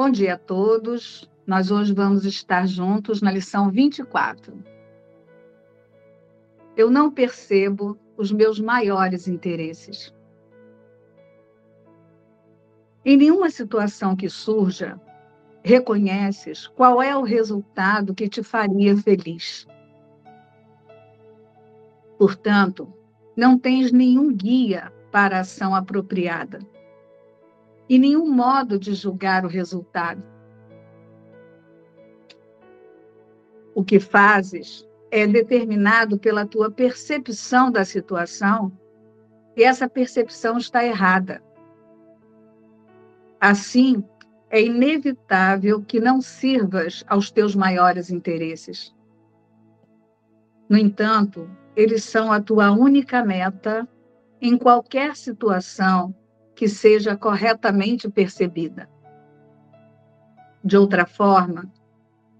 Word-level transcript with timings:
Bom 0.00 0.08
dia 0.08 0.32
a 0.32 0.38
todos. 0.38 1.30
Nós 1.46 1.70
hoje 1.70 1.92
vamos 1.92 2.24
estar 2.24 2.66
juntos 2.66 3.20
na 3.20 3.30
lição 3.30 3.70
24. 3.70 4.56
Eu 6.74 6.90
não 6.90 7.10
percebo 7.10 7.98
os 8.16 8.32
meus 8.32 8.58
maiores 8.58 9.28
interesses. 9.28 10.10
Em 13.04 13.14
nenhuma 13.18 13.50
situação 13.50 14.16
que 14.16 14.30
surja, 14.30 14.98
reconheces 15.62 16.66
qual 16.66 17.02
é 17.02 17.14
o 17.14 17.22
resultado 17.22 18.14
que 18.14 18.26
te 18.26 18.42
faria 18.42 18.96
feliz. 18.96 19.68
Portanto, 22.18 22.90
não 23.36 23.58
tens 23.58 23.92
nenhum 23.92 24.34
guia 24.34 24.90
para 25.12 25.36
a 25.36 25.40
ação 25.40 25.74
apropriada 25.74 26.58
e 27.90 27.98
nenhum 27.98 28.30
modo 28.30 28.78
de 28.78 28.94
julgar 28.94 29.44
o 29.44 29.48
resultado. 29.48 30.22
O 33.74 33.82
que 33.82 33.98
fazes 33.98 34.88
é 35.10 35.26
determinado 35.26 36.16
pela 36.16 36.46
tua 36.46 36.70
percepção 36.70 37.68
da 37.68 37.84
situação 37.84 38.70
e 39.56 39.64
essa 39.64 39.88
percepção 39.88 40.56
está 40.56 40.84
errada. 40.84 41.42
Assim, 43.40 44.04
é 44.48 44.62
inevitável 44.62 45.82
que 45.82 45.98
não 45.98 46.20
sirvas 46.20 47.02
aos 47.08 47.32
teus 47.32 47.56
maiores 47.56 48.08
interesses. 48.08 48.94
No 50.68 50.78
entanto, 50.78 51.50
eles 51.74 52.04
são 52.04 52.30
a 52.30 52.40
tua 52.40 52.70
única 52.70 53.24
meta 53.24 53.88
em 54.40 54.56
qualquer 54.56 55.16
situação 55.16 56.14
que 56.60 56.68
seja 56.68 57.16
corretamente 57.16 58.06
percebida. 58.06 58.86
De 60.62 60.76
outra 60.76 61.06
forma, 61.06 61.72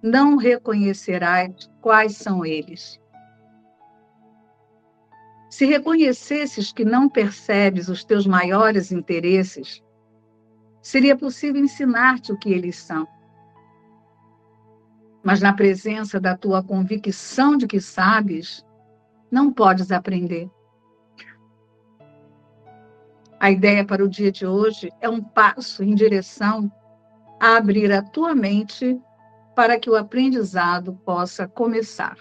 não 0.03 0.37
reconhecerás 0.37 1.71
quais 1.81 2.19
são 2.19 2.45
eles. 2.45 3.01
Se 5.49 5.65
reconhecesses 5.65 6.71
que 6.71 6.85
não 6.85 7.09
percebes 7.09 7.89
os 7.89 8.05
teus 8.05 8.27
maiores 8.27 8.93
interesses, 8.93 9.83
seria 10.83 11.17
possível 11.17 11.65
ensinar-te 11.65 12.31
o 12.31 12.39
que 12.39 12.53
eles 12.53 12.77
são. 12.77 13.09
Mas 15.25 15.41
na 15.41 15.55
presença 15.55 16.21
da 16.21 16.37
tua 16.37 16.63
convicção 16.63 17.57
de 17.57 17.67
que 17.67 17.81
sabes, 17.81 18.63
não 19.31 19.51
podes 19.51 19.91
aprender. 19.91 20.51
A 23.41 23.51
ideia 23.51 23.83
para 23.83 24.05
o 24.05 24.09
dia 24.09 24.31
de 24.31 24.47
hoje 24.47 24.93
é 25.01 25.09
um 25.09 25.23
passo 25.23 25.83
em 25.83 25.95
direção 25.95 26.71
a 27.41 27.57
abrir 27.57 27.91
a 27.91 28.03
tua 28.03 28.35
mente 28.35 29.01
para 29.57 29.81
que 29.81 29.89
o 29.89 29.97
aprendizado 29.97 30.93
possa 31.07 31.49
começar. 31.49 32.19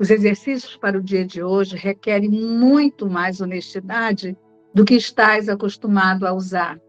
Os 0.00 0.08
exercícios 0.08 0.78
para 0.78 0.96
o 0.96 1.02
dia 1.02 1.26
de 1.26 1.42
hoje 1.42 1.76
requerem 1.76 2.30
muito 2.30 3.06
mais 3.06 3.42
honestidade 3.42 4.34
do 4.72 4.82
que 4.82 4.94
estás 4.94 5.50
acostumado 5.50 6.26
a 6.26 6.32
usar. 6.32 6.80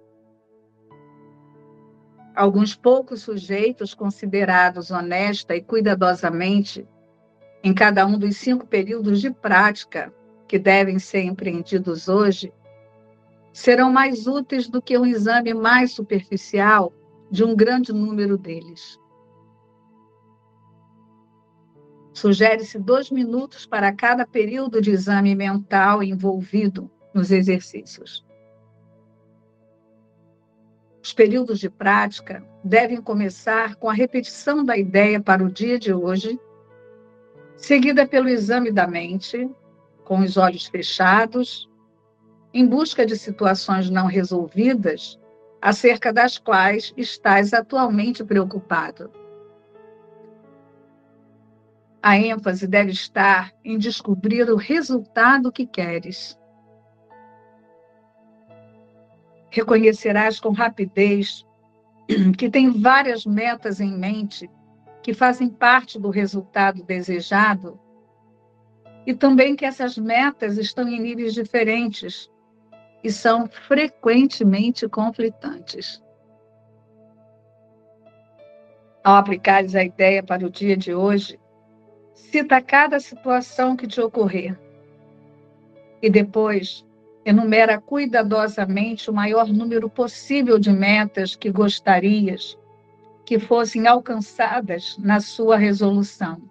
Alguns 2.33 2.73
poucos 2.73 3.21
sujeitos 3.21 3.93
considerados 3.93 4.91
honesta 4.91 5.53
e 5.53 5.61
cuidadosamente 5.61 6.87
em 7.61 7.73
cada 7.73 8.05
um 8.05 8.17
dos 8.17 8.37
cinco 8.37 8.65
períodos 8.65 9.19
de 9.19 9.29
prática 9.29 10.11
que 10.47 10.59
devem 10.59 10.99
ser 10.99 11.23
empreendidos 11.23 12.07
hoje 12.07 12.53
serão 13.53 13.91
mais 13.91 14.25
úteis 14.25 14.67
do 14.67 14.81
que 14.81 14.97
um 14.97 15.05
exame 15.05 15.53
mais 15.53 15.91
superficial 15.91 16.91
de 17.29 17.43
um 17.43 17.55
grande 17.55 17.93
número 17.93 18.37
deles. 18.37 18.99
Sugere-se 22.13 22.77
dois 22.79 23.09
minutos 23.09 23.65
para 23.65 23.91
cada 23.91 24.25
período 24.25 24.81
de 24.81 24.91
exame 24.91 25.35
mental 25.35 26.03
envolvido 26.03 26.89
nos 27.13 27.31
exercícios. 27.31 28.25
Os 31.01 31.11
períodos 31.11 31.59
de 31.59 31.69
prática 31.69 32.43
devem 32.63 33.01
começar 33.01 33.75
com 33.75 33.89
a 33.89 33.93
repetição 33.93 34.63
da 34.63 34.77
ideia 34.77 35.19
para 35.19 35.43
o 35.43 35.51
dia 35.51 35.77
de 35.77 35.93
hoje, 35.93 36.39
seguida 37.57 38.07
pelo 38.07 38.29
exame 38.29 38.71
da 38.71 38.87
mente, 38.87 39.49
com 40.05 40.19
os 40.19 40.37
olhos 40.37 40.65
fechados, 40.65 41.69
em 42.53 42.67
busca 42.67 43.05
de 43.05 43.17
situações 43.17 43.89
não 43.89 44.05
resolvidas 44.05 45.19
acerca 45.61 46.11
das 46.11 46.37
quais 46.37 46.93
estás 46.97 47.53
atualmente 47.53 48.23
preocupado. 48.23 49.09
A 52.01 52.17
ênfase 52.17 52.67
deve 52.67 52.91
estar 52.91 53.53
em 53.63 53.77
descobrir 53.77 54.49
o 54.49 54.57
resultado 54.57 55.51
que 55.51 55.65
queres 55.65 56.37
reconhecerás 59.53 60.39
com 60.39 60.49
rapidez 60.49 61.45
que 62.37 62.49
tem 62.49 62.71
várias 62.71 63.23
metas 63.23 63.79
em 63.79 63.95
mente 63.95 64.49
que 65.03 65.13
fazem 65.13 65.47
parte 65.47 65.99
do 65.99 66.09
resultado 66.09 66.83
desejado 66.83 67.79
e 69.05 69.13
também 69.13 69.55
que 69.55 69.65
essas 69.65 69.97
metas 69.97 70.57
estão 70.57 70.87
em 70.87 70.99
níveis 70.99 71.33
diferentes 71.33 72.29
e 73.03 73.11
são 73.11 73.47
frequentemente 73.47 74.87
conflitantes. 74.87 76.01
Ao 79.03 79.15
aplicares 79.15 79.75
a 79.75 79.83
ideia 79.83 80.23
para 80.23 80.45
o 80.45 80.49
dia 80.49 80.77
de 80.77 80.93
hoje, 80.93 81.37
cita 82.13 82.61
cada 82.61 82.99
situação 82.99 83.75
que 83.75 83.87
te 83.87 83.99
ocorrer 83.99 84.57
e 86.01 86.09
depois 86.09 86.85
Enumera 87.25 87.79
cuidadosamente 87.79 89.09
o 89.09 89.13
maior 89.13 89.47
número 89.47 89.89
possível 89.89 90.59
de 90.59 90.71
metas 90.71 91.37
que 91.37 91.49
gostarias 91.49 92.57
que 93.25 93.39
fossem 93.39 93.87
alcançadas 93.87 94.97
na 94.99 95.21
sua 95.21 95.55
resolução. 95.55 96.41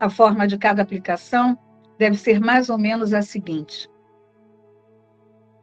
A 0.00 0.08
forma 0.08 0.46
de 0.46 0.56
cada 0.56 0.82
aplicação 0.82 1.58
deve 1.98 2.16
ser 2.16 2.40
mais 2.40 2.70
ou 2.70 2.78
menos 2.78 3.12
a 3.12 3.22
seguinte: 3.22 3.90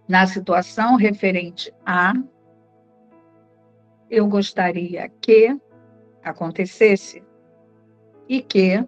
na 0.08 0.28
situação 0.28 0.96
referente 0.96 1.74
a, 1.86 2.14
eu 4.10 4.28
gostaria 4.28 5.10
que 5.22 5.58
acontecesse 6.24 7.24
e 8.28 8.42
que 8.42 8.86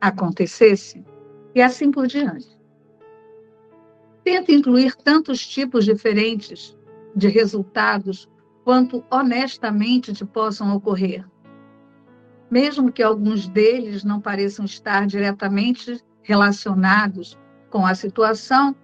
acontecesse, 0.00 1.04
e 1.54 1.60
assim 1.60 1.90
por 1.90 2.06
diante. 2.06 2.58
Tenta 4.22 4.52
incluir 4.52 4.94
tantos 4.96 5.46
tipos 5.46 5.84
diferentes 5.84 6.78
de 7.16 7.28
resultados 7.28 8.28
quanto 8.64 9.04
honestamente 9.10 10.12
te 10.12 10.24
possam 10.24 10.74
ocorrer. 10.76 11.26
Mesmo 12.50 12.90
que 12.90 13.02
alguns 13.02 13.48
deles 13.48 14.02
não 14.02 14.20
pareçam 14.20 14.64
estar 14.64 15.06
diretamente 15.06 16.02
relacionados 16.22 17.38
com 17.70 17.86
a 17.86 17.94
situação, 17.94 18.74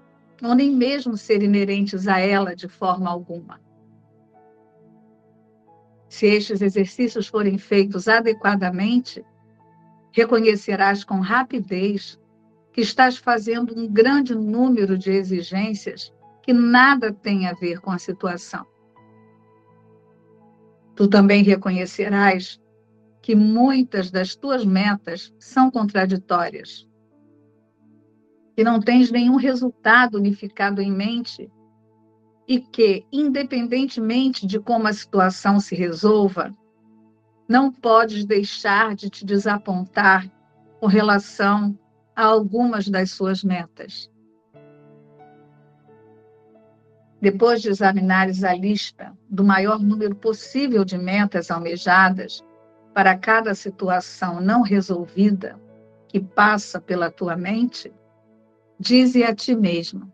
ou 0.42 0.54
nem 0.54 0.70
mesmo 0.70 1.16
ser 1.16 1.42
inerentes 1.42 2.06
a 2.06 2.20
ela 2.20 2.54
de 2.54 2.68
forma 2.68 3.10
alguma. 3.10 3.60
Se 6.08 6.26
estes 6.26 6.62
exercícios 6.62 7.26
forem 7.26 7.58
feitos 7.58 8.06
adequadamente, 8.06 9.24
reconhecerás 10.12 11.04
com 11.04 11.20
rapidez 11.20 12.18
que 12.72 12.80
estás 12.80 13.16
fazendo 13.16 13.78
um 13.78 13.88
grande 13.88 14.34
número 14.34 14.96
de 14.96 15.10
exigências 15.10 16.12
que 16.42 16.52
nada 16.52 17.12
têm 17.12 17.46
a 17.48 17.54
ver 17.54 17.80
com 17.80 17.90
a 17.90 17.98
situação. 17.98 18.64
Tu 20.94 21.08
também 21.08 21.42
reconhecerás 21.42 22.60
que 23.26 23.34
muitas 23.34 24.08
das 24.08 24.36
tuas 24.36 24.64
metas 24.64 25.34
são 25.36 25.68
contraditórias, 25.68 26.88
que 28.54 28.62
não 28.62 28.78
tens 28.78 29.10
nenhum 29.10 29.34
resultado 29.34 30.16
unificado 30.16 30.80
em 30.80 30.92
mente 30.92 31.50
e 32.46 32.60
que, 32.60 33.04
independentemente 33.10 34.46
de 34.46 34.60
como 34.60 34.86
a 34.86 34.92
situação 34.92 35.58
se 35.58 35.74
resolva, 35.74 36.56
não 37.48 37.72
podes 37.72 38.24
deixar 38.24 38.94
de 38.94 39.10
te 39.10 39.26
desapontar 39.26 40.30
com 40.78 40.86
relação 40.86 41.76
a 42.14 42.26
algumas 42.26 42.86
das 42.86 43.10
suas 43.10 43.42
metas. 43.42 44.08
Depois 47.20 47.60
de 47.60 47.70
examinares 47.70 48.44
a 48.44 48.54
lista 48.54 49.12
do 49.28 49.42
maior 49.42 49.80
número 49.80 50.14
possível 50.14 50.84
de 50.84 50.96
metas 50.96 51.50
almejadas 51.50 52.45
para 52.96 53.14
cada 53.14 53.54
situação 53.54 54.40
não 54.40 54.62
resolvida 54.62 55.60
que 56.08 56.18
passa 56.18 56.80
pela 56.80 57.10
tua 57.10 57.36
mente, 57.36 57.92
dize 58.80 59.22
a 59.22 59.34
ti 59.34 59.54
mesmo: 59.54 60.10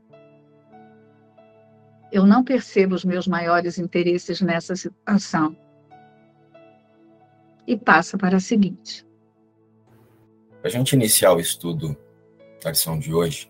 eu 2.10 2.26
não 2.26 2.42
percebo 2.42 2.96
os 2.96 3.04
meus 3.04 3.28
maiores 3.28 3.78
interesses 3.78 4.40
nessa 4.40 4.74
situação. 4.74 5.56
E 7.68 7.76
passa 7.76 8.18
para 8.18 8.38
a 8.38 8.40
seguinte. 8.40 9.06
Para 10.60 10.68
a 10.68 10.72
gente 10.72 10.94
iniciar 10.94 11.34
o 11.34 11.38
estudo 11.38 11.96
da 12.64 12.70
lição 12.70 12.98
de 12.98 13.14
hoje, 13.14 13.48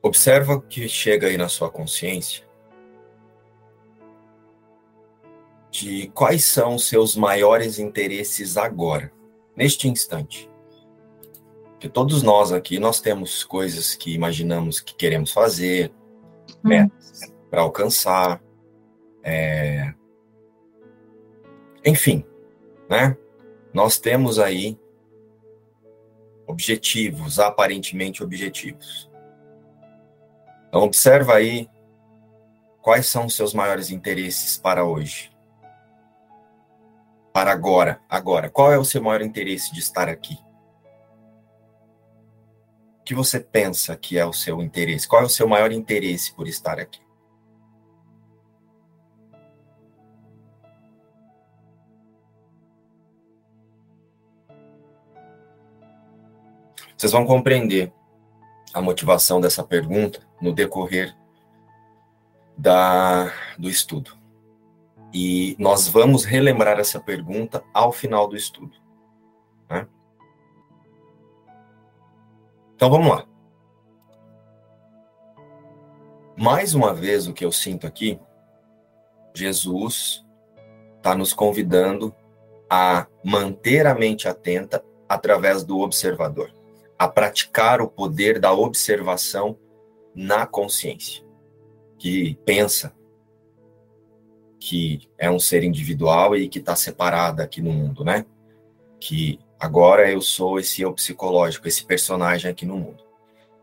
observa 0.00 0.54
o 0.54 0.60
que 0.60 0.88
chega 0.88 1.26
aí 1.26 1.36
na 1.36 1.48
sua 1.48 1.68
consciência 1.68 2.45
de 5.80 6.06
quais 6.14 6.42
são 6.42 6.76
os 6.76 6.88
seus 6.88 7.14
maiores 7.14 7.78
interesses 7.78 8.56
agora, 8.56 9.12
neste 9.54 9.86
instante. 9.86 10.50
Porque 11.72 11.86
todos 11.86 12.22
nós 12.22 12.50
aqui, 12.50 12.78
nós 12.78 12.98
temos 12.98 13.44
coisas 13.44 13.94
que 13.94 14.14
imaginamos 14.14 14.80
que 14.80 14.94
queremos 14.94 15.32
fazer, 15.32 15.92
hum. 16.64 16.68
metas 16.68 17.20
para 17.50 17.60
alcançar, 17.60 18.42
é... 19.22 19.92
enfim, 21.84 22.24
né? 22.88 23.14
Nós 23.74 23.98
temos 23.98 24.38
aí 24.38 24.78
objetivos, 26.46 27.38
aparentemente 27.38 28.22
objetivos. 28.22 29.10
Então 30.68 30.84
observa 30.84 31.34
aí 31.34 31.68
quais 32.80 33.06
são 33.06 33.26
os 33.26 33.34
seus 33.36 33.52
maiores 33.52 33.90
interesses 33.90 34.56
para 34.56 34.82
hoje. 34.82 35.35
Para 37.36 37.52
agora, 37.52 38.00
agora. 38.08 38.48
Qual 38.48 38.72
é 38.72 38.78
o 38.78 38.84
seu 38.84 39.02
maior 39.02 39.20
interesse 39.20 39.70
de 39.70 39.78
estar 39.78 40.08
aqui? 40.08 40.38
O 42.98 43.04
que 43.04 43.14
você 43.14 43.38
pensa 43.38 43.94
que 43.94 44.16
é 44.18 44.24
o 44.24 44.32
seu 44.32 44.62
interesse? 44.62 45.06
Qual 45.06 45.20
é 45.20 45.26
o 45.26 45.28
seu 45.28 45.46
maior 45.46 45.70
interesse 45.70 46.32
por 46.32 46.48
estar 46.48 46.80
aqui? 46.80 47.02
Vocês 56.96 57.12
vão 57.12 57.26
compreender 57.26 57.92
a 58.72 58.80
motivação 58.80 59.42
dessa 59.42 59.62
pergunta 59.62 60.26
no 60.40 60.54
decorrer 60.54 61.14
da, 62.56 63.30
do 63.58 63.68
estudo. 63.68 64.24
E 65.18 65.56
nós 65.58 65.88
vamos 65.88 66.26
relembrar 66.26 66.78
essa 66.78 67.00
pergunta 67.00 67.64
ao 67.72 67.90
final 67.90 68.28
do 68.28 68.36
estudo. 68.36 68.76
Né? 69.66 69.88
Então 72.74 72.90
vamos 72.90 73.08
lá. 73.08 73.26
Mais 76.36 76.74
uma 76.74 76.92
vez, 76.92 77.26
o 77.26 77.32
que 77.32 77.46
eu 77.46 77.50
sinto 77.50 77.86
aqui, 77.86 78.20
Jesus 79.32 80.22
está 80.98 81.14
nos 81.14 81.32
convidando 81.32 82.14
a 82.68 83.06
manter 83.24 83.86
a 83.86 83.94
mente 83.94 84.28
atenta 84.28 84.84
através 85.08 85.64
do 85.64 85.78
observador 85.78 86.52
a 86.98 87.08
praticar 87.08 87.80
o 87.80 87.88
poder 87.88 88.38
da 88.38 88.52
observação 88.52 89.58
na 90.14 90.46
consciência, 90.46 91.24
que 91.96 92.38
pensa 92.44 92.94
que 94.66 95.08
é 95.16 95.30
um 95.30 95.38
ser 95.38 95.62
individual 95.62 96.34
e 96.34 96.48
que 96.48 96.58
está 96.58 96.74
separada 96.74 97.40
aqui 97.40 97.62
no 97.62 97.72
mundo, 97.72 98.04
né? 98.04 98.26
Que 98.98 99.38
agora 99.60 100.10
eu 100.10 100.20
sou 100.20 100.58
esse 100.58 100.82
eu 100.82 100.92
psicológico, 100.92 101.68
esse 101.68 101.84
personagem 101.84 102.50
aqui 102.50 102.66
no 102.66 102.76
mundo. 102.76 103.04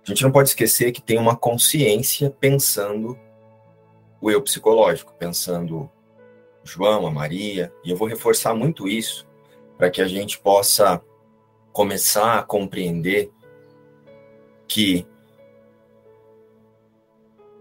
A 0.02 0.10
gente 0.10 0.24
não 0.24 0.32
pode 0.32 0.48
esquecer 0.48 0.94
que 0.94 1.02
tem 1.02 1.18
uma 1.18 1.36
consciência 1.36 2.30
pensando 2.30 3.20
o 4.22 4.32
eu 4.32 4.42
psicológico, 4.42 5.14
pensando 5.20 5.92
João, 6.64 7.06
a 7.06 7.12
Maria, 7.12 7.74
e 7.84 7.92
eu 7.92 7.98
vou 7.98 8.08
reforçar 8.08 8.56
muito 8.56 8.88
isso 8.88 9.28
para 9.78 9.90
que 9.90 10.02
a 10.02 10.08
gente 10.08 10.40
possa 10.40 11.02
começar 11.74 12.40
a 12.40 12.44
compreender 12.44 13.30
que 14.70 15.06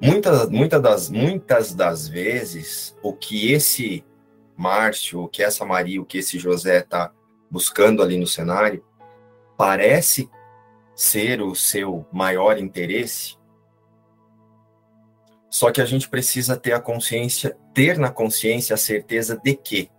muitas, 0.02 0.48
muitas, 0.50 0.82
das, 0.82 1.10
muitas 1.10 1.74
das 1.74 2.08
vezes 2.08 2.96
o 3.02 3.12
que 3.12 3.52
esse 3.52 4.04
Márcio, 4.56 5.22
o 5.22 5.28
que 5.28 5.42
essa 5.42 5.64
Maria, 5.64 6.00
o 6.00 6.04
que 6.04 6.18
esse 6.18 6.38
José 6.38 6.78
está 6.78 7.12
buscando 7.50 8.02
ali 8.02 8.18
no 8.18 8.26
cenário, 8.26 8.84
parece 9.56 10.28
ser 10.94 11.40
o 11.40 11.54
seu 11.54 12.06
maior 12.12 12.58
interesse, 12.58 13.36
só 15.48 15.70
que 15.70 15.80
a 15.80 15.84
gente 15.84 16.08
precisa 16.08 16.56
ter 16.56 16.72
a 16.72 16.80
consciência, 16.80 17.56
ter 17.74 17.98
na 17.98 18.10
consciência 18.10 18.74
a 18.74 18.78
certeza 18.78 19.36
de 19.36 19.54
que 19.54 19.90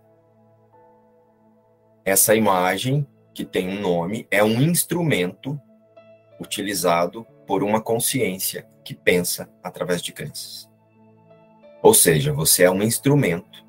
essa 2.04 2.34
imagem 2.34 3.06
que 3.34 3.44
tem 3.44 3.68
um 3.68 3.80
nome, 3.80 4.26
é 4.30 4.42
um 4.44 4.62
instrumento 4.62 5.60
utilizado 6.40 7.26
por 7.46 7.62
uma 7.62 7.80
consciência 7.80 8.68
que 8.84 8.94
pensa 8.94 9.50
através 9.62 10.02
de 10.02 10.12
crenças. 10.12 10.70
Ou 11.82 11.92
seja, 11.92 12.32
você 12.32 12.64
é 12.64 12.70
um 12.70 12.82
instrumento, 12.82 13.64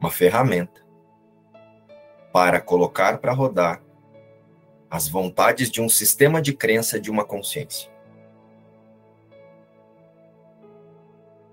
uma 0.00 0.10
ferramenta 0.10 0.84
para 2.32 2.60
colocar 2.60 3.18
para 3.18 3.32
rodar 3.32 3.82
as 4.90 5.08
vontades 5.08 5.70
de 5.70 5.80
um 5.80 5.88
sistema 5.88 6.40
de 6.40 6.52
crença 6.52 6.98
de 6.98 7.10
uma 7.10 7.24
consciência. 7.24 7.90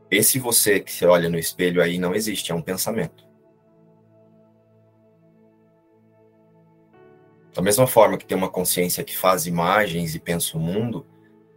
Esse 0.10 0.40
você 0.40 0.80
que 0.80 0.92
se 0.92 1.06
olha 1.06 1.30
no 1.30 1.38
espelho 1.38 1.81
aí 1.81 1.98
não 1.98 2.16
existe, 2.16 2.51
é 2.51 2.56
um 2.56 2.62
pensamento. 2.62 3.25
Da 7.56 7.62
mesma 7.62 7.88
forma 7.88 8.18
que 8.18 8.25
tem 8.25 8.38
uma 8.38 8.50
consciência 8.50 9.02
que 9.02 9.16
faz 9.16 9.48
imagens 9.48 10.13
e 10.13 10.19
pensa 10.19 10.57
o 10.57 10.60
mundo, 10.60 11.07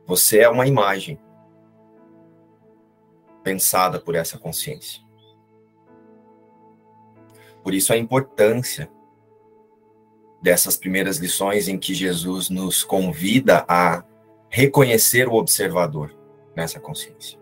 você 0.07 0.39
é 0.39 0.49
uma 0.49 0.65
imagem 0.65 1.19
pensada 3.43 3.99
por 3.99 4.15
essa 4.15 4.39
consciência. 4.39 5.03
Por 7.65 7.75
isso 7.75 7.93
a 7.93 7.97
importância 7.97 8.89
dessas 10.41 10.77
primeiras 10.77 11.17
lições 11.17 11.67
em 11.67 11.77
que 11.77 11.93
Jesus 11.93 12.49
nos 12.49 12.85
convida 12.85 13.65
a 13.67 14.05
reconhecer 14.49 15.27
o 15.27 15.35
observador 15.35 16.17
nessa 16.55 16.79
consciência. 16.79 17.41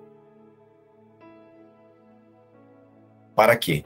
Para 3.34 3.54
quê? 3.54 3.84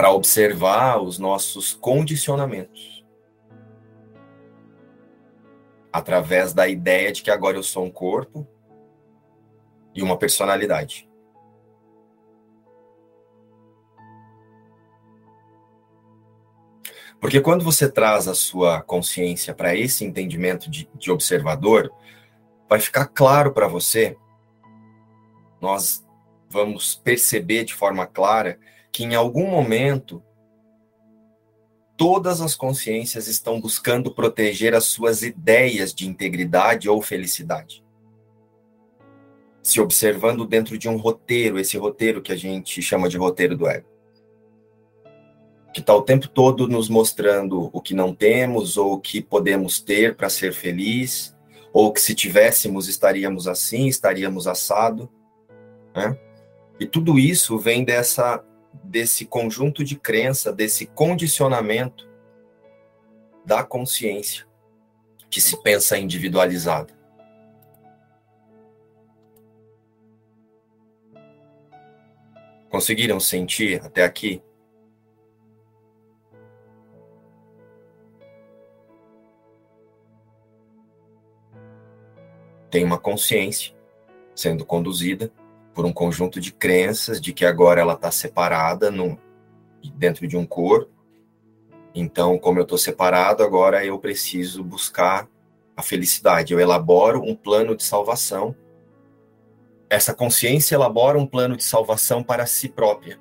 para 0.00 0.12
observar 0.12 1.02
os 1.02 1.18
nossos 1.18 1.74
condicionamentos. 1.74 2.99
Através 5.92 6.52
da 6.52 6.68
ideia 6.68 7.12
de 7.12 7.22
que 7.22 7.30
agora 7.30 7.56
eu 7.56 7.62
sou 7.62 7.84
um 7.84 7.90
corpo 7.90 8.46
e 9.94 10.02
uma 10.02 10.16
personalidade. 10.16 11.08
Porque 17.20 17.40
quando 17.40 17.62
você 17.62 17.90
traz 17.90 18.26
a 18.26 18.34
sua 18.34 18.80
consciência 18.82 19.54
para 19.54 19.76
esse 19.76 20.04
entendimento 20.04 20.70
de, 20.70 20.88
de 20.94 21.10
observador, 21.10 21.92
vai 22.68 22.80
ficar 22.80 23.06
claro 23.06 23.52
para 23.52 23.68
você, 23.68 24.16
nós 25.60 26.06
vamos 26.48 26.94
perceber 26.94 27.64
de 27.64 27.74
forma 27.74 28.06
clara 28.06 28.58
que 28.90 29.04
em 29.04 29.14
algum 29.14 29.46
momento 29.48 30.22
todas 32.00 32.40
as 32.40 32.54
consciências 32.54 33.28
estão 33.28 33.60
buscando 33.60 34.10
proteger 34.10 34.74
as 34.74 34.84
suas 34.84 35.20
ideias 35.20 35.92
de 35.92 36.08
integridade 36.08 36.88
ou 36.88 37.02
felicidade. 37.02 37.84
Se 39.62 39.82
observando 39.82 40.46
dentro 40.46 40.78
de 40.78 40.88
um 40.88 40.96
roteiro, 40.96 41.58
esse 41.58 41.76
roteiro 41.76 42.22
que 42.22 42.32
a 42.32 42.36
gente 42.36 42.80
chama 42.80 43.06
de 43.06 43.18
roteiro 43.18 43.54
do 43.54 43.68
ego. 43.68 43.86
Que 45.74 45.80
está 45.80 45.94
o 45.94 46.00
tempo 46.00 46.26
todo 46.26 46.66
nos 46.66 46.88
mostrando 46.88 47.68
o 47.70 47.82
que 47.82 47.92
não 47.92 48.14
temos 48.14 48.78
ou 48.78 48.94
o 48.94 48.98
que 48.98 49.20
podemos 49.20 49.78
ter 49.78 50.16
para 50.16 50.30
ser 50.30 50.54
feliz, 50.54 51.36
ou 51.70 51.92
que 51.92 52.00
se 52.00 52.14
tivéssemos 52.14 52.88
estaríamos 52.88 53.46
assim, 53.46 53.88
estaríamos 53.88 54.46
assado. 54.46 55.06
Né? 55.94 56.18
E 56.80 56.86
tudo 56.86 57.18
isso 57.18 57.58
vem 57.58 57.84
dessa 57.84 58.42
desse 58.72 59.24
conjunto 59.24 59.84
de 59.84 59.96
crença, 59.96 60.52
desse 60.52 60.86
condicionamento 60.86 62.08
da 63.44 63.62
consciência 63.64 64.46
que 65.28 65.40
se 65.40 65.60
pensa 65.62 65.96
individualizada. 65.96 66.92
Conseguiram 72.68 73.18
sentir 73.18 73.84
até 73.84 74.04
aqui? 74.04 74.42
Tem 82.70 82.84
uma 82.84 82.98
consciência 82.98 83.74
sendo 84.34 84.64
conduzida 84.64 85.32
por 85.74 85.84
um 85.84 85.92
conjunto 85.92 86.40
de 86.40 86.52
crenças 86.52 87.20
de 87.20 87.32
que 87.32 87.44
agora 87.44 87.80
ela 87.80 87.94
está 87.94 88.10
separada 88.10 88.90
no, 88.90 89.18
dentro 89.94 90.26
de 90.26 90.36
um 90.36 90.46
corpo. 90.46 90.90
Então, 91.94 92.38
como 92.38 92.58
eu 92.58 92.62
estou 92.62 92.78
separado, 92.78 93.42
agora 93.42 93.84
eu 93.84 93.98
preciso 93.98 94.62
buscar 94.62 95.28
a 95.76 95.82
felicidade. 95.82 96.52
Eu 96.52 96.60
elaboro 96.60 97.22
um 97.22 97.34
plano 97.34 97.76
de 97.76 97.82
salvação. 97.82 98.54
Essa 99.88 100.14
consciência 100.14 100.74
elabora 100.74 101.18
um 101.18 101.26
plano 101.26 101.56
de 101.56 101.64
salvação 101.64 102.22
para 102.22 102.46
si 102.46 102.68
própria 102.68 103.18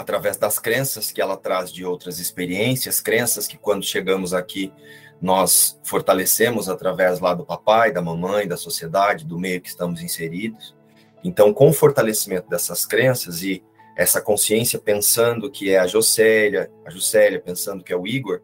através 0.00 0.38
das 0.38 0.58
crenças 0.58 1.12
que 1.12 1.20
ela 1.20 1.36
traz 1.36 1.70
de 1.70 1.84
outras 1.84 2.18
experiências, 2.18 3.02
crenças 3.02 3.46
que 3.46 3.58
quando 3.58 3.84
chegamos 3.84 4.32
aqui 4.32 4.72
nós 5.20 5.78
fortalecemos 5.84 6.68
através 6.68 7.20
lá 7.20 7.34
do 7.34 7.44
papai, 7.44 7.92
da 7.92 8.00
mamãe, 8.00 8.48
da 8.48 8.56
sociedade, 8.56 9.24
do 9.24 9.38
meio 9.38 9.60
que 9.60 9.68
estamos 9.68 10.02
inseridos. 10.02 10.74
Então, 11.22 11.52
com 11.52 11.68
o 11.68 11.72
fortalecimento 11.72 12.48
dessas 12.48 12.86
crenças 12.86 13.42
e 13.42 13.62
essa 13.96 14.20
consciência 14.20 14.78
pensando 14.78 15.50
que 15.50 15.70
é 15.70 15.78
a 15.78 15.86
Jocélia, 15.86 16.70
a 16.86 16.90
Juscelia 16.90 17.40
pensando 17.40 17.84
que 17.84 17.92
é 17.92 17.96
o 17.96 18.06
Igor, 18.06 18.40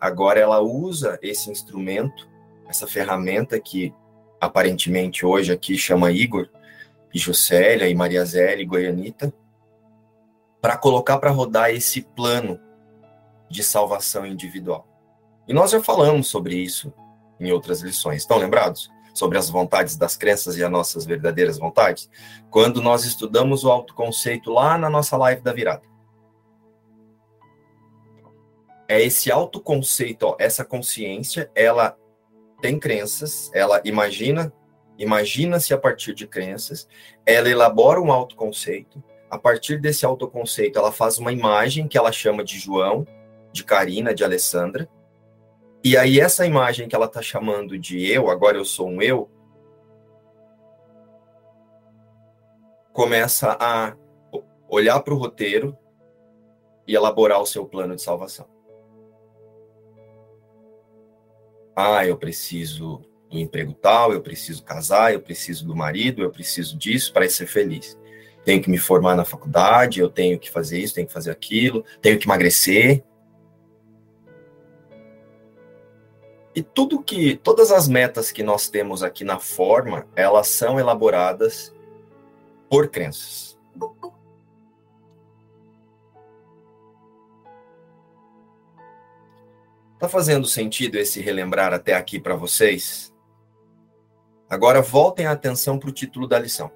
agora 0.00 0.40
ela 0.40 0.60
usa 0.60 1.18
esse 1.20 1.50
instrumento, 1.50 2.26
essa 2.66 2.86
ferramenta 2.86 3.60
que 3.60 3.92
aparentemente 4.40 5.26
hoje 5.26 5.52
aqui 5.52 5.76
chama 5.76 6.10
Igor, 6.10 6.48
e 7.12 7.18
Jocélia, 7.18 7.88
e 7.88 7.94
Maria 7.94 8.24
Zélia, 8.24 8.62
e 8.62 8.66
Goianita, 8.66 9.32
para 10.60 10.76
colocar 10.76 11.18
para 11.18 11.30
rodar 11.30 11.70
esse 11.70 12.00
plano 12.00 12.58
de 13.48 13.62
salvação 13.62 14.26
individual. 14.26 14.93
E 15.46 15.52
nós 15.52 15.70
já 15.70 15.80
falamos 15.82 16.28
sobre 16.28 16.56
isso 16.56 16.92
em 17.38 17.52
outras 17.52 17.80
lições. 17.80 18.22
Estão 18.22 18.38
lembrados? 18.38 18.90
Sobre 19.12 19.38
as 19.38 19.48
vontades 19.48 19.96
das 19.96 20.16
crenças 20.16 20.56
e 20.56 20.64
as 20.64 20.70
nossas 20.70 21.04
verdadeiras 21.04 21.58
vontades? 21.58 22.10
Quando 22.50 22.82
nós 22.82 23.04
estudamos 23.04 23.64
o 23.64 23.70
autoconceito 23.70 24.50
lá 24.50 24.76
na 24.76 24.90
nossa 24.90 25.16
live 25.16 25.42
da 25.42 25.52
virada. 25.52 25.82
É 28.88 29.00
esse 29.00 29.30
autoconceito, 29.30 30.26
ó, 30.26 30.36
essa 30.38 30.64
consciência, 30.64 31.50
ela 31.54 31.96
tem 32.60 32.78
crenças, 32.78 33.50
ela 33.54 33.80
imagina, 33.84 34.52
imagina-se 34.98 35.72
a 35.72 35.78
partir 35.78 36.14
de 36.14 36.26
crenças, 36.26 36.86
ela 37.24 37.48
elabora 37.48 38.00
um 38.00 38.12
autoconceito, 38.12 39.02
a 39.30 39.38
partir 39.38 39.80
desse 39.80 40.06
autoconceito, 40.06 40.78
ela 40.78 40.92
faz 40.92 41.18
uma 41.18 41.32
imagem 41.32 41.88
que 41.88 41.98
ela 41.98 42.12
chama 42.12 42.44
de 42.44 42.58
João, 42.58 43.06
de 43.52 43.64
Karina, 43.64 44.14
de 44.14 44.22
Alessandra. 44.22 44.88
E 45.84 45.96
aí, 45.98 46.18
essa 46.18 46.46
imagem 46.46 46.88
que 46.88 46.96
ela 46.96 47.04
está 47.04 47.20
chamando 47.20 47.78
de 47.78 48.10
eu, 48.10 48.30
agora 48.30 48.56
eu 48.56 48.64
sou 48.64 48.88
um 48.88 49.02
eu, 49.02 49.30
começa 52.90 53.56
a 53.60 53.94
olhar 54.68 54.98
para 55.00 55.12
o 55.12 55.18
roteiro 55.18 55.76
e 56.86 56.94
elaborar 56.94 57.40
o 57.40 57.46
seu 57.46 57.66
plano 57.66 57.94
de 57.94 58.02
salvação. 58.02 58.48
Ah, 61.76 62.06
eu 62.06 62.16
preciso 62.16 63.02
do 63.30 63.38
emprego 63.38 63.74
tal, 63.74 64.12
eu 64.12 64.22
preciso 64.22 64.64
casar, 64.64 65.12
eu 65.12 65.20
preciso 65.20 65.66
do 65.66 65.76
marido, 65.76 66.22
eu 66.22 66.30
preciso 66.30 66.78
disso 66.78 67.12
para 67.12 67.28
ser 67.28 67.46
feliz 67.46 67.98
tenho 68.44 68.62
que 68.62 68.70
me 68.70 68.78
formar 68.78 69.16
na 69.16 69.24
faculdade, 69.24 70.00
eu 70.00 70.08
tenho 70.08 70.38
que 70.38 70.50
fazer 70.50 70.78
isso, 70.78 70.94
tenho 70.94 71.06
que 71.06 71.12
fazer 71.12 71.30
aquilo, 71.30 71.84
tenho 72.02 72.18
que 72.18 72.26
emagrecer. 72.26 73.02
E 76.54 76.62
tudo 76.62 77.02
que, 77.02 77.36
todas 77.36 77.72
as 77.72 77.88
metas 77.88 78.30
que 78.30 78.42
nós 78.42 78.68
temos 78.68 79.02
aqui 79.02 79.24
na 79.24 79.40
forma, 79.40 80.06
elas 80.14 80.48
são 80.48 80.78
elaboradas 80.78 81.74
por 82.70 82.88
crenças. 82.88 83.58
Tá 89.98 90.08
fazendo 90.08 90.46
sentido 90.46 90.96
esse 90.96 91.20
relembrar 91.20 91.72
até 91.72 91.94
aqui 91.94 92.20
para 92.20 92.36
vocês? 92.36 93.12
Agora 94.48 94.80
voltem 94.80 95.26
a 95.26 95.32
atenção 95.32 95.78
para 95.78 95.88
o 95.88 95.92
título 95.92 96.28
da 96.28 96.38
lição. 96.38 96.70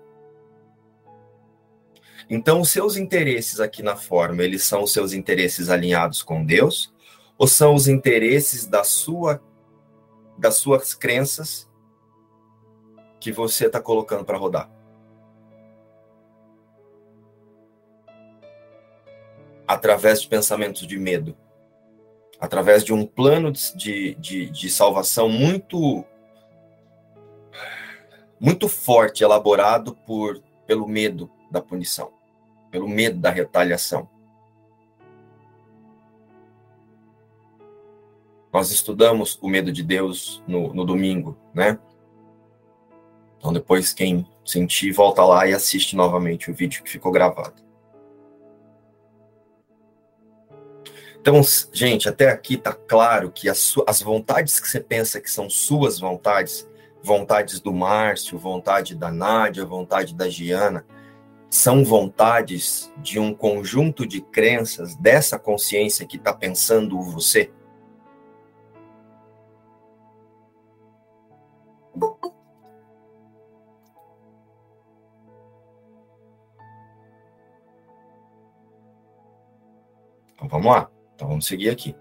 Então, 2.29 2.61
os 2.61 2.71
seus 2.71 2.97
interesses 2.97 3.61
aqui 3.61 3.83
na 3.83 3.97
forma, 3.97 4.43
eles 4.43 4.65
são 4.65 4.83
os 4.83 4.93
seus 4.93 5.13
interesses 5.13 5.71
alinhados 5.71 6.23
com 6.23 6.45
Deus 6.45 6.93
ou 7.39 7.47
são 7.47 7.75
os 7.75 7.87
interesses 7.87 8.67
da 8.67 8.83
sua 8.83 9.41
das 10.39 10.55
suas 10.57 10.95
crenças 10.95 11.69
que 13.21 13.33
você 13.33 13.67
está 13.67 13.81
colocando 13.81 14.25
para 14.25 14.39
rodar? 14.39 14.71
Através 19.67 20.23
de 20.23 20.29
pensamentos 20.29 20.87
de 20.87 20.99
medo, 20.99 21.37
através 22.41 22.83
de 22.83 22.95
um 22.95 23.05
plano 23.05 23.53
de, 23.53 24.15
de, 24.15 24.49
de 24.49 24.71
salvação 24.71 25.29
muito 25.29 26.05
muito 28.41 28.69
forte, 28.69 29.25
elaborado 29.25 29.95
por 30.07 30.41
pelo 30.65 30.87
medo 30.87 31.29
da 31.51 31.61
punição 31.61 32.17
pelo 32.71 32.89
medo 32.89 33.19
da 33.19 33.31
retaliação. 33.31 34.09
Nós 38.53 38.71
estudamos 38.71 39.39
o 39.43 39.49
medo 39.49 39.71
de 39.71 39.83
Deus 39.83 40.43
no, 40.47 40.73
no 40.73 40.85
domingo, 40.85 41.37
né? 41.55 41.79
Então, 43.39 43.53
depois, 43.53 43.93
quem 43.93 44.27
sentir, 44.45 44.93
volta 44.93 45.25
lá 45.25 45.47
e 45.47 45.55
assiste 45.55 45.95
novamente 45.95 46.51
o 46.51 46.55
vídeo 46.55 46.83
que 46.83 46.91
ficou 46.91 47.13
gravado. 47.13 47.63
Então, 51.21 51.41
gente, 51.73 52.09
até 52.09 52.31
aqui 52.31 52.57
tá 52.57 52.73
claro 52.73 53.31
que 53.31 53.49
as, 53.49 53.75
as 53.87 54.01
vontades 54.01 54.59
que 54.59 54.69
você 54.69 54.81
pensa 54.81 55.21
que 55.21 55.31
são 55.31 55.51
suas 55.51 56.01
vontades, 56.01 56.67
vontades 57.03 57.61
do 57.61 57.73
Márcio, 57.73 58.39
vontade 58.39 58.95
da 58.95 59.11
Nádia, 59.11 59.65
vontade 59.65 60.15
da 60.15 60.29
Giana, 60.29 60.87
são 61.51 61.85
vontades 61.85 62.93
de 62.99 63.19
um 63.19 63.35
conjunto 63.35 64.07
de 64.07 64.21
crenças 64.21 64.95
dessa 64.97 65.39
consciência 65.39 66.07
que 66.07 66.17
está 66.17 66.33
pensando 66.33 67.01
você? 67.01 67.51
Então 80.35 80.49
vamos 80.49 80.67
lá. 80.67 80.91
Então 81.15 81.29
vamos 81.29 81.47
seguir 81.47 81.71
aqui. 81.71 81.95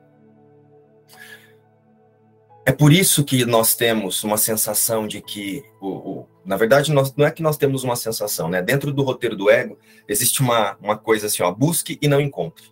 É 2.65 2.71
por 2.71 2.91
isso 2.91 3.23
que 3.23 3.45
nós 3.45 3.75
temos 3.75 4.23
uma 4.23 4.37
sensação 4.37 5.07
de 5.07 5.21
que 5.21 5.63
o, 5.79 5.87
o 5.87 6.27
na 6.47 6.55
verdade, 6.55 6.93
nós, 6.93 7.13
não 7.15 7.25
é 7.25 7.31
que 7.31 7.43
nós 7.43 7.57
temos 7.57 7.83
uma 7.83 7.95
sensação, 7.95 8.47
né? 8.47 8.61
Dentro 8.61 8.93
do 8.93 9.03
roteiro 9.03 9.35
do 9.35 9.49
ego, 9.49 9.77
existe 10.07 10.41
uma, 10.41 10.77
uma 10.81 10.97
coisa 10.97 11.27
assim, 11.27 11.43
ó, 11.43 11.51
busque 11.51 11.97
e 12.01 12.07
não 12.07 12.21
encontre. 12.21 12.71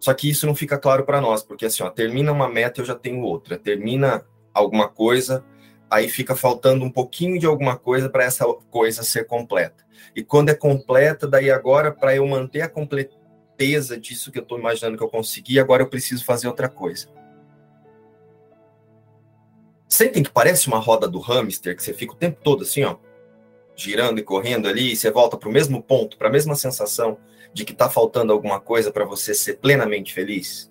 Só 0.00 0.14
que 0.14 0.30
isso 0.30 0.46
não 0.46 0.54
fica 0.54 0.78
claro 0.78 1.04
para 1.04 1.20
nós, 1.20 1.42
porque 1.42 1.66
assim, 1.66 1.82
ó, 1.82 1.90
termina 1.90 2.32
uma 2.32 2.48
meta, 2.48 2.80
eu 2.80 2.84
já 2.86 2.94
tenho 2.94 3.20
outra. 3.20 3.58
Termina 3.58 4.24
alguma 4.54 4.88
coisa, 4.88 5.44
aí 5.90 6.08
fica 6.08 6.34
faltando 6.34 6.84
um 6.84 6.90
pouquinho 6.90 7.38
de 7.38 7.46
alguma 7.46 7.76
coisa 7.76 8.08
para 8.08 8.24
essa 8.24 8.44
coisa 8.70 9.02
ser 9.02 9.26
completa. 9.26 9.84
E 10.14 10.22
quando 10.22 10.50
é 10.50 10.54
completa, 10.54 11.26
daí 11.26 11.50
agora, 11.50 11.92
para 11.92 12.14
eu 12.14 12.26
manter 12.26 12.62
a 12.62 12.68
completeza 12.68 13.98
disso 13.98 14.30
que 14.30 14.38
eu 14.38 14.42
estou 14.42 14.58
imaginando 14.58 14.96
que 14.96 15.02
eu 15.02 15.08
consegui, 15.08 15.58
agora 15.58 15.82
eu 15.82 15.88
preciso 15.88 16.24
fazer 16.24 16.48
outra 16.48 16.68
coisa. 16.68 17.08
Sentem 19.88 20.22
que 20.22 20.30
parece 20.30 20.66
uma 20.68 20.78
roda 20.78 21.06
do 21.06 21.20
hamster, 21.20 21.76
que 21.76 21.82
você 21.82 21.92
fica 21.92 22.12
o 22.12 22.16
tempo 22.16 22.40
todo 22.42 22.62
assim, 22.62 22.82
ó, 22.82 22.96
girando 23.76 24.18
e 24.18 24.22
correndo 24.22 24.68
ali, 24.68 24.92
e 24.92 24.96
você 24.96 25.10
volta 25.10 25.36
para 25.36 25.48
o 25.48 25.52
mesmo 25.52 25.82
ponto, 25.82 26.16
para 26.16 26.28
a 26.28 26.32
mesma 26.32 26.54
sensação 26.56 27.18
de 27.52 27.64
que 27.64 27.72
está 27.72 27.88
faltando 27.88 28.32
alguma 28.32 28.60
coisa 28.60 28.90
para 28.90 29.04
você 29.04 29.32
ser 29.32 29.58
plenamente 29.58 30.12
feliz? 30.12 30.70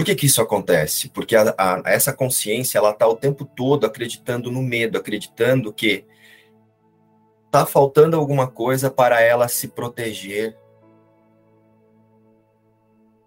Por 0.00 0.06
que, 0.06 0.14
que 0.14 0.26
isso 0.26 0.40
acontece? 0.40 1.10
Porque 1.10 1.36
a, 1.36 1.54
a, 1.58 1.82
essa 1.84 2.10
consciência 2.10 2.78
ela 2.78 2.90
está 2.90 3.06
o 3.06 3.14
tempo 3.14 3.44
todo 3.44 3.84
acreditando 3.84 4.50
no 4.50 4.62
medo, 4.62 4.96
acreditando 4.96 5.72
que 5.74 6.06
está 7.44 7.66
faltando 7.66 8.16
alguma 8.16 8.48
coisa 8.48 8.90
para 8.90 9.20
ela 9.20 9.46
se 9.46 9.68
proteger 9.68 10.56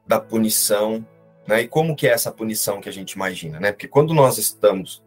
da 0.07 0.19
punição 0.19 1.05
né? 1.45 1.61
E 1.61 1.67
como 1.67 1.95
que 1.95 2.07
é 2.07 2.11
essa 2.11 2.31
punição 2.31 2.81
que 2.81 2.89
a 2.89 2.91
gente 2.91 3.11
imagina? 3.11 3.59
Né? 3.59 3.71
Porque 3.71 3.87
quando 3.87 4.13
nós 4.13 4.37
estamos, 4.37 5.03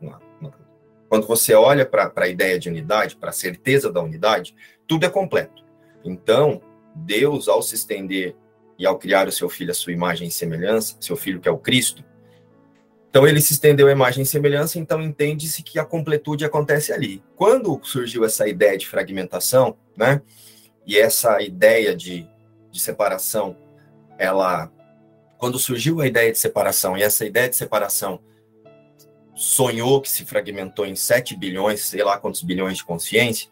quando 1.09 1.27
você 1.27 1.55
olha 1.55 1.85
para 1.85 2.13
a 2.15 2.29
ideia 2.29 2.59
de 2.59 2.69
unidade, 2.69 3.17
para 3.17 3.31
a 3.31 3.33
certeza 3.33 3.91
da 3.91 4.03
unidade, 4.03 4.55
tudo 4.87 5.05
é 5.05 5.09
completo. 5.09 5.65
Então, 6.05 6.61
Deus, 6.95 7.49
ao 7.49 7.61
se 7.63 7.75
estender 7.75 8.37
e 8.79 8.87
ao 8.87 8.99
criar 8.99 9.27
o 9.29 9.33
seu 9.33 9.49
filho 9.49 9.71
à 9.71 9.75
sua 9.75 9.93
imagem 9.93 10.29
e 10.29 10.31
semelhança, 10.31 10.97
seu 11.01 11.17
filho 11.17 11.41
que 11.41 11.49
é 11.49 11.53
o 11.53 11.59
Cristo, 11.59 12.05
Então 13.09 13.27
ele 13.27 13.41
se 13.41 13.55
estendeu 13.55 13.89
a 13.89 13.93
imagem 13.93 14.23
e 14.23 14.27
semelhança, 14.27 14.79
então 14.79 15.01
entende-se 15.01 15.63
que 15.63 15.79
a 15.79 15.85
completude 15.85 16.45
acontece 16.45 16.93
ali. 16.93 17.25
Quando 17.35 17.81
surgiu 17.83 18.25
essa 18.25 18.47
ideia 18.47 18.77
de 18.77 18.87
fragmentação, 18.87 19.77
né? 19.97 20.21
E 20.87 20.99
essa 20.99 21.41
ideia 21.41 21.97
de, 21.97 22.29
de 22.71 22.79
separação, 22.79 23.57
ela 24.19 24.71
quando 25.39 25.59
surgiu 25.59 26.01
a 26.01 26.07
ideia 26.07 26.33
de 26.33 26.39
separação, 26.39 26.97
e 26.97 27.03
essa 27.03 27.25
ideia 27.25 27.49
de 27.49 27.57
separação 27.57 28.21
sonhou 29.35 30.01
que 30.01 30.11
se 30.11 30.25
fragmentou 30.25 30.87
em 30.87 30.97
7 30.97 31.37
bilhões, 31.37 31.85
sei 31.85 32.03
lá 32.03 32.19
quantos 32.19 32.43
bilhões 32.43 32.79
de 32.79 32.85
consciência, 32.85 33.51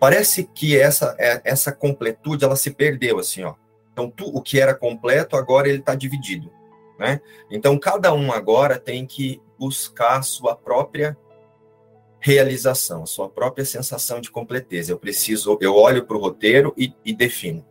parece 0.00 0.44
que 0.44 0.78
essa 0.78 1.14
é, 1.18 1.40
essa 1.44 1.72
completude 1.72 2.44
ela 2.44 2.56
se 2.56 2.72
perdeu 2.72 3.18
assim, 3.18 3.44
ó. 3.44 3.54
Então 3.96 4.10
tu, 4.10 4.26
o 4.26 4.42
que 4.42 4.60
era 4.60 4.74
completo 4.74 5.36
agora 5.36 5.70
ele 5.70 5.78
está 5.78 5.94
dividido, 5.94 6.52
né? 6.98 7.18
Então 7.50 7.78
cada 7.78 8.12
um 8.12 8.30
agora 8.30 8.78
tem 8.78 9.06
que 9.06 9.40
buscar 9.58 10.22
sua 10.22 10.54
própria 10.54 11.16
realização, 12.20 13.04
a 13.04 13.06
sua 13.06 13.26
própria 13.26 13.64
sensação 13.64 14.20
de 14.20 14.30
completeza. 14.30 14.92
Eu 14.92 14.98
preciso, 14.98 15.56
eu 15.62 15.74
olho 15.74 16.04
para 16.04 16.14
o 16.14 16.20
roteiro 16.20 16.74
e, 16.76 16.92
e 17.06 17.14
defino. 17.14 17.64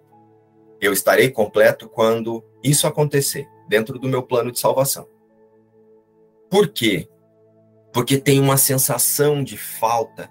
Eu 0.81 0.91
estarei 0.91 1.29
completo 1.29 1.87
quando 1.87 2.43
isso 2.63 2.87
acontecer, 2.87 3.47
dentro 3.69 3.99
do 3.99 4.07
meu 4.07 4.23
plano 4.23 4.51
de 4.51 4.59
salvação. 4.59 5.07
Por 6.49 6.69
quê? 6.69 7.07
Porque 7.93 8.17
tem 8.17 8.39
uma 8.39 8.57
sensação 8.57 9.43
de 9.43 9.59
falta 9.59 10.27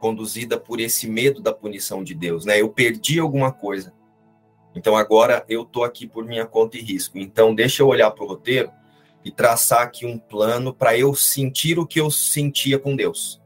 conduzida 0.00 0.58
por 0.58 0.80
esse 0.80 1.06
medo 1.08 1.40
da 1.40 1.52
punição 1.52 2.02
de 2.02 2.14
Deus, 2.14 2.44
né? 2.44 2.60
Eu 2.60 2.70
perdi 2.70 3.20
alguma 3.20 3.52
coisa. 3.52 3.94
Então 4.74 4.96
agora 4.96 5.44
eu 5.48 5.64
tô 5.64 5.82
aqui 5.82 6.06
por 6.06 6.24
minha 6.24 6.46
conta 6.46 6.76
e 6.76 6.80
risco. 6.80 7.18
Então 7.18 7.54
deixa 7.54 7.82
eu 7.82 7.88
olhar 7.88 8.10
para 8.10 8.24
o 8.24 8.28
roteiro 8.28 8.70
e 9.24 9.30
traçar 9.30 9.82
aqui 9.82 10.06
um 10.06 10.18
plano 10.18 10.72
para 10.72 10.96
eu 10.96 11.14
sentir 11.14 11.78
o 11.78 11.86
que 11.86 12.00
eu 12.00 12.10
sentia 12.10 12.78
com 12.78 12.96
Deus. 12.96 13.40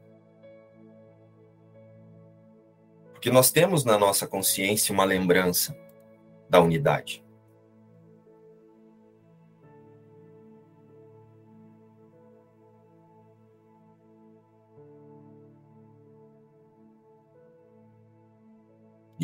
Porque 3.11 3.31
nós 3.31 3.51
temos 3.51 3.83
na 3.83 3.97
nossa 3.97 4.27
consciência 4.27 4.93
uma 4.93 5.03
lembrança 5.03 5.75
da 6.47 6.61
unidade. 6.61 7.24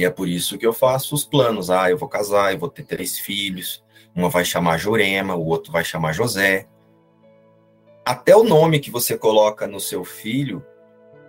E 0.01 0.05
é 0.05 0.09
por 0.09 0.27
isso 0.27 0.57
que 0.57 0.65
eu 0.65 0.73
faço 0.73 1.13
os 1.13 1.23
planos. 1.23 1.69
Ah, 1.69 1.91
eu 1.91 1.95
vou 1.95 2.09
casar, 2.09 2.51
eu 2.51 2.57
vou 2.57 2.69
ter 2.69 2.81
três 2.81 3.19
filhos. 3.19 3.83
Uma 4.15 4.29
vai 4.29 4.43
chamar 4.43 4.79
Jurema, 4.79 5.35
o 5.35 5.45
outro 5.45 5.71
vai 5.71 5.85
chamar 5.85 6.11
José. 6.11 6.67
Até 8.03 8.35
o 8.35 8.43
nome 8.43 8.79
que 8.79 8.89
você 8.89 9.15
coloca 9.15 9.67
no 9.67 9.79
seu 9.79 10.03
filho, 10.03 10.65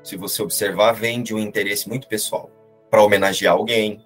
se 0.02 0.17
você 0.17 0.41
observar, 0.41 0.93
vem 0.93 1.23
de 1.23 1.35
um 1.35 1.38
interesse 1.38 1.87
muito 1.87 2.09
pessoal. 2.09 2.50
Para 2.91 3.02
homenagear 3.02 3.52
alguém, 3.52 4.02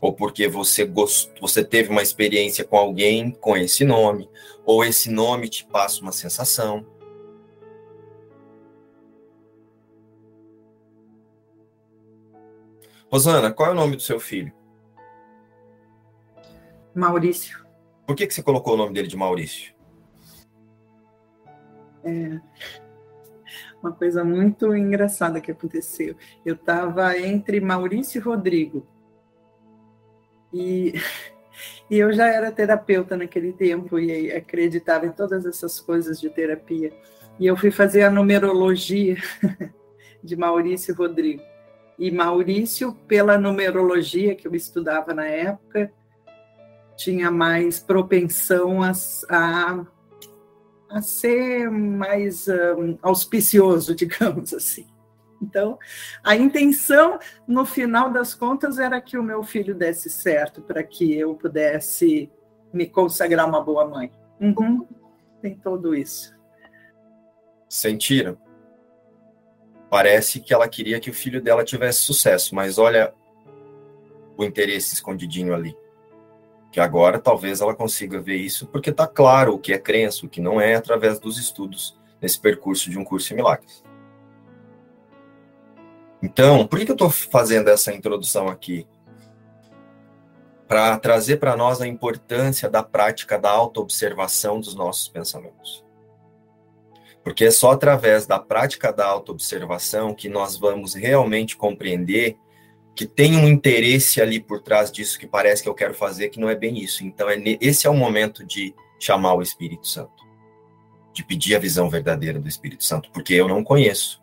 ou 0.00 0.12
porque 0.12 0.48
você 0.48 0.84
gost... 0.84 1.30
você 1.40 1.62
teve 1.62 1.88
uma 1.88 2.02
experiência 2.02 2.64
com 2.64 2.76
alguém 2.76 3.30
com 3.30 3.56
esse 3.56 3.84
nome, 3.84 4.28
ou 4.66 4.84
esse 4.84 5.08
nome 5.08 5.48
te 5.48 5.64
passa 5.64 6.00
uma 6.00 6.10
sensação. 6.10 6.84
Rosana, 13.12 13.52
qual 13.52 13.70
é 13.70 13.72
o 13.72 13.76
nome 13.76 13.96
do 13.96 14.02
seu 14.02 14.20
filho? 14.20 14.52
Maurício. 16.94 17.66
Por 18.06 18.14
que, 18.14 18.26
que 18.26 18.34
você 18.34 18.42
colocou 18.42 18.74
o 18.74 18.76
nome 18.76 18.92
dele 18.92 19.08
de 19.08 19.16
Maurício? 19.16 19.74
É 22.04 22.40
uma 23.82 23.92
coisa 23.92 24.22
muito 24.22 24.74
engraçada 24.76 25.40
que 25.40 25.50
aconteceu. 25.50 26.14
Eu 26.44 26.54
estava 26.54 27.18
entre 27.18 27.60
Maurício 27.60 28.18
e 28.18 28.22
Rodrigo. 28.22 28.86
E, 30.52 30.94
e 31.90 31.98
eu 31.98 32.12
já 32.12 32.28
era 32.28 32.52
terapeuta 32.52 33.16
naquele 33.16 33.52
tempo 33.52 33.98
e 33.98 34.30
acreditava 34.30 35.06
em 35.06 35.12
todas 35.12 35.46
essas 35.46 35.80
coisas 35.80 36.20
de 36.20 36.28
terapia. 36.30 36.92
E 37.38 37.46
eu 37.46 37.56
fui 37.56 37.70
fazer 37.70 38.02
a 38.02 38.10
numerologia 38.10 39.16
de 40.22 40.36
Maurício 40.36 40.92
e 40.92 40.94
Rodrigo. 40.94 41.42
E 42.00 42.10
Maurício, 42.10 42.94
pela 43.06 43.36
numerologia 43.36 44.34
que 44.34 44.48
eu 44.48 44.54
estudava 44.54 45.12
na 45.12 45.26
época, 45.26 45.92
tinha 46.96 47.30
mais 47.30 47.78
propensão 47.78 48.82
a, 48.82 48.92
a, 49.28 49.86
a 50.88 51.02
ser 51.02 51.70
mais 51.70 52.48
um, 52.48 52.96
auspicioso, 53.02 53.92
digamos 53.94 54.54
assim. 54.54 54.86
Então, 55.42 55.78
a 56.24 56.34
intenção, 56.34 57.18
no 57.46 57.66
final 57.66 58.10
das 58.10 58.34
contas, 58.34 58.78
era 58.78 58.98
que 58.98 59.18
o 59.18 59.22
meu 59.22 59.42
filho 59.42 59.74
desse 59.74 60.08
certo, 60.08 60.62
para 60.62 60.82
que 60.82 61.14
eu 61.14 61.34
pudesse 61.34 62.30
me 62.72 62.86
consagrar 62.86 63.46
uma 63.46 63.60
boa 63.60 63.86
mãe. 63.86 64.10
Uhum. 64.40 64.86
Tem 65.42 65.54
tudo 65.54 65.94
isso. 65.94 66.34
Sentiram? 67.68 68.38
Parece 69.90 70.38
que 70.38 70.54
ela 70.54 70.68
queria 70.68 71.00
que 71.00 71.10
o 71.10 71.14
filho 71.14 71.42
dela 71.42 71.64
tivesse 71.64 71.98
sucesso, 71.98 72.54
mas 72.54 72.78
olha 72.78 73.12
o 74.36 74.44
interesse 74.44 74.94
escondidinho 74.94 75.52
ali. 75.52 75.76
Que 76.70 76.78
agora 76.78 77.18
talvez 77.18 77.60
ela 77.60 77.74
consiga 77.74 78.20
ver 78.20 78.36
isso, 78.36 78.68
porque 78.68 78.90
está 78.90 79.08
claro 79.08 79.54
o 79.54 79.58
que 79.58 79.72
é 79.72 79.78
crença, 79.78 80.24
o 80.24 80.28
que 80.28 80.40
não 80.40 80.60
é, 80.60 80.76
através 80.76 81.18
dos 81.18 81.36
estudos 81.36 81.98
nesse 82.22 82.38
percurso 82.40 82.88
de 82.88 82.96
um 82.96 83.04
curso 83.04 83.32
em 83.32 83.36
milagres. 83.36 83.82
Então, 86.22 86.64
por 86.66 86.78
que 86.78 86.88
eu 86.88 86.94
estou 86.94 87.10
fazendo 87.10 87.68
essa 87.68 87.92
introdução 87.92 88.46
aqui? 88.48 88.86
Para 90.68 90.96
trazer 90.98 91.38
para 91.38 91.56
nós 91.56 91.80
a 91.80 91.86
importância 91.88 92.70
da 92.70 92.82
prática 92.82 93.36
da 93.36 93.50
autoobservação 93.50 94.60
dos 94.60 94.74
nossos 94.76 95.08
pensamentos. 95.08 95.84
Porque 97.22 97.44
é 97.44 97.50
só 97.50 97.72
através 97.72 98.26
da 98.26 98.38
prática 98.38 98.92
da 98.92 99.06
autoobservação 99.06 100.14
que 100.14 100.28
nós 100.28 100.56
vamos 100.56 100.94
realmente 100.94 101.56
compreender 101.56 102.38
que 102.94 103.06
tem 103.06 103.36
um 103.36 103.48
interesse 103.48 104.20
ali 104.20 104.40
por 104.40 104.60
trás 104.60 104.90
disso 104.90 105.18
que 105.18 105.26
parece 105.26 105.62
que 105.62 105.68
eu 105.68 105.74
quero 105.74 105.94
fazer, 105.94 106.28
que 106.28 106.40
não 106.40 106.50
é 106.50 106.54
bem 106.54 106.78
isso. 106.78 107.04
Então, 107.04 107.28
é, 107.28 107.36
esse 107.60 107.86
é 107.86 107.90
o 107.90 107.94
momento 107.94 108.44
de 108.44 108.74
chamar 108.98 109.34
o 109.34 109.42
Espírito 109.42 109.86
Santo, 109.86 110.24
de 111.12 111.24
pedir 111.24 111.54
a 111.54 111.58
visão 111.58 111.88
verdadeira 111.88 112.38
do 112.38 112.48
Espírito 112.48 112.84
Santo, 112.84 113.10
porque 113.10 113.34
eu 113.34 113.48
não 113.48 113.64
conheço 113.64 114.22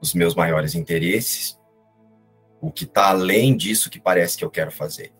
os 0.00 0.14
meus 0.14 0.34
maiores 0.34 0.74
interesses, 0.74 1.58
o 2.60 2.70
que 2.70 2.84
está 2.84 3.10
além 3.10 3.56
disso 3.56 3.90
que 3.90 4.00
parece 4.00 4.36
que 4.36 4.44
eu 4.44 4.50
quero 4.50 4.70
fazer. 4.70 5.12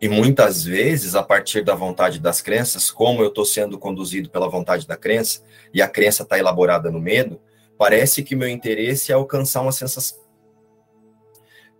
E 0.00 0.08
muitas 0.08 0.64
vezes, 0.64 1.14
a 1.14 1.22
partir 1.22 1.62
da 1.62 1.74
vontade 1.74 2.20
das 2.20 2.40
crenças, 2.42 2.90
como 2.90 3.22
eu 3.22 3.28
estou 3.28 3.44
sendo 3.44 3.78
conduzido 3.78 4.28
pela 4.28 4.48
vontade 4.48 4.86
da 4.86 4.96
crença, 4.96 5.42
e 5.72 5.80
a 5.80 5.88
crença 5.88 6.24
está 6.24 6.38
elaborada 6.38 6.90
no 6.90 7.00
medo, 7.00 7.40
parece 7.78 8.22
que 8.22 8.36
meu 8.36 8.48
interesse 8.48 9.12
é 9.12 9.14
alcançar 9.14 9.62
uma 9.62 9.72
sensação. 9.72 10.18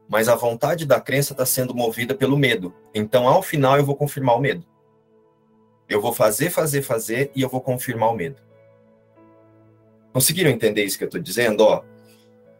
Mas 0.09 0.29
a 0.29 0.35
vontade 0.35 0.87
da 0.87 1.01
crença 1.01 1.33
está 1.33 1.45
sendo 1.45 1.75
movida 1.75 2.15
pelo 2.15 2.37
medo. 2.37 2.75
Então, 2.95 3.27
ao 3.27 3.43
final, 3.43 3.77
eu 3.77 3.85
vou 3.85 3.97
confirmar 3.97 4.37
o 4.37 4.41
medo. 4.41 4.65
Eu 5.89 6.01
vou 6.01 6.13
fazer, 6.13 6.51
fazer, 6.51 6.83
fazer, 6.83 7.31
e 7.35 7.43
eu 7.43 7.49
vou 7.49 7.61
confirmar 7.61 8.11
o 8.11 8.15
medo. 8.15 8.41
Conseguiram 10.13 10.51
entender 10.51 10.85
isso 10.85 10.97
que 10.97 11.05
eu 11.05 11.09
estou 11.09 11.21
dizendo? 11.21 11.63
Ó, 11.63 11.83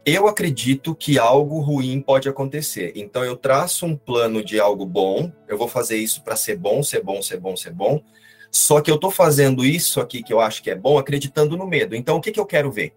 eu 0.05 0.29
acredito 0.29 0.95
que 0.95 1.19
algo 1.19 1.61
ruim 1.61 2.01
pode 2.01 2.29
acontecer. 2.29 2.93
Então 2.95 3.25
eu 3.25 3.37
traço 3.37 3.87
um 3.87 3.97
plano 3.97 4.45
de 4.45 4.61
algo 4.61 4.85
bom, 4.85 5.33
eu 5.49 5.57
vou 5.57 5.69
fazer 5.69 5.97
isso 5.97 6.23
para 6.23 6.37
ser 6.37 6.57
bom, 6.57 6.83
ser 6.83 7.03
bom, 7.03 7.23
ser 7.23 7.41
bom, 7.41 7.57
ser 7.57 7.73
bom. 7.73 8.03
Só 8.51 8.81
que 8.81 8.91
eu 8.91 8.97
estou 8.97 9.11
fazendo 9.11 9.65
isso 9.65 10.01
aqui 10.01 10.23
que 10.23 10.33
eu 10.33 10.41
acho 10.41 10.63
que 10.63 10.71
é 10.71 10.75
bom, 10.75 10.99
acreditando 10.99 11.57
no 11.57 11.67
medo. 11.67 11.97
Então 11.97 12.17
o 12.17 12.21
que, 12.21 12.31
que 12.31 12.39
eu 12.39 12.47
quero 12.47 12.71
ver? 12.71 12.95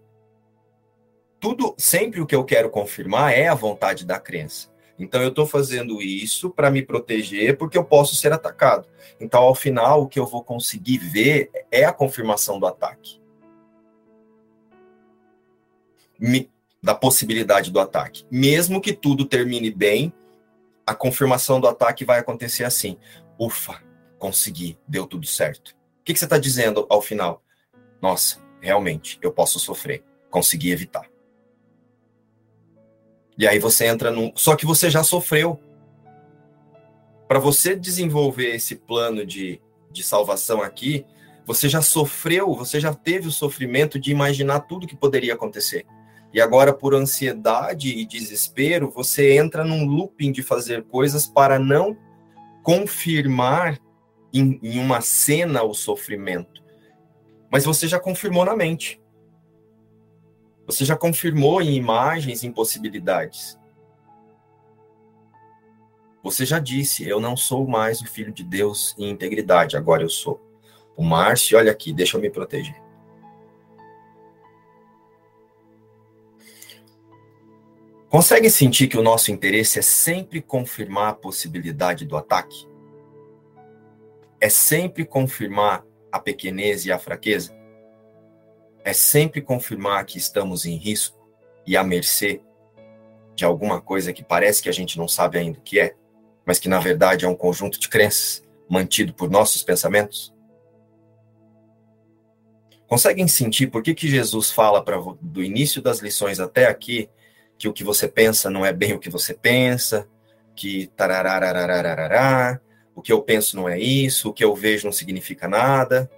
Tudo, 1.40 1.74
sempre 1.78 2.20
o 2.20 2.26
que 2.26 2.34
eu 2.34 2.44
quero 2.44 2.68
confirmar 2.68 3.32
é 3.32 3.48
a 3.48 3.54
vontade 3.54 4.04
da 4.04 4.20
crença. 4.20 4.68
Então 4.98 5.22
eu 5.22 5.28
estou 5.28 5.46
fazendo 5.46 6.02
isso 6.02 6.50
para 6.50 6.70
me 6.70 6.82
proteger, 6.82 7.56
porque 7.56 7.78
eu 7.78 7.84
posso 7.84 8.16
ser 8.16 8.32
atacado. 8.32 8.86
Então 9.18 9.42
ao 9.42 9.54
final 9.54 10.02
o 10.02 10.08
que 10.08 10.18
eu 10.18 10.26
vou 10.26 10.44
conseguir 10.44 10.98
ver 10.98 11.50
é 11.70 11.84
a 11.84 11.92
confirmação 11.92 12.58
do 12.60 12.66
ataque. 12.66 13.18
Me, 16.20 16.50
da 16.88 16.94
possibilidade 16.94 17.70
do 17.70 17.78
ataque. 17.78 18.24
Mesmo 18.30 18.80
que 18.80 18.94
tudo 18.94 19.26
termine 19.26 19.70
bem, 19.70 20.10
a 20.86 20.94
confirmação 20.94 21.60
do 21.60 21.68
ataque 21.68 22.02
vai 22.02 22.18
acontecer 22.18 22.64
assim. 22.64 22.96
Ufa, 23.38 23.82
consegui, 24.18 24.78
deu 24.88 25.06
tudo 25.06 25.26
certo. 25.26 25.76
O 26.00 26.02
que, 26.02 26.14
que 26.14 26.18
você 26.18 26.24
está 26.24 26.38
dizendo 26.38 26.86
ao 26.88 27.02
final? 27.02 27.42
Nossa, 28.00 28.38
realmente, 28.58 29.18
eu 29.20 29.30
posso 29.30 29.58
sofrer, 29.60 30.02
consegui 30.30 30.70
evitar. 30.70 31.06
E 33.36 33.46
aí 33.46 33.58
você 33.58 33.84
entra 33.84 34.10
num. 34.10 34.32
Só 34.34 34.56
que 34.56 34.64
você 34.64 34.88
já 34.88 35.04
sofreu. 35.04 35.60
Para 37.28 37.38
você 37.38 37.76
desenvolver 37.76 38.54
esse 38.54 38.76
plano 38.76 39.26
de, 39.26 39.60
de 39.92 40.02
salvação 40.02 40.62
aqui, 40.62 41.04
Você 41.48 41.66
já 41.66 41.80
sofreu, 41.80 42.54
você 42.54 42.78
já 42.78 42.92
teve 42.92 43.26
o 43.26 43.32
sofrimento 43.32 43.98
de 43.98 44.10
imaginar 44.10 44.60
tudo 44.60 44.86
que 44.86 44.94
poderia 44.94 45.32
acontecer. 45.32 45.86
E 46.32 46.40
agora, 46.40 46.74
por 46.74 46.94
ansiedade 46.94 47.88
e 47.88 48.04
desespero, 48.04 48.90
você 48.90 49.36
entra 49.36 49.64
num 49.64 49.86
looping 49.86 50.30
de 50.30 50.42
fazer 50.42 50.84
coisas 50.84 51.26
para 51.26 51.58
não 51.58 51.96
confirmar 52.62 53.78
em, 54.32 54.58
em 54.62 54.78
uma 54.78 55.00
cena 55.00 55.62
o 55.62 55.72
sofrimento. 55.72 56.62
Mas 57.50 57.64
você 57.64 57.88
já 57.88 57.98
confirmou 57.98 58.44
na 58.44 58.54
mente. 58.54 59.00
Você 60.66 60.84
já 60.84 60.94
confirmou 60.94 61.62
em 61.62 61.74
imagens, 61.74 62.44
em 62.44 62.52
possibilidades. 62.52 63.58
Você 66.22 66.44
já 66.44 66.58
disse, 66.58 67.08
eu 67.08 67.20
não 67.20 67.38
sou 67.38 67.66
mais 67.66 68.02
o 68.02 68.06
filho 68.06 68.32
de 68.32 68.44
Deus 68.44 68.94
em 68.98 69.08
integridade, 69.08 69.78
agora 69.78 70.02
eu 70.02 70.10
sou. 70.10 70.38
O 70.94 71.02
Márcio, 71.02 71.56
olha 71.56 71.72
aqui, 71.72 71.90
deixa 71.90 72.18
eu 72.18 72.20
me 72.20 72.28
proteger. 72.28 72.87
Consegue 78.08 78.48
sentir 78.50 78.88
que 78.88 78.96
o 78.96 79.02
nosso 79.02 79.30
interesse 79.30 79.78
é 79.78 79.82
sempre 79.82 80.40
confirmar 80.40 81.08
a 81.10 81.14
possibilidade 81.14 82.06
do 82.06 82.16
ataque? 82.16 82.66
É 84.40 84.48
sempre 84.48 85.04
confirmar 85.04 85.84
a 86.10 86.18
pequenez 86.18 86.86
e 86.86 86.92
a 86.92 86.98
fraqueza? 86.98 87.56
É 88.84 88.92
sempre 88.92 89.42
confirmar 89.42 90.06
que 90.06 90.16
estamos 90.16 90.64
em 90.64 90.76
risco 90.76 91.18
e 91.66 91.76
à 91.76 91.84
mercê 91.84 92.40
de 93.34 93.44
alguma 93.44 93.80
coisa 93.80 94.12
que 94.12 94.24
parece 94.24 94.62
que 94.62 94.68
a 94.68 94.72
gente 94.72 94.96
não 94.96 95.06
sabe 95.06 95.38
ainda 95.38 95.58
o 95.58 95.62
que 95.62 95.78
é? 95.78 95.94
mas 96.48 96.58
que 96.58 96.66
na 96.66 96.78
verdade 96.78 97.26
é 97.26 97.28
um 97.28 97.34
conjunto 97.34 97.78
de 97.78 97.90
crenças 97.90 98.42
mantido 98.66 99.12
por 99.12 99.30
nossos 99.30 99.62
pensamentos? 99.62 100.34
Conseguem 102.86 103.28
sentir 103.28 103.66
por 103.66 103.82
que, 103.82 103.94
que 103.94 104.08
Jesus 104.08 104.50
fala 104.50 104.82
para 104.82 104.96
do 105.20 105.44
início 105.44 105.82
das 105.82 105.98
lições 105.98 106.40
até 106.40 106.64
aqui 106.64 107.10
que 107.58 107.66
o 107.66 107.72
que 107.72 107.82
você 107.82 108.06
pensa 108.06 108.48
não 108.48 108.64
é 108.64 108.72
bem 108.72 108.92
o 108.94 109.00
que 109.00 109.10
você 109.10 109.34
pensa, 109.34 110.08
que 110.54 110.86
tararararararará, 110.96 112.60
o 112.94 113.02
que 113.02 113.12
eu 113.12 113.20
penso 113.20 113.56
não 113.56 113.68
é 113.68 113.78
isso, 113.78 114.28
o 114.28 114.32
que 114.32 114.44
eu 114.44 114.54
vejo 114.54 114.86
não 114.86 114.92
significa 114.92 115.48
nada? 115.48 116.10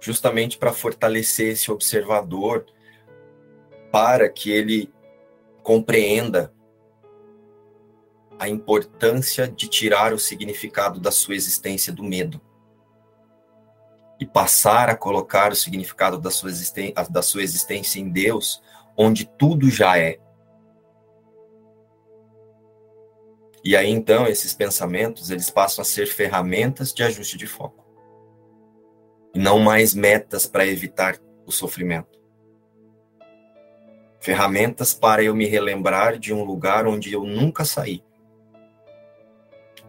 Justamente 0.00 0.58
para 0.58 0.72
fortalecer 0.72 1.52
esse 1.52 1.70
observador, 1.70 2.66
para 3.90 4.28
que 4.28 4.50
ele 4.50 4.92
compreenda 5.62 6.52
a 8.38 8.48
importância 8.48 9.48
de 9.48 9.68
tirar 9.68 10.12
o 10.12 10.18
significado 10.18 11.00
da 11.00 11.10
sua 11.10 11.34
existência 11.34 11.92
do 11.92 12.04
medo 12.04 12.40
e 14.20 14.26
passar 14.26 14.88
a 14.88 14.96
colocar 14.96 15.52
o 15.52 15.56
significado 15.56 16.18
da 16.18 16.30
sua, 16.30 16.50
da 17.10 17.22
sua 17.22 17.42
existência 17.42 18.00
em 18.00 18.08
Deus, 18.08 18.62
onde 18.96 19.24
tudo 19.38 19.70
já 19.70 19.98
é. 19.98 20.18
E 23.64 23.76
aí 23.76 23.90
então 23.90 24.26
esses 24.26 24.52
pensamentos, 24.54 25.30
eles 25.30 25.50
passam 25.50 25.82
a 25.82 25.84
ser 25.84 26.06
ferramentas 26.06 26.92
de 26.92 27.02
ajuste 27.02 27.36
de 27.36 27.46
foco. 27.46 27.84
E 29.34 29.38
não 29.38 29.58
mais 29.58 29.94
metas 29.94 30.46
para 30.46 30.66
evitar 30.66 31.18
o 31.46 31.52
sofrimento 31.52 32.18
ferramentas 34.20 34.92
para 34.92 35.22
eu 35.22 35.34
me 35.34 35.46
relembrar 35.46 36.18
de 36.18 36.32
um 36.32 36.44
lugar 36.44 36.86
onde 36.86 37.12
eu 37.12 37.24
nunca 37.24 37.64
saí. 37.64 38.02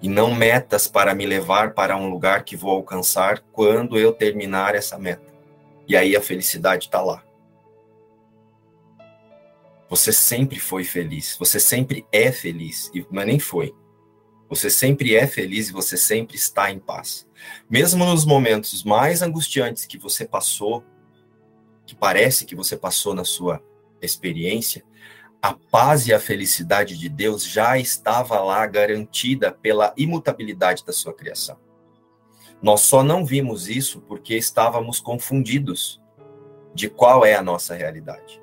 E 0.01 0.07
não 0.07 0.33
metas 0.33 0.87
para 0.87 1.13
me 1.13 1.25
levar 1.25 1.73
para 1.73 1.97
um 1.97 2.09
lugar 2.09 2.43
que 2.43 2.55
vou 2.55 2.71
alcançar 2.71 3.39
quando 3.51 3.97
eu 3.97 4.13
terminar 4.13 4.75
essa 4.75 4.97
meta. 4.97 5.33
E 5.87 5.95
aí 5.95 6.15
a 6.15 6.21
felicidade 6.21 6.85
está 6.85 7.01
lá. 7.01 7.23
Você 9.89 10.13
sempre 10.13 10.59
foi 10.59 10.83
feliz, 10.83 11.35
você 11.37 11.59
sempre 11.59 12.05
é 12.11 12.31
feliz, 12.31 12.91
mas 13.09 13.25
nem 13.25 13.39
foi. 13.39 13.75
Você 14.47 14.69
sempre 14.69 15.15
é 15.15 15.27
feliz 15.27 15.69
e 15.69 15.73
você 15.73 15.97
sempre 15.97 16.35
está 16.35 16.71
em 16.71 16.79
paz. 16.79 17.27
Mesmo 17.69 18.05
nos 18.05 18.25
momentos 18.25 18.83
mais 18.83 19.21
angustiantes 19.21 19.85
que 19.85 19.97
você 19.97 20.25
passou, 20.25 20.83
que 21.85 21.95
parece 21.95 22.45
que 22.45 22.55
você 22.55 22.77
passou 22.77 23.13
na 23.13 23.25
sua 23.25 23.63
experiência, 24.01 24.83
a 25.41 25.53
paz 25.53 26.07
e 26.07 26.13
a 26.13 26.19
felicidade 26.19 26.97
de 26.97 27.07
Deus 27.07 27.45
já 27.45 27.77
estava 27.77 28.39
lá 28.41 28.65
garantida 28.67 29.51
pela 29.51 29.93
imutabilidade 29.95 30.83
da 30.85 30.91
sua 30.91 31.13
criação. 31.13 31.57
Nós 32.61 32.81
só 32.81 33.03
não 33.03 33.25
vimos 33.25 33.69
isso 33.69 34.01
porque 34.01 34.35
estávamos 34.35 34.99
confundidos 34.99 36.01
de 36.73 36.89
qual 36.89 37.25
é 37.25 37.35
a 37.35 37.41
nossa 37.41 37.73
realidade. 37.73 38.41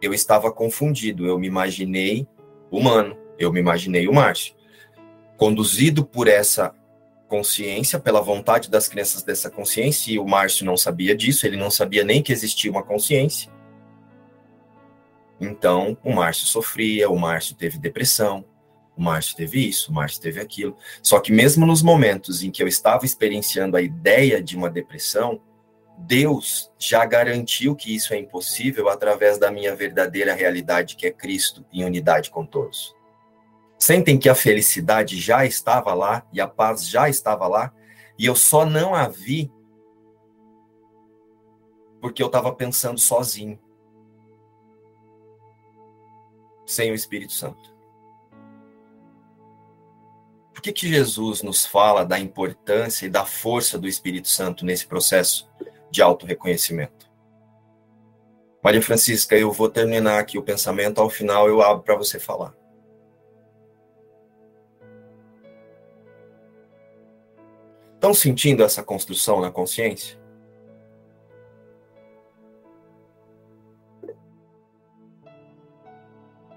Eu 0.00 0.12
estava 0.12 0.50
confundido, 0.50 1.26
eu 1.26 1.38
me 1.38 1.46
imaginei 1.46 2.26
humano, 2.72 3.16
eu 3.38 3.52
me 3.52 3.60
imaginei 3.60 4.08
o 4.08 4.12
Márcio. 4.12 4.54
Conduzido 5.36 6.04
por 6.04 6.26
essa 6.26 6.74
consciência, 7.28 8.00
pela 8.00 8.20
vontade 8.20 8.68
das 8.68 8.88
crianças 8.88 9.22
dessa 9.22 9.48
consciência, 9.48 10.12
e 10.12 10.18
o 10.18 10.26
Márcio 10.26 10.66
não 10.66 10.76
sabia 10.76 11.14
disso, 11.14 11.46
ele 11.46 11.56
não 11.56 11.70
sabia 11.70 12.02
nem 12.02 12.20
que 12.20 12.32
existia 12.32 12.70
uma 12.70 12.82
consciência. 12.82 13.51
Então, 15.44 15.98
o 16.04 16.12
Márcio 16.12 16.46
sofria, 16.46 17.10
o 17.10 17.18
Márcio 17.18 17.56
teve 17.56 17.76
depressão, 17.76 18.44
o 18.96 19.02
Márcio 19.02 19.36
teve 19.36 19.68
isso, 19.68 19.90
o 19.90 19.94
Márcio 19.94 20.22
teve 20.22 20.38
aquilo. 20.38 20.76
Só 21.02 21.18
que 21.18 21.32
mesmo 21.32 21.66
nos 21.66 21.82
momentos 21.82 22.44
em 22.44 22.50
que 22.52 22.62
eu 22.62 22.68
estava 22.68 23.04
experienciando 23.04 23.76
a 23.76 23.82
ideia 23.82 24.40
de 24.40 24.56
uma 24.56 24.70
depressão, 24.70 25.42
Deus 25.98 26.70
já 26.78 27.04
garantiu 27.04 27.74
que 27.74 27.92
isso 27.92 28.14
é 28.14 28.18
impossível 28.18 28.88
através 28.88 29.36
da 29.36 29.50
minha 29.50 29.74
verdadeira 29.74 30.32
realidade, 30.32 30.94
que 30.94 31.08
é 31.08 31.10
Cristo, 31.10 31.66
em 31.72 31.84
unidade 31.84 32.30
com 32.30 32.46
todos. 32.46 32.94
Sentem 33.76 34.16
que 34.16 34.28
a 34.28 34.36
felicidade 34.36 35.20
já 35.20 35.44
estava 35.44 35.92
lá 35.92 36.24
e 36.32 36.40
a 36.40 36.46
paz 36.46 36.88
já 36.88 37.08
estava 37.08 37.48
lá, 37.48 37.74
e 38.16 38.26
eu 38.26 38.36
só 38.36 38.64
não 38.64 38.94
a 38.94 39.08
vi 39.08 39.50
porque 42.00 42.22
eu 42.22 42.28
estava 42.28 42.52
pensando 42.52 43.00
sozinho 43.00 43.58
sem 46.72 46.90
o 46.90 46.94
Espírito 46.94 47.32
Santo? 47.32 47.72
Por 50.52 50.62
que, 50.62 50.72
que 50.72 50.88
Jesus 50.88 51.42
nos 51.42 51.66
fala 51.66 52.04
da 52.04 52.18
importância 52.18 53.06
e 53.06 53.10
da 53.10 53.24
força 53.24 53.78
do 53.78 53.88
Espírito 53.88 54.28
Santo 54.28 54.64
nesse 54.64 54.86
processo 54.86 55.50
de 55.90 56.00
auto-reconhecimento? 56.00 57.10
Maria 58.62 58.80
Francisca, 58.80 59.36
eu 59.36 59.50
vou 59.50 59.68
terminar 59.68 60.20
aqui 60.20 60.38
o 60.38 60.42
pensamento, 60.42 61.00
ao 61.00 61.10
final 61.10 61.48
eu 61.48 61.60
abro 61.60 61.82
para 61.82 61.96
você 61.96 62.20
falar. 62.20 62.54
Estão 67.94 68.14
sentindo 68.14 68.62
essa 68.62 68.82
construção 68.82 69.40
na 69.40 69.50
consciência? 69.50 70.21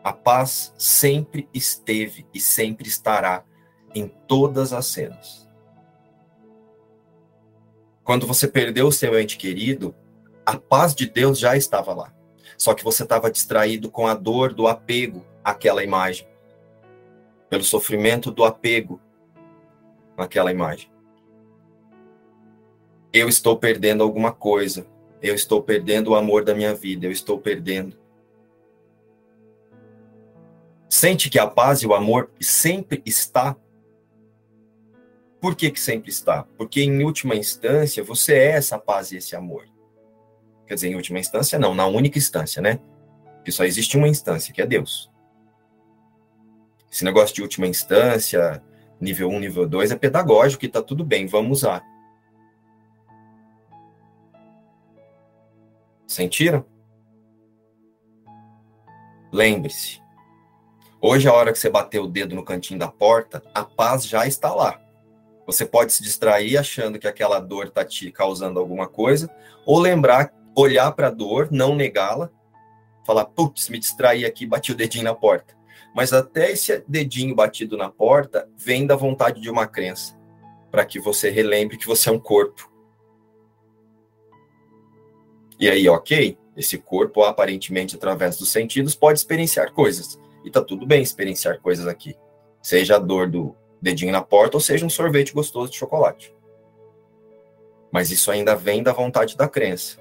A 0.05 0.13
paz 0.13 0.71
sempre 0.77 1.49
esteve 1.51 2.27
e 2.31 2.39
sempre 2.39 2.87
estará 2.87 3.43
em 3.95 4.07
todas 4.07 4.71
as 4.71 4.85
cenas. 4.85 5.49
Quando 8.03 8.27
você 8.27 8.47
perdeu 8.47 8.85
o 8.85 8.91
seu 8.91 9.19
ente 9.19 9.35
querido, 9.35 9.95
a 10.45 10.59
paz 10.59 10.93
de 10.93 11.09
Deus 11.09 11.39
já 11.39 11.57
estava 11.57 11.91
lá. 11.91 12.13
Só 12.55 12.75
que 12.75 12.83
você 12.83 13.01
estava 13.01 13.31
distraído 13.31 13.89
com 13.89 14.05
a 14.05 14.13
dor 14.13 14.53
do 14.53 14.67
apego 14.67 15.25
àquela 15.43 15.83
imagem, 15.83 16.27
pelo 17.49 17.63
sofrimento 17.63 18.29
do 18.29 18.43
apego 18.43 19.01
naquela 20.15 20.51
imagem. 20.51 20.87
Eu 23.11 23.27
estou 23.27 23.57
perdendo 23.57 24.03
alguma 24.03 24.31
coisa. 24.31 24.85
Eu 25.19 25.33
estou 25.33 25.63
perdendo 25.63 26.11
o 26.11 26.15
amor 26.15 26.45
da 26.45 26.53
minha 26.53 26.75
vida. 26.75 27.07
Eu 27.07 27.11
estou 27.11 27.39
perdendo. 27.39 28.04
Sente 30.95 31.29
que 31.29 31.37
a 31.37 31.45
paz 31.45 31.81
e 31.81 31.87
o 31.87 31.93
amor 31.93 32.31
sempre 32.39 33.03
está. 33.05 33.53
Por 35.41 35.53
que, 35.53 35.69
que 35.69 35.79
sempre 35.81 36.09
está? 36.09 36.43
Porque, 36.57 36.81
em 36.81 37.03
última 37.03 37.35
instância, 37.35 38.01
você 38.01 38.35
é 38.35 38.51
essa 38.51 38.79
paz 38.79 39.11
e 39.11 39.17
esse 39.17 39.35
amor. 39.35 39.67
Quer 40.65 40.75
dizer, 40.75 40.87
em 40.87 40.95
última 40.95 41.19
instância, 41.19 41.59
não, 41.59 41.75
na 41.75 41.85
única 41.85 42.17
instância, 42.17 42.61
né? 42.61 42.79
Porque 43.35 43.51
só 43.51 43.65
existe 43.65 43.97
uma 43.97 44.07
instância, 44.07 44.53
que 44.53 44.61
é 44.61 44.65
Deus. 44.65 45.11
Esse 46.89 47.03
negócio 47.03 47.35
de 47.35 47.41
última 47.41 47.67
instância, 47.67 48.63
nível 48.97 49.27
1, 49.27 49.39
nível 49.41 49.67
2, 49.67 49.91
é 49.91 49.97
pedagógico 49.97 50.63
e 50.63 50.69
tá 50.69 50.81
tudo 50.81 51.03
bem, 51.03 51.27
vamos 51.27 51.57
usar. 51.57 51.83
Sentiram? 56.07 56.65
Lembre-se, 59.33 60.04
Hoje, 61.07 61.27
a 61.27 61.33
hora 61.33 61.53
que 61.53 61.59
você 61.59 61.69
bater 61.69 61.99
o 61.99 62.07
dedo 62.07 62.33
no 62.33 62.43
cantinho 62.43 62.79
da 62.79 62.87
porta, 62.87 63.39
a 63.53 63.63
paz 63.63 64.07
já 64.07 64.25
está 64.25 64.51
lá. 64.51 64.81
Você 65.45 65.63
pode 65.63 65.93
se 65.93 66.01
distrair 66.01 66.57
achando 66.57 66.97
que 66.97 67.07
aquela 67.07 67.39
dor 67.39 67.67
está 67.67 67.85
te 67.85 68.11
causando 68.11 68.59
alguma 68.59 68.87
coisa, 68.87 69.29
ou 69.67 69.77
lembrar, 69.77 70.33
olhar 70.57 70.91
para 70.93 71.09
a 71.09 71.11
dor, 71.11 71.49
não 71.51 71.75
negá-la, 71.75 72.31
falar, 73.05 73.25
putz, 73.25 73.69
me 73.69 73.77
distraí 73.77 74.25
aqui, 74.25 74.47
bati 74.47 74.71
o 74.71 74.75
dedinho 74.75 75.03
na 75.03 75.13
porta. 75.13 75.55
Mas 75.95 76.11
até 76.11 76.49
esse 76.49 76.83
dedinho 76.87 77.35
batido 77.35 77.77
na 77.77 77.91
porta 77.91 78.49
vem 78.57 78.87
da 78.87 78.95
vontade 78.95 79.39
de 79.39 79.47
uma 79.51 79.67
crença, 79.67 80.17
para 80.71 80.83
que 80.83 80.99
você 80.99 81.29
relembre 81.29 81.77
que 81.77 81.85
você 81.85 82.09
é 82.09 82.13
um 82.13 82.19
corpo. 82.19 82.67
E 85.59 85.69
aí, 85.69 85.87
ok, 85.87 86.35
esse 86.57 86.79
corpo, 86.79 87.21
aparentemente 87.21 87.95
através 87.95 88.39
dos 88.39 88.49
sentidos, 88.49 88.95
pode 88.95 89.19
experienciar 89.19 89.71
coisas. 89.71 90.19
E 90.45 90.51
tá 90.51 90.61
tudo 90.61 90.85
bem 90.85 91.01
experienciar 91.01 91.59
coisas 91.59 91.87
aqui. 91.87 92.15
Seja 92.61 92.95
a 92.95 92.99
dor 92.99 93.29
do 93.29 93.55
dedinho 93.81 94.11
na 94.11 94.21
porta, 94.21 94.55
ou 94.55 94.61
seja 94.61 94.85
um 94.85 94.89
sorvete 94.89 95.33
gostoso 95.33 95.71
de 95.71 95.77
chocolate. 95.77 96.33
Mas 97.91 98.11
isso 98.11 98.29
ainda 98.29 98.55
vem 98.55 98.83
da 98.83 98.93
vontade 98.93 99.35
da 99.35 99.47
crença. 99.49 99.99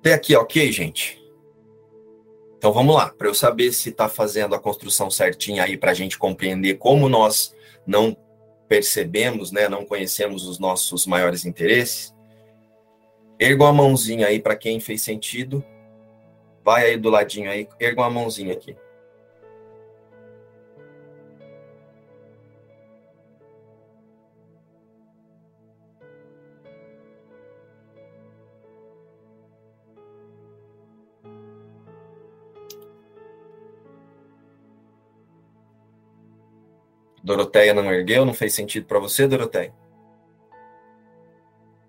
Até 0.00 0.14
aqui, 0.14 0.34
ok, 0.34 0.72
gente? 0.72 1.22
Então 2.56 2.72
vamos 2.72 2.94
lá, 2.96 3.10
para 3.10 3.28
eu 3.28 3.34
saber 3.34 3.72
se 3.72 3.90
está 3.90 4.08
fazendo 4.08 4.54
a 4.54 4.58
construção 4.58 5.10
certinha 5.10 5.62
aí 5.62 5.76
para 5.76 5.92
a 5.92 5.94
gente 5.94 6.18
compreender 6.18 6.74
como 6.74 7.08
nós 7.08 7.54
não 7.86 8.16
percebemos, 8.68 9.52
né, 9.52 9.68
não 9.68 9.84
conhecemos 9.84 10.46
os 10.46 10.58
nossos 10.58 11.06
maiores 11.06 11.44
interesses. 11.44 12.14
Ergo 13.40 13.64
a 13.64 13.72
mãozinha 13.72 14.26
aí 14.26 14.40
para 14.40 14.56
quem 14.56 14.80
fez 14.80 15.02
sentido. 15.02 15.64
Vai 16.64 16.86
aí 16.86 16.96
do 16.96 17.08
ladinho 17.08 17.50
aí, 17.50 17.68
erga 17.78 18.02
uma 18.02 18.10
mãozinha 18.10 18.52
aqui. 18.52 18.76
Doroteia 37.22 37.74
não 37.74 37.92
ergueu, 37.92 38.24
não 38.24 38.34
fez 38.34 38.54
sentido 38.54 38.86
para 38.86 38.98
você, 38.98 39.28
Doroteia? 39.28 39.72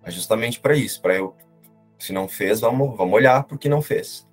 É 0.02 0.10
justamente 0.10 0.60
para 0.60 0.76
isso, 0.76 1.00
para 1.00 1.14
eu, 1.14 1.36
se 1.98 2.12
não 2.12 2.26
fez, 2.26 2.60
vamos, 2.60 2.96
vamos 2.96 3.14
olhar 3.14 3.44
porque 3.44 3.68
não 3.68 3.82
fez. 3.82 4.28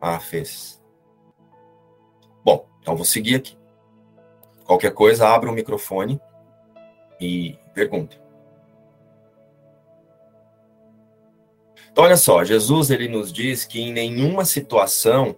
Ah, 0.00 0.18
fez. 0.18 0.82
Bom, 2.44 2.66
então 2.80 2.96
vou 2.96 3.04
seguir 3.04 3.36
aqui. 3.36 3.58
Qualquer 4.64 4.92
coisa, 4.92 5.28
abra 5.28 5.50
o 5.50 5.52
microfone 5.52 6.20
e 7.20 7.58
pergunta. 7.74 8.20
Então, 11.92 12.04
olha 12.04 12.16
só, 12.16 12.44
Jesus 12.44 12.90
ele 12.90 13.08
nos 13.08 13.32
diz 13.32 13.64
que 13.64 13.80
em 13.80 13.92
nenhuma 13.92 14.44
situação 14.44 15.36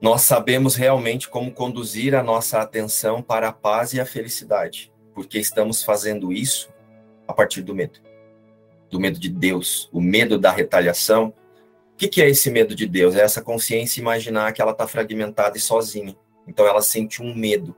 nós 0.00 0.22
sabemos 0.22 0.74
realmente 0.74 1.28
como 1.28 1.52
conduzir 1.52 2.14
a 2.14 2.22
nossa 2.22 2.60
atenção 2.60 3.22
para 3.22 3.48
a 3.48 3.52
paz 3.52 3.92
e 3.92 4.00
a 4.00 4.06
felicidade, 4.06 4.92
porque 5.18 5.40
estamos 5.40 5.82
fazendo 5.82 6.32
isso 6.32 6.72
a 7.26 7.32
partir 7.32 7.60
do 7.60 7.74
medo. 7.74 7.98
Do 8.88 9.00
medo 9.00 9.18
de 9.18 9.28
Deus, 9.28 9.88
o 9.92 10.00
medo 10.00 10.38
da 10.38 10.52
retaliação, 10.52 11.34
que, 11.98 12.06
que 12.06 12.22
é 12.22 12.30
esse 12.30 12.48
medo 12.52 12.76
de 12.76 12.86
Deus? 12.86 13.16
É 13.16 13.22
essa 13.22 13.42
consciência 13.42 14.00
imaginar 14.00 14.52
que 14.52 14.62
ela 14.62 14.70
está 14.70 14.86
fragmentada 14.86 15.58
e 15.58 15.60
sozinha. 15.60 16.16
Então 16.46 16.64
ela 16.64 16.80
sente 16.80 17.20
um 17.20 17.34
medo. 17.34 17.74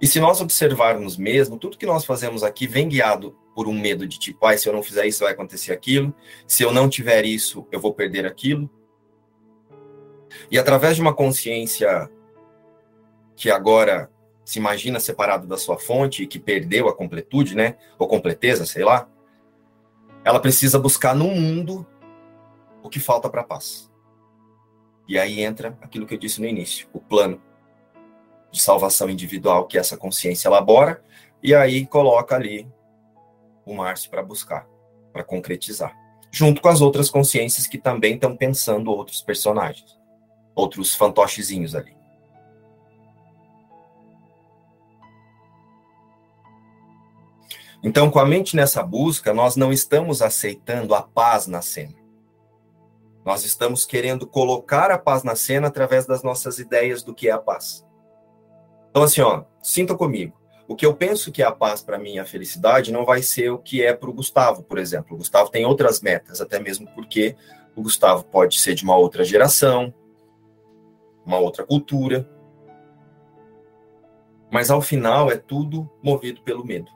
E 0.00 0.06
se 0.08 0.18
nós 0.18 0.40
observarmos 0.40 1.16
mesmo, 1.16 1.56
tudo 1.56 1.78
que 1.78 1.86
nós 1.86 2.04
fazemos 2.04 2.42
aqui 2.42 2.66
vem 2.66 2.88
guiado 2.88 3.38
por 3.54 3.68
um 3.68 3.72
medo 3.78 4.06
de 4.06 4.18
tipo, 4.18 4.44
ah, 4.44 4.58
se 4.58 4.68
eu 4.68 4.72
não 4.72 4.82
fizer 4.82 5.06
isso 5.06 5.22
vai 5.22 5.32
acontecer 5.32 5.72
aquilo, 5.72 6.12
se 6.46 6.64
eu 6.64 6.72
não 6.72 6.88
tiver 6.88 7.24
isso, 7.24 7.66
eu 7.70 7.80
vou 7.80 7.94
perder 7.94 8.26
aquilo. 8.26 8.68
E 10.50 10.58
através 10.58 10.96
de 10.96 11.02
uma 11.02 11.14
consciência 11.14 12.10
que 13.36 13.50
agora 13.50 14.10
se 14.44 14.58
imagina 14.58 14.98
separado 14.98 15.46
da 15.46 15.56
sua 15.56 15.78
fonte 15.78 16.22
e 16.22 16.26
que 16.26 16.38
perdeu 16.38 16.88
a 16.88 16.94
completude, 16.94 17.54
né? 17.54 17.76
Ou 17.98 18.08
completeza, 18.08 18.64
sei 18.64 18.84
lá. 18.84 19.08
Ela 20.24 20.40
precisa 20.40 20.78
buscar 20.78 21.14
no 21.14 21.26
mundo 21.26 21.86
o 22.82 22.88
que 22.88 22.98
falta 22.98 23.28
para 23.28 23.42
a 23.42 23.44
paz. 23.44 23.90
E 25.06 25.18
aí 25.18 25.40
entra 25.40 25.76
aquilo 25.80 26.06
que 26.06 26.14
eu 26.14 26.18
disse 26.18 26.40
no 26.40 26.46
início, 26.46 26.88
o 26.92 27.00
plano 27.00 27.40
de 28.50 28.60
salvação 28.60 29.10
individual 29.10 29.66
que 29.66 29.78
essa 29.78 29.96
consciência 29.96 30.48
elabora 30.48 31.02
e 31.42 31.54
aí 31.54 31.86
coloca 31.86 32.34
ali 32.34 32.66
o 33.64 33.74
Márcio 33.74 34.10
para 34.10 34.22
buscar, 34.22 34.66
para 35.12 35.22
concretizar, 35.22 35.94
junto 36.30 36.60
com 36.60 36.68
as 36.68 36.80
outras 36.80 37.10
consciências 37.10 37.66
que 37.66 37.78
também 37.78 38.14
estão 38.14 38.36
pensando 38.36 38.90
outros 38.90 39.20
personagens, 39.20 39.97
outros 40.58 40.94
fantochezinhos 40.94 41.74
ali. 41.74 41.96
Então, 47.82 48.10
com 48.10 48.18
a 48.18 48.26
mente 48.26 48.56
nessa 48.56 48.82
busca, 48.82 49.32
nós 49.32 49.54
não 49.54 49.72
estamos 49.72 50.20
aceitando 50.20 50.96
a 50.96 51.02
paz 51.02 51.46
na 51.46 51.62
cena. 51.62 51.94
Nós 53.24 53.44
estamos 53.44 53.86
querendo 53.86 54.26
colocar 54.26 54.90
a 54.90 54.98
paz 54.98 55.22
na 55.22 55.36
cena 55.36 55.68
através 55.68 56.04
das 56.04 56.24
nossas 56.24 56.58
ideias 56.58 57.04
do 57.04 57.14
que 57.14 57.28
é 57.28 57.32
a 57.32 57.38
paz. 57.38 57.86
Então, 58.90 59.04
assim, 59.04 59.20
ó, 59.20 59.44
sinta 59.62 59.94
comigo. 59.94 60.36
O 60.66 60.74
que 60.74 60.84
eu 60.84 60.94
penso 60.94 61.30
que 61.30 61.40
é 61.40 61.46
a 61.46 61.52
paz 61.52 61.80
para 61.80 61.98
mim, 61.98 62.18
a 62.18 62.24
felicidade, 62.24 62.92
não 62.92 63.04
vai 63.04 63.22
ser 63.22 63.50
o 63.50 63.58
que 63.58 63.82
é 63.82 63.94
para 63.94 64.10
o 64.10 64.12
Gustavo, 64.12 64.64
por 64.64 64.76
exemplo. 64.76 65.14
O 65.14 65.18
Gustavo 65.18 65.50
tem 65.50 65.64
outras 65.64 66.00
metas, 66.00 66.40
até 66.40 66.58
mesmo 66.58 66.88
porque 66.94 67.36
o 67.76 67.82
Gustavo 67.82 68.24
pode 68.24 68.58
ser 68.58 68.74
de 68.74 68.82
uma 68.82 68.96
outra 68.96 69.24
geração, 69.24 69.94
uma 71.28 71.38
outra 71.38 71.64
cultura. 71.64 72.28
Mas 74.50 74.70
ao 74.70 74.80
final 74.80 75.30
é 75.30 75.36
tudo 75.36 75.88
movido 76.02 76.40
pelo 76.42 76.64
medo. 76.64 76.90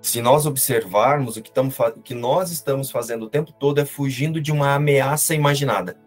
se 0.00 0.22
nós 0.22 0.46
observarmos, 0.46 1.36
o 1.36 1.42
que, 1.42 1.50
estamos, 1.50 1.78
o 1.78 2.00
que 2.00 2.14
nós 2.14 2.50
estamos 2.50 2.90
fazendo 2.90 3.26
o 3.26 3.28
tempo 3.28 3.52
todo 3.52 3.78
é 3.78 3.84
fugindo 3.84 4.40
de 4.40 4.50
uma 4.50 4.74
ameaça 4.74 5.34
imaginada. 5.34 6.00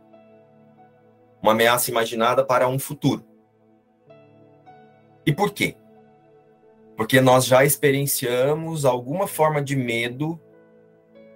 Uma 1.39 1.51
ameaça 1.51 1.91
imaginada 1.91 2.43
para 2.43 2.67
um 2.67 2.79
futuro. 2.79 3.23
E 5.23 5.31
por 5.31 5.53
quê? 5.53 5.77
Porque 6.97 7.21
nós 7.21 7.45
já 7.45 7.63
experienciamos 7.63 8.85
alguma 8.85 9.27
forma 9.27 9.61
de 9.61 9.75
medo 9.75 10.41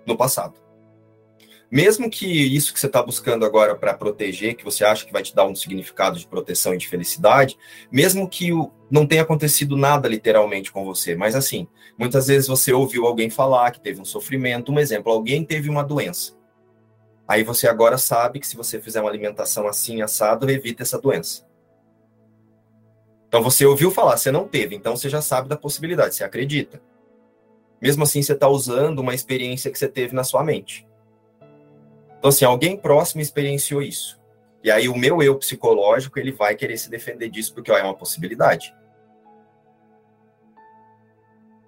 no 0.04 0.18
passado. 0.18 0.65
Mesmo 1.76 2.10
que 2.10 2.26
isso 2.26 2.74
que 2.74 2.80
você 2.80 2.86
está 2.86 3.04
buscando 3.04 3.44
agora 3.46 3.76
para 3.76 3.94
proteger, 3.94 4.56
que 4.56 4.64
você 4.64 4.86
acha 4.86 5.06
que 5.06 5.12
vai 5.12 5.22
te 5.22 5.36
dar 5.36 5.46
um 5.46 5.54
significado 5.54 6.18
de 6.18 6.26
proteção 6.26 6.74
e 6.74 6.78
de 6.78 6.88
felicidade, 6.88 7.58
mesmo 7.92 8.30
que 8.30 8.54
o, 8.54 8.72
não 8.90 9.06
tenha 9.06 9.24
acontecido 9.24 9.76
nada 9.76 10.08
literalmente 10.08 10.72
com 10.72 10.86
você, 10.86 11.18
mas 11.18 11.36
assim, 11.36 11.68
muitas 12.00 12.28
vezes 12.28 12.48
você 12.48 12.72
ouviu 12.72 13.06
alguém 13.06 13.30
falar 13.30 13.72
que 13.72 13.82
teve 13.82 14.00
um 14.00 14.06
sofrimento, 14.06 14.72
um 14.72 14.80
exemplo, 14.80 15.12
alguém 15.12 15.44
teve 15.44 15.70
uma 15.70 15.84
doença. 15.84 16.38
Aí 17.28 17.44
você 17.44 17.68
agora 17.68 17.98
sabe 17.98 18.40
que 18.40 18.48
se 18.48 18.56
você 18.56 18.80
fizer 18.80 19.02
uma 19.02 19.10
alimentação 19.10 19.68
assim, 19.68 20.02
assado, 20.02 20.50
evita 20.50 20.82
essa 20.82 20.98
doença. 20.98 21.46
Então 23.28 23.44
você 23.44 23.66
ouviu 23.66 23.92
falar, 23.92 24.16
você 24.16 24.32
não 24.32 24.48
teve, 24.48 24.78
então 24.78 24.96
você 24.96 25.10
já 25.10 25.22
sabe 25.22 25.50
da 25.50 25.58
possibilidade, 25.58 26.16
você 26.16 26.24
acredita. 26.24 26.82
Mesmo 27.82 28.04
assim, 28.04 28.22
você 28.22 28.32
está 28.32 28.48
usando 28.48 29.00
uma 29.00 29.14
experiência 29.14 29.70
que 29.70 29.78
você 29.78 29.90
teve 29.90 30.16
na 30.16 30.24
sua 30.24 30.42
mente. 30.42 30.88
Então, 32.26 32.32
assim, 32.32 32.46
alguém 32.46 32.76
próximo 32.76 33.22
experienciou 33.22 33.84
isso. 33.84 34.20
E 34.64 34.72
aí 34.72 34.90
o 34.90 34.98
meu 34.98 35.22
eu 35.22 35.38
psicológico, 35.38 36.18
ele 36.18 36.32
vai 36.32 36.56
querer 36.56 36.76
se 36.76 36.90
defender 36.90 37.30
disso, 37.30 37.54
porque 37.54 37.72
ó, 37.72 37.78
é 37.78 37.84
uma 37.84 37.94
possibilidade. 37.94 38.74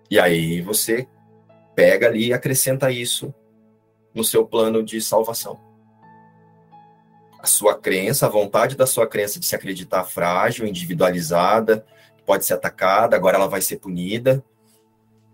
E 0.09 0.19
aí 0.19 0.59
você 0.61 1.07
pega 1.75 2.07
ali 2.07 2.29
e 2.29 2.33
acrescenta 2.33 2.89
isso 2.89 3.31
no 4.15 4.23
seu 4.23 4.47
plano 4.47 4.81
de 4.81 4.99
salvação. 4.99 5.61
A 7.39 7.45
sua 7.45 7.77
crença, 7.79 8.25
a 8.25 8.29
vontade 8.29 8.75
da 8.75 8.87
sua 8.87 9.05
crença 9.05 9.39
de 9.39 9.45
se 9.45 9.55
acreditar 9.55 10.05
frágil, 10.05 10.65
individualizada, 10.65 11.85
pode 12.25 12.45
ser 12.45 12.55
atacada, 12.55 13.15
agora 13.15 13.37
ela 13.37 13.47
vai 13.47 13.61
ser 13.61 13.77
punida. 13.77 14.43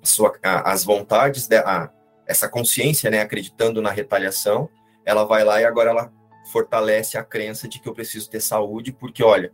A 0.02 0.06
sua, 0.06 0.38
a, 0.44 0.70
as 0.70 0.84
vontades, 0.84 1.48
de, 1.48 1.56
a, 1.60 1.90
essa 2.28 2.50
consciência, 2.50 3.10
né, 3.10 3.22
acreditando 3.22 3.82
na 3.82 3.90
retaliação, 3.90 4.70
ela 5.06 5.24
vai 5.24 5.44
lá 5.44 5.62
e 5.62 5.66
agora 5.66 5.90
ela 5.90 6.14
fortalece 6.52 7.18
a 7.18 7.24
crença 7.24 7.68
de 7.68 7.80
que 7.80 7.88
eu 7.88 7.94
preciso 7.94 8.30
ter 8.30 8.42
saúde, 8.42 8.92
porque 8.92 9.24
olha, 9.24 9.54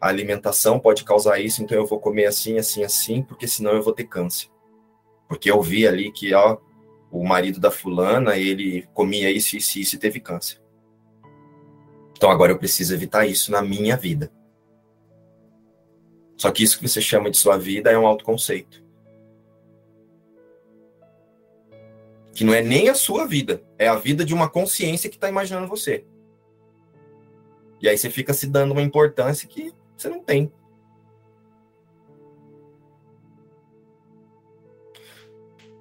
a 0.00 0.08
alimentação 0.08 0.78
pode 0.78 1.04
causar 1.04 1.40
isso, 1.40 1.62
então 1.62 1.76
eu 1.76 1.86
vou 1.86 1.98
comer 1.98 2.26
assim, 2.26 2.58
assim, 2.58 2.84
assim, 2.84 3.22
porque 3.22 3.48
senão 3.48 3.72
eu 3.72 3.82
vou 3.82 3.92
ter 3.92 4.04
câncer. 4.04 4.48
Porque 5.28 5.50
eu 5.50 5.60
vi 5.60 5.86
ali 5.86 6.12
que 6.12 6.32
ó, 6.34 6.58
o 7.10 7.26
marido 7.26 7.58
da 7.58 7.70
fulana, 7.70 8.36
ele 8.36 8.86
comia 8.92 9.30
isso, 9.30 9.56
isso, 9.56 9.78
isso 9.78 9.96
e 9.96 9.98
teve 9.98 10.20
câncer. 10.20 10.60
Então 12.12 12.30
agora 12.30 12.52
eu 12.52 12.58
preciso 12.58 12.94
evitar 12.94 13.26
isso 13.26 13.50
na 13.50 13.62
minha 13.62 13.96
vida. 13.96 14.30
Só 16.36 16.50
que 16.50 16.62
isso 16.62 16.78
que 16.78 16.86
você 16.86 17.00
chama 17.00 17.30
de 17.30 17.38
sua 17.38 17.56
vida 17.56 17.90
é 17.90 17.98
um 17.98 18.06
autoconceito. 18.06 18.85
Que 22.36 22.44
não 22.44 22.52
é 22.52 22.60
nem 22.60 22.90
a 22.90 22.94
sua 22.94 23.26
vida, 23.26 23.62
é 23.78 23.88
a 23.88 23.96
vida 23.96 24.22
de 24.22 24.34
uma 24.34 24.46
consciência 24.46 25.08
que 25.08 25.16
está 25.16 25.26
imaginando 25.26 25.66
você. 25.66 26.04
E 27.80 27.88
aí 27.88 27.96
você 27.96 28.10
fica 28.10 28.34
se 28.34 28.46
dando 28.46 28.72
uma 28.72 28.82
importância 28.82 29.48
que 29.48 29.72
você 29.96 30.10
não 30.10 30.22
tem. 30.22 30.52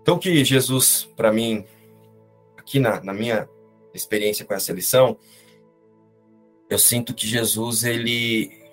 Então, 0.01 0.17
que 0.17 0.45
Jesus, 0.45 1.03
para 1.17 1.29
mim, 1.29 1.65
aqui 2.55 2.79
na, 2.79 3.03
na 3.03 3.13
minha 3.13 3.49
experiência 3.93 4.45
com 4.45 4.53
essa 4.53 4.71
lição, 4.71 5.17
eu 6.69 6.79
sinto 6.79 7.13
que 7.13 7.27
Jesus, 7.27 7.83
ele 7.83 8.63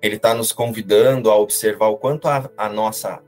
ele 0.00 0.14
está 0.16 0.34
nos 0.34 0.52
convidando 0.52 1.32
a 1.32 1.36
observar 1.36 1.88
o 1.88 1.96
quanto 1.96 2.28
a, 2.28 2.48
a 2.56 2.68
nossa 2.68 3.24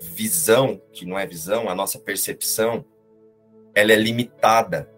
visão, 0.00 0.80
que 0.92 1.04
não 1.04 1.18
é 1.18 1.26
visão, 1.26 1.68
a 1.68 1.74
nossa 1.74 1.98
percepção, 1.98 2.84
ela 3.78 3.92
é 3.92 3.96
limitada, 3.96 4.90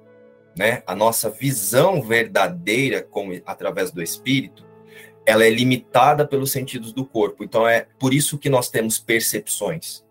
né? 0.56 0.82
A 0.86 0.94
nossa 0.96 1.28
visão 1.28 2.00
verdadeira, 2.00 3.06
através 3.44 3.90
do 3.90 4.02
Espírito, 4.02 4.66
ela 5.26 5.44
é 5.44 5.50
limitada 5.50 6.26
pelos 6.26 6.50
sentidos 6.50 6.90
do 6.90 7.04
corpo. 7.04 7.44
Então 7.44 7.68
é 7.68 7.86
por 7.98 8.14
isso 8.14 8.38
que 8.38 8.48
nós 8.48 8.70
temos 8.70 8.98
percepções. 8.98 10.02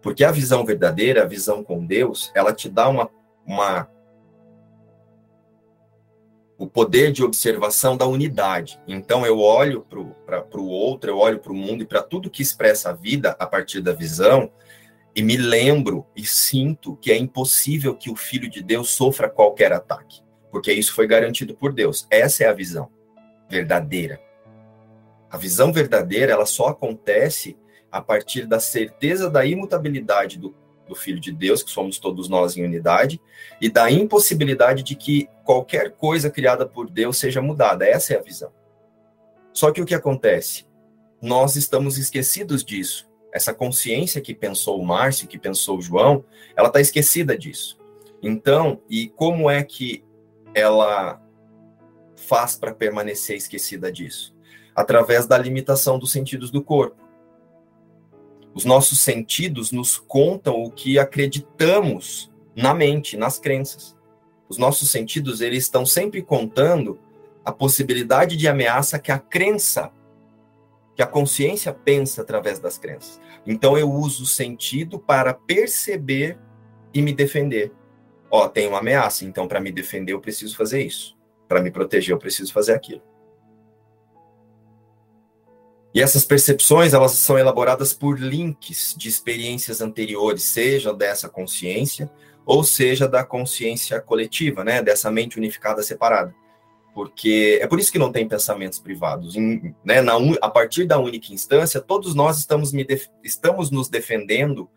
Porque 0.00 0.22
a 0.22 0.30
visão 0.30 0.64
verdadeira, 0.64 1.24
a 1.24 1.26
visão 1.26 1.64
com 1.64 1.84
Deus, 1.84 2.30
ela 2.32 2.52
te 2.52 2.68
dá 2.68 2.88
uma, 2.88 3.10
uma 3.44 3.90
o 6.56 6.68
poder 6.68 7.10
de 7.10 7.24
observação 7.24 7.96
da 7.96 8.06
unidade. 8.06 8.80
Então 8.86 9.26
eu 9.26 9.40
olho 9.40 9.84
para 10.24 10.60
o 10.60 10.68
outro, 10.68 11.10
eu 11.10 11.18
olho 11.18 11.40
para 11.40 11.52
o 11.52 11.56
mundo 11.56 11.82
e 11.82 11.86
para 11.86 12.04
tudo 12.04 12.30
que 12.30 12.40
expressa 12.40 12.90
a 12.90 12.92
vida 12.92 13.34
a 13.36 13.46
partir 13.46 13.80
da 13.80 13.92
visão 13.92 14.48
e 15.14 15.22
me 15.22 15.36
lembro 15.36 16.06
e 16.16 16.24
sinto 16.24 16.96
que 16.96 17.12
é 17.12 17.16
impossível 17.16 17.94
que 17.94 18.10
o 18.10 18.16
filho 18.16 18.50
de 18.50 18.62
Deus 18.62 18.90
sofra 18.90 19.30
qualquer 19.30 19.72
ataque, 19.72 20.22
porque 20.50 20.72
isso 20.72 20.92
foi 20.92 21.06
garantido 21.06 21.54
por 21.54 21.72
Deus. 21.72 22.06
Essa 22.10 22.44
é 22.44 22.48
a 22.48 22.52
visão 22.52 22.90
verdadeira. 23.48 24.20
A 25.30 25.36
visão 25.36 25.72
verdadeira, 25.72 26.32
ela 26.32 26.46
só 26.46 26.68
acontece 26.68 27.56
a 27.90 28.00
partir 28.00 28.46
da 28.46 28.58
certeza 28.58 29.30
da 29.30 29.46
imutabilidade 29.46 30.38
do, 30.38 30.54
do 30.88 30.94
Filho 30.96 31.20
de 31.20 31.30
Deus, 31.30 31.62
que 31.62 31.70
somos 31.70 31.98
todos 31.98 32.28
nós 32.28 32.56
em 32.56 32.64
unidade, 32.64 33.20
e 33.60 33.68
da 33.68 33.90
impossibilidade 33.90 34.82
de 34.82 34.96
que 34.96 35.28
qualquer 35.44 35.92
coisa 35.92 36.28
criada 36.28 36.66
por 36.66 36.90
Deus 36.90 37.18
seja 37.18 37.40
mudada. 37.40 37.86
Essa 37.86 38.14
é 38.14 38.18
a 38.18 38.22
visão. 38.22 38.52
Só 39.52 39.70
que 39.70 39.80
o 39.80 39.86
que 39.86 39.94
acontece? 39.94 40.66
Nós 41.22 41.54
estamos 41.54 41.98
esquecidos 41.98 42.64
disso. 42.64 43.08
Essa 43.34 43.52
consciência 43.52 44.20
que 44.20 44.32
pensou 44.32 44.80
o 44.80 44.86
Márcio, 44.86 45.26
que 45.26 45.36
pensou 45.36 45.78
o 45.78 45.82
João, 45.82 46.24
ela 46.56 46.68
está 46.68 46.80
esquecida 46.80 47.36
disso. 47.36 47.76
Então, 48.22 48.80
e 48.88 49.08
como 49.08 49.50
é 49.50 49.62
que 49.64 50.04
ela 50.54 51.20
faz 52.16 52.54
para 52.54 52.72
permanecer 52.72 53.36
esquecida 53.36 53.90
disso? 53.90 54.34
Através 54.74 55.26
da 55.26 55.36
limitação 55.36 55.98
dos 55.98 56.12
sentidos 56.12 56.52
do 56.52 56.62
corpo. 56.62 57.02
Os 58.54 58.64
nossos 58.64 59.00
sentidos 59.00 59.72
nos 59.72 59.98
contam 59.98 60.62
o 60.62 60.70
que 60.70 60.96
acreditamos 60.96 62.32
na 62.54 62.72
mente, 62.72 63.16
nas 63.16 63.36
crenças. 63.36 63.96
Os 64.48 64.58
nossos 64.58 64.90
sentidos, 64.90 65.40
eles 65.40 65.64
estão 65.64 65.84
sempre 65.84 66.22
contando 66.22 67.00
a 67.44 67.50
possibilidade 67.50 68.36
de 68.36 68.46
ameaça 68.46 68.98
que 68.98 69.10
a 69.10 69.18
crença, 69.18 69.90
que 70.94 71.02
a 71.02 71.06
consciência 71.06 71.72
pensa 71.72 72.22
através 72.22 72.58
das 72.58 72.78
crenças. 72.78 73.20
Então 73.46 73.76
eu 73.76 73.90
uso 73.90 74.22
o 74.22 74.26
sentido 74.26 74.98
para 74.98 75.34
perceber 75.34 76.38
e 76.92 77.02
me 77.02 77.12
defender. 77.12 77.72
Ó, 78.30 78.48
tem 78.48 78.66
uma 78.66 78.78
ameaça, 78.78 79.24
então 79.24 79.48
para 79.48 79.60
me 79.60 79.72
defender 79.72 80.12
eu 80.12 80.20
preciso 80.20 80.56
fazer 80.56 80.82
isso. 80.82 81.16
Para 81.48 81.60
me 81.60 81.70
proteger 81.70 82.12
eu 82.14 82.18
preciso 82.18 82.52
fazer 82.52 82.74
aquilo. 82.74 83.02
E 85.94 86.02
essas 86.02 86.24
percepções, 86.24 86.92
elas 86.92 87.12
são 87.12 87.38
elaboradas 87.38 87.92
por 87.92 88.18
links 88.18 88.96
de 88.98 89.08
experiências 89.08 89.80
anteriores, 89.80 90.42
seja 90.42 90.92
dessa 90.92 91.28
consciência 91.28 92.10
ou 92.44 92.64
seja 92.64 93.08
da 93.08 93.24
consciência 93.24 94.00
coletiva, 94.00 94.64
né, 94.64 94.82
dessa 94.82 95.10
mente 95.10 95.38
unificada 95.38 95.82
separada. 95.82 96.34
Porque 96.94 97.58
é 97.60 97.66
por 97.66 97.80
isso 97.80 97.90
que 97.90 97.98
não 97.98 98.12
tem 98.12 98.26
pensamentos 98.26 98.78
privados. 98.78 99.34
Em, 99.34 99.74
né, 99.84 100.00
na, 100.00 100.14
a 100.40 100.48
partir 100.48 100.86
da 100.86 100.98
única 100.98 101.32
instância, 101.32 101.80
todos 101.80 102.14
nós 102.14 102.38
estamos, 102.38 102.70
def, 102.70 103.08
estamos 103.22 103.70
nos 103.72 103.88
defendendo 103.88 104.70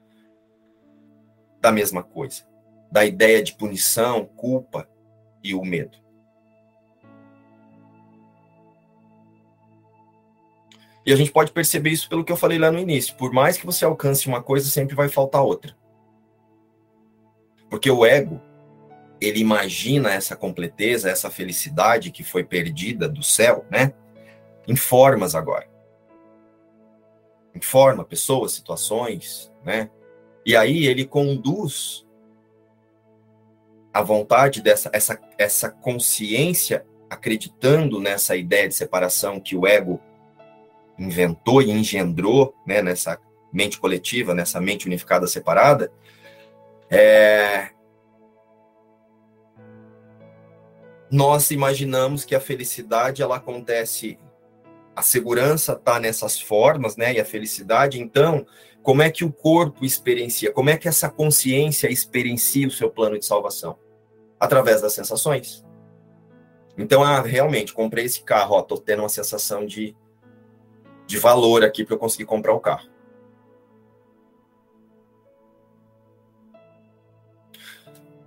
da 1.62 1.72
mesma 1.72 2.02
coisa, 2.02 2.44
da 2.92 3.06
ideia 3.06 3.44
de 3.44 3.56
punição, 3.56 4.26
culpa 4.26 4.90
e 5.44 5.54
o 5.54 5.64
medo. 5.64 5.98
E 11.06 11.14
a 11.14 11.16
gente 11.16 11.32
pode 11.32 11.52
perceber 11.52 11.92
isso 11.92 12.10
pelo 12.10 12.26
que 12.26 12.32
eu 12.32 12.36
falei 12.36 12.58
lá 12.58 12.70
no 12.70 12.80
início. 12.80 13.16
Por 13.16 13.32
mais 13.32 13.58
que 13.58 13.66
você 13.66 13.86
alcance 13.86 14.28
uma 14.28 14.44
coisa, 14.44 14.68
sempre 14.70 14.96
vai 14.96 15.08
faltar 15.08 15.42
outra. 15.42 15.74
Porque 17.70 17.90
o 17.90 18.06
ego, 18.06 18.42
ele 19.20 19.40
imagina 19.40 20.12
essa 20.12 20.36
completeza, 20.36 21.10
essa 21.10 21.30
felicidade 21.30 22.12
que 22.12 22.24
foi 22.24 22.44
perdida 22.44 23.08
do 23.08 23.24
céu, 23.24 23.66
né? 23.70 23.94
Em 24.68 24.76
formas 24.76 25.36
agora. 25.36 25.68
Em 27.56 27.62
forma, 27.62 28.04
pessoas, 28.04 28.54
situações, 28.54 29.52
né? 29.66 29.90
E 30.46 30.56
aí 30.56 30.86
ele 30.86 31.06
conduz 31.06 32.06
a 33.94 34.02
vontade 34.02 34.62
dessa 34.62 34.90
essa, 34.94 35.20
essa 35.38 35.70
consciência 35.70 36.86
acreditando 37.10 38.00
nessa 38.00 38.36
ideia 38.36 38.68
de 38.68 38.76
separação 38.76 39.40
que 39.40 39.56
o 39.56 39.66
ego 39.66 40.00
inventou 40.98 41.62
e 41.62 41.72
engendrou 41.72 42.54
né, 42.66 42.82
nessa 42.82 43.20
mente 43.52 43.80
coletiva, 43.80 44.34
nessa 44.34 44.60
mente 44.60 44.86
unificada 44.88 45.26
separada, 45.28 45.92
é... 46.90 47.70
nós 51.10 51.52
imaginamos 51.52 52.26
que 52.26 52.36
a 52.36 52.40
felicidade 52.40 53.22
ela 53.22 53.38
acontece, 53.38 54.20
a 54.96 55.02
segurança 55.02 55.74
está 55.74 56.00
nessas 56.00 56.40
formas, 56.40 56.98
né? 56.98 57.14
E 57.14 57.20
a 57.20 57.26
felicidade, 57.26 58.02
então, 58.02 58.46
como 58.82 59.02
é 59.02 59.10
que 59.10 59.24
o 59.24 59.32
corpo 59.32 59.86
experiencia? 59.86 60.52
Como 60.52 60.70
é 60.70 60.78
que 60.78 60.88
essa 60.88 61.10
consciência 61.10 61.92
experiencia 61.92 62.68
o 62.68 62.72
seu 62.72 62.90
plano 62.90 63.18
de 63.18 63.26
salvação? 63.26 63.78
Através 64.40 64.82
das 64.82 64.94
sensações. 64.94 65.66
Então, 66.78 67.04
ah, 67.04 67.22
realmente, 67.22 67.74
comprei 67.74 68.06
esse 68.06 68.22
carro, 68.24 68.56
ó, 68.56 68.62
tô 68.62 68.78
tendo 68.78 69.02
uma 69.02 69.10
sensação 69.10 69.66
de 69.66 69.96
de 71.08 71.18
valor 71.18 71.64
aqui 71.64 71.86
para 71.86 71.96
eu 71.96 72.00
conseguir 72.00 72.26
comprar 72.26 72.54
o 72.54 72.60
carro. 72.60 72.88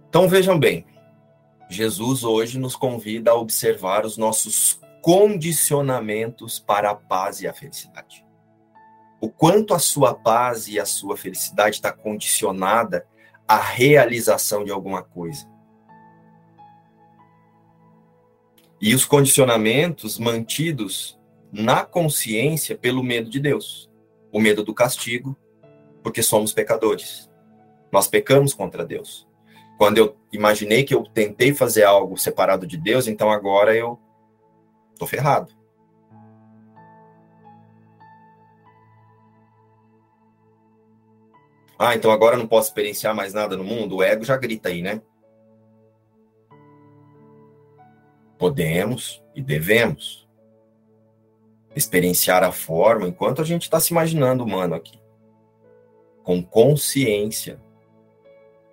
Então 0.09 0.29
vejam 0.29 0.59
bem, 0.59 0.85
Jesus 1.71 2.25
hoje 2.25 2.59
nos 2.59 2.75
convida 2.75 3.31
a 3.31 3.37
observar 3.37 4.05
os 4.05 4.17
nossos 4.17 4.81
condicionamentos 5.01 6.59
para 6.59 6.91
a 6.91 6.97
paz 6.97 7.41
e 7.41 7.47
a 7.47 7.55
felicidade. 7.55 8.27
O 9.21 9.31
quanto 9.31 9.73
a 9.73 9.79
sua 9.79 10.13
paz 10.13 10.67
e 10.67 10.81
a 10.81 10.85
sua 10.85 11.17
felicidade 11.17 11.77
está 11.77 11.93
condicionada 11.93 13.07
à 13.47 13.57
realização 13.57 14.65
de 14.65 14.73
alguma 14.73 15.05
coisa. 15.05 15.49
E 18.81 18.93
os 18.93 19.05
condicionamentos 19.05 20.19
mantidos 20.19 21.21
na 21.53 21.85
consciência 21.85 22.77
pelo 22.77 23.03
medo 23.03 23.31
de 23.31 23.39
Deus, 23.39 23.89
o 24.33 24.41
medo 24.41 24.65
do 24.65 24.75
castigo, 24.75 25.39
porque 26.03 26.21
somos 26.21 26.53
pecadores. 26.53 27.31
Nós 27.93 28.09
pecamos 28.09 28.55
contra 28.55 28.85
Deus. 28.85 29.30
Quando 29.81 29.97
eu 29.97 30.15
imaginei 30.31 30.85
que 30.85 30.95
eu 30.95 31.05
tentei 31.05 31.55
fazer 31.55 31.85
algo 31.85 32.15
separado 32.19 32.67
de 32.67 32.77
Deus, 32.77 33.09
então 33.09 33.31
agora 33.31 33.75
eu 33.75 33.99
tô 34.99 35.07
ferrado. 35.07 35.55
Ah, 41.79 41.95
então 41.95 42.11
agora 42.11 42.35
eu 42.35 42.39
não 42.41 42.47
posso 42.47 42.69
experienciar 42.69 43.15
mais 43.15 43.33
nada 43.33 43.57
no 43.57 43.65
mundo? 43.65 43.97
O 43.97 44.03
ego 44.03 44.23
já 44.23 44.37
grita 44.37 44.69
aí, 44.69 44.83
né? 44.83 45.01
Podemos 48.37 49.25
e 49.35 49.41
devemos. 49.41 50.29
experienciar 51.75 52.45
a 52.45 52.53
forma 52.53 53.09
enquanto 53.09 53.41
a 53.41 53.47
gente 53.47 53.63
está 53.63 53.81
se 53.81 53.95
imaginando 53.95 54.45
humano 54.45 54.75
aqui, 54.75 55.01
com 56.23 56.43
consciência 56.43 57.59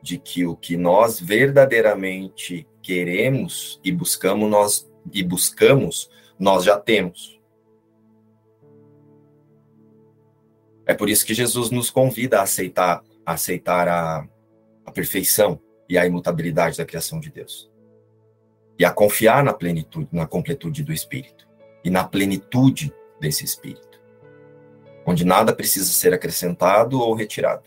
de 0.01 0.17
que 0.17 0.45
o 0.45 0.55
que 0.55 0.77
nós 0.77 1.19
verdadeiramente 1.19 2.67
queremos 2.81 3.79
e 3.83 3.91
buscamos 3.91 4.49
nós 4.49 4.89
e 5.13 5.23
buscamos 5.23 6.09
nós 6.39 6.63
já 6.63 6.79
temos. 6.79 7.37
É 10.85 10.93
por 10.93 11.09
isso 11.09 11.25
que 11.25 11.33
Jesus 11.33 11.69
nos 11.69 11.89
convida 11.89 12.39
a 12.39 12.43
aceitar, 12.43 13.03
a 13.25 13.33
aceitar 13.33 13.87
a, 13.89 14.27
a 14.85 14.91
perfeição 14.91 15.59
e 15.89 15.97
a 15.97 16.05
imutabilidade 16.05 16.77
da 16.77 16.85
criação 16.85 17.19
de 17.19 17.29
Deus. 17.29 17.69
E 18.79 18.85
a 18.85 18.91
confiar 18.91 19.43
na 19.43 19.53
plenitude, 19.53 20.07
na 20.11 20.25
completude 20.25 20.83
do 20.83 20.93
Espírito 20.93 21.47
e 21.83 21.89
na 21.89 22.03
plenitude 22.05 22.93
desse 23.19 23.43
Espírito, 23.43 23.99
onde 25.05 25.25
nada 25.25 25.53
precisa 25.53 25.91
ser 25.91 26.13
acrescentado 26.13 26.99
ou 26.99 27.13
retirado. 27.13 27.63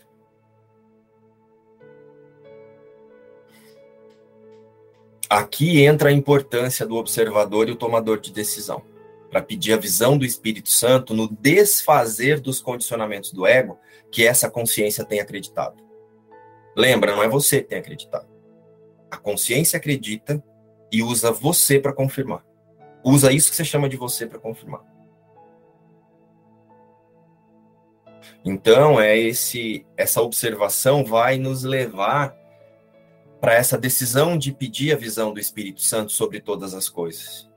Aqui 5.31 5.81
entra 5.85 6.09
a 6.09 6.11
importância 6.11 6.85
do 6.85 6.97
observador 6.97 7.69
e 7.69 7.71
o 7.71 7.77
tomador 7.77 8.19
de 8.19 8.33
decisão, 8.33 8.81
para 9.29 9.41
pedir 9.41 9.71
a 9.71 9.77
visão 9.77 10.17
do 10.17 10.25
Espírito 10.25 10.69
Santo 10.69 11.13
no 11.13 11.25
desfazer 11.25 12.41
dos 12.41 12.59
condicionamentos 12.59 13.31
do 13.31 13.47
ego 13.47 13.79
que 14.11 14.27
essa 14.27 14.51
consciência 14.51 15.05
tem 15.05 15.21
acreditado. 15.21 15.81
Lembra, 16.75 17.15
não 17.15 17.23
é 17.23 17.29
você 17.29 17.61
que 17.61 17.69
tem 17.69 17.77
acreditado. 17.79 18.27
A 19.09 19.15
consciência 19.15 19.77
acredita 19.77 20.43
e 20.91 21.01
usa 21.01 21.31
você 21.31 21.79
para 21.79 21.93
confirmar. 21.93 22.45
Usa 23.01 23.31
isso 23.31 23.51
que 23.51 23.55
você 23.55 23.63
chama 23.63 23.87
de 23.87 23.95
você 23.95 24.27
para 24.27 24.37
confirmar. 24.37 24.83
Então, 28.43 28.99
é 28.99 29.17
esse 29.17 29.85
essa 29.95 30.21
observação 30.21 31.05
vai 31.05 31.37
nos 31.37 31.63
levar 31.63 32.35
para 33.41 33.55
essa 33.55 33.77
decisão 33.77 34.37
de 34.37 34.51
pedir 34.53 34.93
a 34.93 34.97
visão 34.97 35.33
do 35.33 35.39
Espírito 35.39 35.81
Santo 35.81 36.11
sobre 36.11 36.39
todas 36.39 36.75
as 36.75 36.87
coisas. 36.87 37.49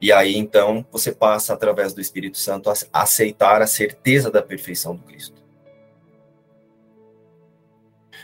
E 0.00 0.10
aí, 0.10 0.36
então, 0.36 0.84
você 0.90 1.12
passa, 1.12 1.54
através 1.54 1.94
do 1.94 2.00
Espírito 2.00 2.36
Santo, 2.36 2.68
a 2.68 2.74
aceitar 2.92 3.62
a 3.62 3.66
certeza 3.66 4.30
da 4.30 4.42
perfeição 4.42 4.96
do 4.96 5.04
Cristo. 5.04 5.40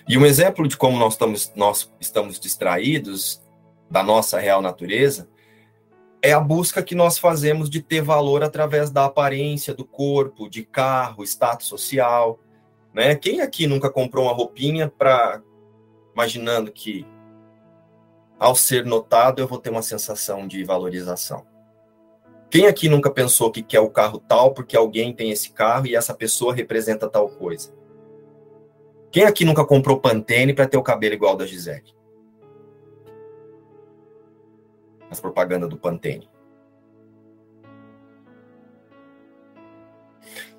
E 0.08 0.18
um 0.18 0.26
exemplo 0.26 0.66
de 0.66 0.76
como 0.76 0.98
nós 0.98 1.14
estamos, 1.14 1.52
nós 1.54 1.92
estamos 2.00 2.40
distraídos 2.40 3.40
da 3.88 4.02
nossa 4.02 4.38
real 4.38 4.60
natureza 4.60 5.28
é 6.26 6.32
a 6.32 6.40
busca 6.40 6.82
que 6.82 6.94
nós 6.94 7.18
fazemos 7.18 7.70
de 7.70 7.80
ter 7.80 8.02
valor 8.02 8.42
através 8.42 8.90
da 8.90 9.04
aparência, 9.04 9.72
do 9.72 9.84
corpo, 9.84 10.48
de 10.48 10.64
carro, 10.64 11.22
status 11.22 11.68
social. 11.68 12.40
Né? 12.92 13.14
Quem 13.14 13.40
aqui 13.40 13.66
nunca 13.66 13.88
comprou 13.88 14.24
uma 14.24 14.32
roupinha 14.32 14.88
para 14.88 15.40
imaginando 16.16 16.72
que 16.72 17.06
ao 18.38 18.54
ser 18.54 18.86
notado 18.86 19.42
eu 19.42 19.46
vou 19.46 19.58
ter 19.58 19.68
uma 19.68 19.82
sensação 19.82 20.48
de 20.48 20.64
valorização. 20.64 21.46
Quem 22.48 22.66
aqui 22.66 22.88
nunca 22.88 23.10
pensou 23.10 23.52
que 23.52 23.62
quer 23.62 23.80
o 23.80 23.90
carro 23.90 24.18
tal 24.18 24.54
porque 24.54 24.74
alguém 24.74 25.14
tem 25.14 25.30
esse 25.30 25.52
carro 25.52 25.86
e 25.86 25.94
essa 25.94 26.14
pessoa 26.14 26.54
representa 26.54 27.06
tal 27.06 27.28
coisa? 27.28 27.74
Quem 29.10 29.24
aqui 29.24 29.44
nunca 29.44 29.64
comprou 29.64 30.00
Pantene 30.00 30.54
para 30.54 30.66
ter 30.66 30.78
o 30.78 30.82
cabelo 30.82 31.14
igual 31.14 31.36
da 31.36 31.44
Gisele? 31.44 31.94
As 35.10 35.20
propagandas 35.20 35.68
do 35.68 35.76
Pantene. 35.76 36.30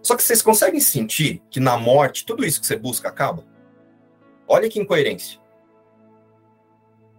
Só 0.03 0.15
que 0.15 0.21
vocês 0.21 0.41
conseguem 0.41 0.79
sentir 0.79 1.41
que 1.49 1.59
na 1.59 1.77
morte 1.77 2.25
tudo 2.25 2.45
isso 2.45 2.61
que 2.61 2.67
você 2.67 2.77
busca 2.77 3.09
acaba? 3.09 3.43
Olha 4.47 4.69
que 4.69 4.79
incoerência 4.79 5.46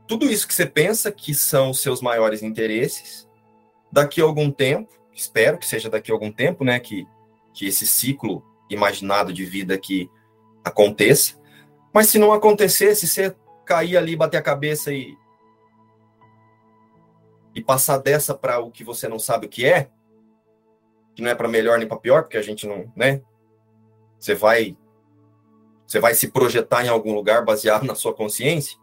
tudo 0.09 0.26
isso 0.26 0.48
que 0.48 0.54
você 0.54 0.66
pensa 0.66 1.12
que 1.12 1.34
são 1.34 1.70
os 1.70 1.80
seus 1.80 2.00
maiores 2.00 2.42
interesses, 2.42 3.28
daqui 3.92 4.20
a 4.20 4.24
algum 4.24 4.50
tempo, 4.50 4.92
espero 5.14 5.59
que 5.59 5.66
seja 5.66 5.88
daqui 5.90 6.11
a 6.11 6.14
algum 6.14 6.32
tempo, 6.32 6.64
né, 6.64 6.80
que, 6.80 7.06
que 7.52 7.66
esse 7.66 7.86
ciclo 7.86 8.42
imaginado 8.70 9.32
de 9.32 9.44
vida 9.44 9.74
aqui 9.74 10.11
aconteça, 10.64 11.38
mas 11.92 12.09
se 12.09 12.18
não 12.18 12.32
acontecer, 12.32 12.94
se 12.94 13.06
você 13.06 13.36
cair 13.64 13.96
ali, 13.96 14.16
bater 14.16 14.38
a 14.38 14.42
cabeça 14.42 14.92
e 14.92 15.16
e 17.54 17.62
passar 17.62 17.98
dessa 17.98 18.34
para 18.34 18.61
o 18.61 18.70
que 18.70 18.84
você 18.84 19.09
não 19.09 19.18
sabe 19.18 19.46
o 19.46 19.48
que 19.48 19.66
é, 19.66 19.90
que 21.12 21.20
não 21.20 21.30
é 21.30 21.34
para 21.34 21.48
melhor 21.48 21.76
nem 21.76 21.88
para 21.88 21.96
pior, 21.96 22.22
porque 22.22 22.36
a 22.36 22.42
gente 22.42 22.68
não, 22.68 22.90
né? 22.94 23.20
Você 24.18 24.34
vai 24.34 24.76
você 25.84 25.98
vai 25.98 26.14
se 26.14 26.28
projetar 26.28 26.84
em 26.84 26.88
algum 26.88 27.12
lugar 27.12 27.44
baseado 27.44 27.82
na 27.86 27.96
sua 27.96 28.14
consciência. 28.14 28.78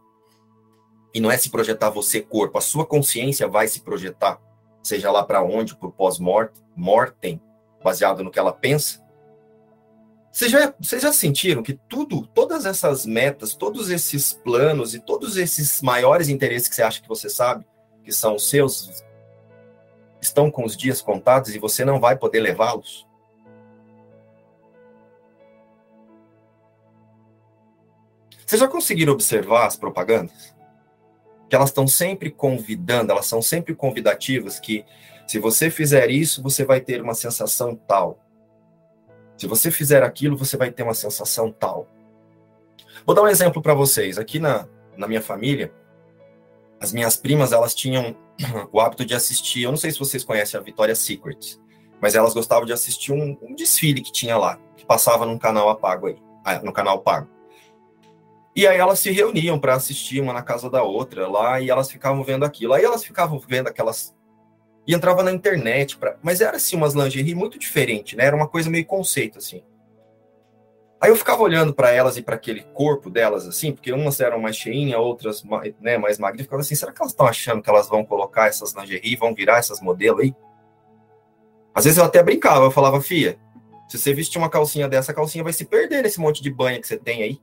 E 1.16 1.20
não 1.20 1.30
é 1.30 1.38
se 1.38 1.48
projetar 1.48 1.88
você 1.88 2.20
corpo, 2.20 2.58
a 2.58 2.60
sua 2.60 2.84
consciência 2.84 3.48
vai 3.48 3.66
se 3.68 3.80
projetar, 3.80 4.38
seja 4.82 5.10
lá 5.10 5.24
para 5.24 5.42
onde, 5.42 5.74
por 5.74 5.90
pós-mortem, 5.90 7.40
baseado 7.82 8.22
no 8.22 8.30
que 8.30 8.38
ela 8.38 8.52
pensa. 8.52 9.02
Vocês 10.30 10.50
já, 10.50 10.74
vocês 10.78 11.00
já 11.00 11.14
sentiram 11.14 11.62
que 11.62 11.72
tudo, 11.72 12.26
todas 12.26 12.66
essas 12.66 13.06
metas, 13.06 13.54
todos 13.54 13.88
esses 13.88 14.34
planos 14.34 14.94
e 14.94 15.00
todos 15.00 15.38
esses 15.38 15.80
maiores 15.80 16.28
interesses 16.28 16.68
que 16.68 16.74
você 16.74 16.82
acha 16.82 17.00
que 17.00 17.08
você 17.08 17.30
sabe, 17.30 17.66
que 18.04 18.12
são 18.12 18.38
seus, 18.38 19.02
estão 20.20 20.50
com 20.50 20.66
os 20.66 20.76
dias 20.76 21.00
contados 21.00 21.54
e 21.54 21.58
você 21.58 21.82
não 21.82 21.98
vai 21.98 22.14
poder 22.14 22.40
levá-los? 22.40 23.08
Vocês 28.44 28.60
já 28.60 28.68
conseguiram 28.68 29.14
observar 29.14 29.66
as 29.66 29.76
propagandas? 29.76 30.55
Que 31.48 31.54
elas 31.54 31.70
estão 31.70 31.86
sempre 31.86 32.30
convidando, 32.30 33.12
elas 33.12 33.26
são 33.26 33.40
sempre 33.40 33.74
convidativas 33.74 34.58
que 34.58 34.84
se 35.26 35.38
você 35.38 35.70
fizer 35.70 36.08
isso, 36.10 36.42
você 36.42 36.64
vai 36.64 36.80
ter 36.80 37.02
uma 37.02 37.14
sensação 37.14 37.74
tal. 37.74 38.18
Se 39.36 39.46
você 39.46 39.70
fizer 39.70 40.02
aquilo, 40.02 40.36
você 40.36 40.56
vai 40.56 40.70
ter 40.70 40.82
uma 40.82 40.94
sensação 40.94 41.52
tal. 41.52 41.88
Vou 43.04 43.14
dar 43.14 43.22
um 43.22 43.28
exemplo 43.28 43.60
para 43.60 43.74
vocês. 43.74 44.18
Aqui 44.18 44.38
na, 44.38 44.68
na 44.96 45.06
minha 45.06 45.20
família, 45.20 45.72
as 46.80 46.92
minhas 46.92 47.16
primas, 47.16 47.52
elas 47.52 47.74
tinham 47.74 48.16
o 48.72 48.80
hábito 48.80 49.04
de 49.04 49.14
assistir, 49.14 49.62
eu 49.62 49.70
não 49.70 49.76
sei 49.76 49.90
se 49.90 49.98
vocês 49.98 50.24
conhecem 50.24 50.58
a 50.58 50.62
Victoria's 50.62 50.98
Secret, 50.98 51.58
mas 52.00 52.14
elas 52.14 52.34
gostavam 52.34 52.64
de 52.64 52.72
assistir 52.72 53.12
um, 53.12 53.36
um 53.42 53.54
desfile 53.54 54.02
que 54.02 54.12
tinha 54.12 54.36
lá, 54.36 54.58
que 54.76 54.86
passava 54.86 55.26
num 55.26 55.38
canal 55.38 55.68
apago 55.68 56.06
aí, 56.06 56.16
ah, 56.44 56.60
no 56.60 56.72
canal 56.72 57.00
pago. 57.00 57.28
E 58.56 58.66
aí 58.66 58.78
elas 58.78 58.98
se 58.98 59.10
reuniam 59.10 59.58
para 59.58 59.74
assistir 59.74 60.18
uma 60.18 60.32
na 60.32 60.42
casa 60.42 60.70
da 60.70 60.82
outra 60.82 61.28
lá 61.28 61.60
e 61.60 61.68
elas 61.68 61.90
ficavam 61.90 62.24
vendo 62.24 62.42
aquilo. 62.42 62.72
Aí 62.72 62.82
elas 62.82 63.04
ficavam 63.04 63.38
vendo 63.38 63.68
aquelas 63.68 64.16
e 64.86 64.94
entrava 64.94 65.22
na 65.22 65.30
internet 65.30 65.98
para, 65.98 66.16
mas 66.22 66.40
era 66.40 66.56
assim 66.56 66.74
umas 66.74 66.94
lingerie 66.94 67.34
muito 67.34 67.58
diferente, 67.58 68.16
né? 68.16 68.24
Era 68.24 68.34
uma 68.34 68.48
coisa 68.48 68.70
meio 68.70 68.86
conceito 68.86 69.36
assim. 69.36 69.62
Aí 70.98 71.10
eu 71.10 71.16
ficava 71.16 71.42
olhando 71.42 71.74
para 71.74 71.90
elas 71.90 72.16
e 72.16 72.22
para 72.22 72.36
aquele 72.36 72.62
corpo 72.72 73.10
delas 73.10 73.46
assim, 73.46 73.72
porque 73.72 73.92
umas 73.92 74.18
eram 74.20 74.40
mais 74.40 74.56
cheinhas, 74.56 74.98
outras 74.98 75.44
né, 75.78 75.98
mais 75.98 76.16
ficava 76.38 76.62
assim, 76.62 76.74
será 76.74 76.92
que 76.92 77.02
elas 77.02 77.12
estão 77.12 77.26
achando 77.26 77.60
que 77.60 77.68
elas 77.68 77.88
vão 77.88 78.06
colocar 78.06 78.46
essas 78.46 78.74
lingerie, 78.74 79.16
vão 79.16 79.34
virar 79.34 79.58
essas 79.58 79.82
modelos 79.82 80.22
aí? 80.22 80.34
Às 81.74 81.84
vezes 81.84 81.98
eu 81.98 82.04
até 82.04 82.22
brincava, 82.22 82.64
eu 82.64 82.70
falava, 82.70 83.02
fia, 83.02 83.38
se 83.86 83.98
você 83.98 84.14
vestir 84.14 84.38
uma 84.38 84.48
calcinha 84.48 84.88
dessa, 84.88 85.12
a 85.12 85.14
calcinha 85.14 85.44
vai 85.44 85.52
se 85.52 85.66
perder 85.66 86.02
nesse 86.02 86.18
monte 86.18 86.42
de 86.42 86.50
banha 86.50 86.80
que 86.80 86.86
você 86.86 86.96
tem 86.96 87.22
aí. 87.22 87.40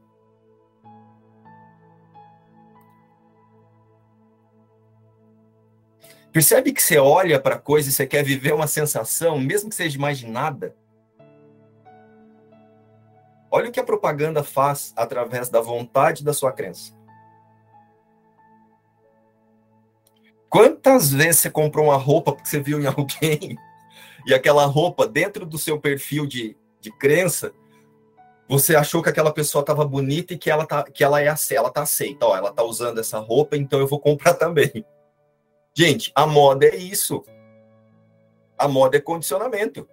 Percebe 6.33 6.73
que 6.73 6.81
você 6.81 6.97
olha 6.97 7.39
para 7.39 7.55
a 7.55 7.59
coisa 7.59 7.87
e 7.87 7.91
você 7.91 8.07
quer 8.07 8.23
viver 8.23 8.55
uma 8.55 8.65
sensação, 8.65 9.39
mesmo 9.39 9.69
que 9.69 9.75
seja 9.75 9.99
mais 9.99 10.17
de 10.17 10.25
nada? 10.25 10.75
Olha 13.51 13.69
o 13.69 13.71
que 13.71 13.79
a 13.79 13.83
propaganda 13.83 14.43
faz 14.43 14.91
através 14.95 15.47
da 15.47 15.61
vontade 15.61 16.23
da 16.23 16.33
sua 16.33 16.51
crença. 16.51 16.91
Quantas 20.49 21.11
vezes 21.11 21.41
você 21.41 21.51
comprou 21.51 21.85
uma 21.85 21.97
roupa 21.97 22.31
porque 22.31 22.49
você 22.49 22.59
viu 22.59 22.81
em 22.81 22.87
alguém 22.89 23.55
e 24.25 24.33
aquela 24.33 24.65
roupa 24.65 25.07
dentro 25.07 25.45
do 25.45 25.59
seu 25.59 25.79
perfil 25.79 26.25
de, 26.25 26.57
de 26.81 26.91
crença, 26.97 27.53
você 28.49 28.75
achou 28.75 29.03
que 29.03 29.09
aquela 29.09 29.31
pessoa 29.31 29.61
estava 29.61 29.85
bonita 29.85 30.33
e 30.33 30.37
que 30.37 30.49
ela 30.49 30.65
tá, 30.65 30.81
que 30.81 31.03
ela 31.03 31.21
é 31.21 31.31
ela 31.51 31.69
tá 31.69 31.83
aceita, 31.83 32.25
ó, 32.25 32.35
ela 32.35 32.51
tá 32.51 32.63
usando 32.63 32.99
essa 32.99 33.19
roupa, 33.19 33.55
então 33.55 33.79
eu 33.79 33.87
vou 33.87 33.99
comprar 33.99 34.33
também. 34.33 34.83
Gente, 35.75 36.11
a 36.13 36.27
moda 36.27 36.65
é 36.67 36.75
isso. 36.75 37.23
A 38.57 38.67
moda 38.67 38.97
é 38.97 39.01
condicionamento. 39.01 39.89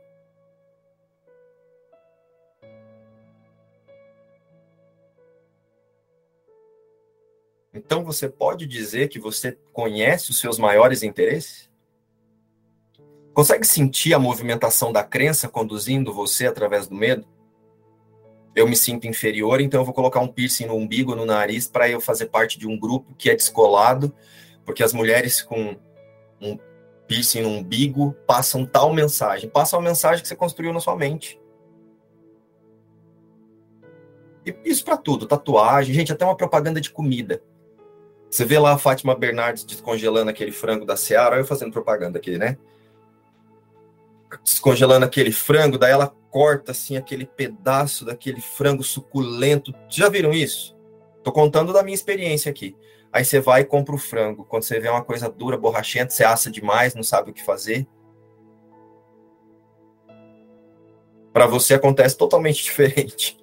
Então 7.73 8.05
você 8.05 8.29
pode 8.29 8.67
dizer 8.67 9.09
que 9.09 9.19
você 9.19 9.57
conhece 9.73 10.31
os 10.31 10.39
seus 10.39 10.59
maiores 10.59 11.03
interesses? 11.03 11.71
Consegue 13.33 13.67
sentir 13.67 14.13
a 14.13 14.19
movimentação 14.19 14.93
da 14.93 15.03
crença 15.03 15.49
conduzindo 15.49 16.13
você 16.13 16.47
através 16.47 16.89
do 16.89 16.95
medo? 16.95 17.27
Eu 18.55 18.69
me 18.69 18.77
sinto 18.77 19.07
inferior, 19.07 19.61
então 19.61 19.81
eu 19.81 19.85
vou 19.85 19.95
colocar 19.95 20.21
um 20.21 20.29
piercing 20.29 20.67
no 20.67 20.75
umbigo, 20.75 21.15
no 21.15 21.25
nariz, 21.25 21.69
para 21.69 21.89
eu 21.89 22.01
fazer 22.01 22.27
parte 22.27 22.59
de 22.59 22.67
um 22.67 22.79
grupo 22.79 23.15
que 23.15 23.31
é 23.31 23.37
descolado, 23.37 24.13
porque 24.65 24.83
as 24.83 24.93
mulheres 24.93 25.43
com 25.43 25.77
um 26.41 26.59
piercing 27.07 27.43
no 27.43 27.49
umbigo 27.49 28.13
passam 28.27 28.65
tal 28.65 28.93
mensagem. 28.93 29.51
Passam 29.51 29.81
a 29.81 29.83
mensagem 29.83 30.23
que 30.23 30.29
você 30.29 30.37
construiu 30.37 30.73
na 30.73 30.81
sua 30.81 30.97
mente. 30.97 31.41
E 34.47 34.57
isso 34.65 34.85
para 34.85 34.97
tudo, 34.97 35.27
tatuagem, 35.27 35.95
gente, 35.95 36.13
até 36.13 36.25
uma 36.25 36.37
propaganda 36.37 36.81
de 36.81 36.91
comida. 36.91 37.43
Você 38.31 38.45
vê 38.45 38.59
lá 38.59 38.73
a 38.73 38.79
Fátima 38.79 39.15
Bernardes 39.15 39.65
descongelando 39.65 40.31
aquele 40.31 40.53
frango 40.53 40.85
da 40.85 40.97
Seara, 40.97 41.37
eu 41.37 41.45
fazendo 41.45 41.73
propaganda 41.73 42.19
aqui, 42.19 42.39
né? 42.39 42.57
Descongelando 44.45 45.05
aquele 45.05 45.33
frango, 45.33 45.77
daí 45.77 45.91
ela 45.91 46.15
corta 46.31 46.71
assim 46.71 46.97
aquele 46.97 47.27
pedaço 47.27 48.05
daquele 48.05 48.41
frango 48.41 48.85
suculento. 48.85 49.75
Já 49.89 50.09
viram 50.09 50.33
isso? 50.33 50.79
Tô 51.23 51.33
contando 51.33 51.73
da 51.73 51.83
minha 51.83 51.95
experiência 51.95 52.51
aqui. 52.51 52.77
Aí 53.13 53.25
você 53.25 53.41
vai 53.41 53.63
e 53.63 53.65
compra 53.65 53.95
o 53.95 53.99
frango. 53.99 54.45
Quando 54.45 54.63
você 54.63 54.79
vê 54.79 54.89
uma 54.89 55.05
coisa 55.05 55.29
dura, 55.29 55.59
borrachenta, 55.59 56.11
você 56.11 56.25
assa 56.25 56.51
demais, 56.51 56.95
não 56.95 57.03
sabe 57.03 57.31
o 57.31 57.35
que 57.35 57.43
fazer. 57.43 57.87
Para 61.33 61.47
você 61.47 61.75
acontece 61.75 62.17
totalmente 62.17 62.63
diferente. 62.65 63.39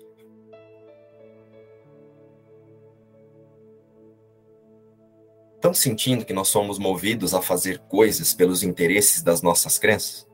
Estão 5.55 5.73
sentindo 5.73 6.23
que 6.23 6.33
nós 6.33 6.47
somos 6.47 6.79
movidos 6.79 7.33
a 7.33 7.41
fazer 7.41 7.79
coisas 7.79 8.33
pelos 8.33 8.63
interesses 8.63 9.21
das 9.21 9.41
nossas 9.41 9.77
crenças? 9.77 10.25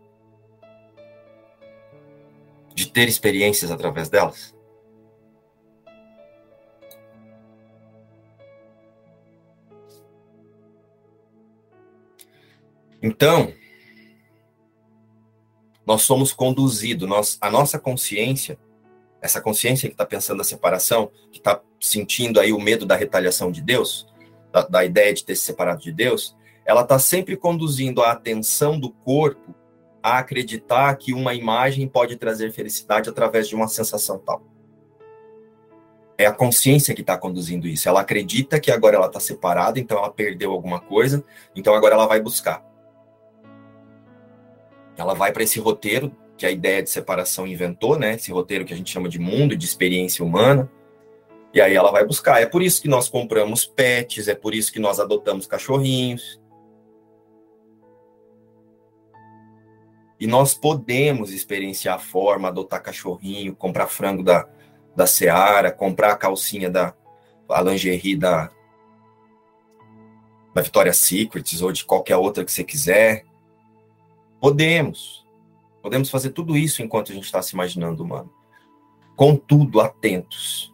De 2.75 2.91
ter 2.91 3.07
experiências 3.07 3.71
através 3.71 4.09
delas? 4.09 4.52
Então, 13.03 13.53
nós 15.85 16.03
somos 16.03 16.31
conduzidos, 16.31 17.07
nós, 17.07 17.37
a 17.41 17.51
nossa 17.51 17.77
consciência, 17.77 18.57
essa 19.21 19.41
consciência 19.41 19.89
que 19.89 19.93
está 19.93 20.05
pensando 20.05 20.39
a 20.39 20.45
separação, 20.45 21.11
que 21.29 21.39
está 21.39 21.61
sentindo 21.81 22.39
aí 22.39 22.53
o 22.53 22.61
medo 22.61 22.85
da 22.85 22.95
retaliação 22.95 23.51
de 23.51 23.61
Deus, 23.61 24.07
da, 24.53 24.61
da 24.61 24.85
ideia 24.85 25.13
de 25.13 25.25
ter 25.25 25.35
se 25.35 25.43
separado 25.43 25.81
de 25.81 25.91
Deus, 25.91 26.33
ela 26.65 26.81
está 26.81 26.97
sempre 26.97 27.35
conduzindo 27.35 28.01
a 28.01 28.11
atenção 28.11 28.79
do 28.79 28.89
corpo 28.89 29.53
a 30.01 30.19
acreditar 30.19 30.95
que 30.95 31.13
uma 31.13 31.33
imagem 31.33 31.85
pode 31.89 32.15
trazer 32.15 32.53
felicidade 32.53 33.09
através 33.09 33.49
de 33.49 33.55
uma 33.55 33.67
sensação 33.67 34.17
tal. 34.17 34.43
É 36.17 36.25
a 36.25 36.31
consciência 36.31 36.95
que 36.95 37.01
está 37.01 37.17
conduzindo 37.17 37.67
isso. 37.67 37.89
Ela 37.89 37.99
acredita 37.99 38.61
que 38.61 38.71
agora 38.71 38.95
ela 38.95 39.07
está 39.07 39.19
separada, 39.19 39.77
então 39.77 39.97
ela 39.97 40.11
perdeu 40.11 40.53
alguma 40.53 40.79
coisa, 40.79 41.21
então 41.53 41.73
agora 41.73 41.95
ela 41.95 42.07
vai 42.07 42.21
buscar. 42.21 42.72
Ela 44.97 45.13
vai 45.13 45.31
para 45.31 45.43
esse 45.43 45.59
roteiro 45.59 46.15
que 46.37 46.45
a 46.45 46.51
ideia 46.51 46.81
de 46.83 46.89
separação 46.89 47.47
inventou, 47.47 47.97
né? 47.97 48.15
Esse 48.15 48.31
roteiro 48.31 48.65
que 48.65 48.73
a 48.73 48.77
gente 48.77 48.91
chama 48.91 49.09
de 49.09 49.19
mundo, 49.19 49.55
de 49.55 49.65
experiência 49.65 50.23
humana 50.23 50.69
e 51.53 51.61
aí 51.61 51.75
ela 51.75 51.91
vai 51.91 52.03
buscar. 52.03 52.41
É 52.41 52.45
por 52.47 52.63
isso 52.63 52.81
que 52.81 52.87
nós 52.87 53.07
compramos 53.07 53.63
pets, 53.63 54.27
é 54.27 54.33
por 54.33 54.55
isso 54.55 54.73
que 54.73 54.79
nós 54.79 54.99
adotamos 54.99 55.45
cachorrinhos. 55.45 56.41
E 60.19 60.25
nós 60.25 60.53
podemos 60.55 61.31
experienciar 61.31 61.95
a 61.95 61.99
forma, 61.99 62.47
adotar 62.47 62.81
cachorrinho, 62.81 63.55
comprar 63.55 63.87
frango 63.87 64.23
da, 64.23 64.47
da 64.95 65.05
Seara, 65.05 65.71
comprar 65.71 66.13
a 66.13 66.17
calcinha 66.17 66.69
da 66.69 66.95
a 67.49 67.61
lingerie 67.61 68.15
da, 68.15 68.49
da 70.55 70.61
Victoria's 70.61 70.97
Secrets 70.97 71.61
ou 71.61 71.71
de 71.71 71.85
qualquer 71.85 72.17
outra 72.17 72.43
que 72.43 72.51
você 72.51 72.63
quiser. 72.63 73.25
Podemos. 74.43 75.25
Podemos 75.81 76.09
fazer 76.09 76.31
tudo 76.31 76.57
isso 76.57 76.83
enquanto 76.83 77.13
a 77.13 77.15
gente 77.15 77.23
está 77.23 77.41
se 77.41 77.53
imaginando 77.55 78.03
humano. 78.03 78.29
Contudo, 79.15 79.79
atentos 79.79 80.73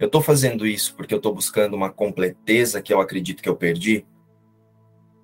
eu 0.00 0.06
estou 0.06 0.22
fazendo 0.22 0.66
isso 0.66 0.96
porque 0.96 1.12
eu 1.12 1.18
estou 1.18 1.34
buscando 1.34 1.74
uma 1.74 1.90
completeza 1.90 2.80
que 2.80 2.92
eu 2.92 3.02
acredito 3.02 3.42
que 3.42 3.48
eu 3.48 3.54
perdi? 3.54 4.06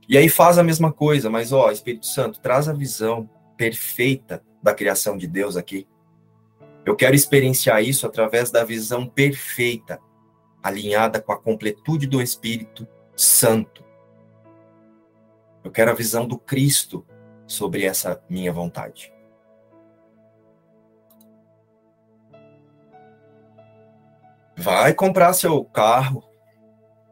E 0.07 0.19
aí 0.19 0.29
faz 0.29 0.59
a 0.59 0.63
mesma 0.63 0.93
coisa, 0.93 1.31
mas 1.31 1.51
ó, 1.51 1.71
Espírito 1.71 2.05
Santo, 2.05 2.39
traz 2.41 2.69
a 2.69 2.75
visão 2.75 3.29
perfeita 3.57 4.45
da 4.63 4.75
criação 4.75 5.17
de 5.17 5.27
Deus 5.27 5.57
aqui. 5.57 5.89
Eu 6.85 6.95
quero 6.95 7.17
experienciar 7.17 7.83
isso 7.83 8.07
através 8.07 8.51
da 8.51 8.63
visão 8.65 9.07
perfeita, 9.07 9.99
alinhada 10.63 11.23
com 11.23 11.33
a 11.33 11.41
completude 11.41 12.07
do 12.07 12.21
Espírito 12.21 12.87
Santo. 13.17 13.83
Eu 15.67 15.73
quero 15.73 15.91
a 15.91 15.95
visão 15.95 16.29
do 16.29 16.39
Cristo 16.39 17.05
sobre 17.45 17.85
essa 17.85 18.23
minha 18.31 18.53
vontade. 18.53 19.13
Vai 24.57 24.95
comprar 24.95 25.33
seu 25.33 25.65
carro, 25.65 26.23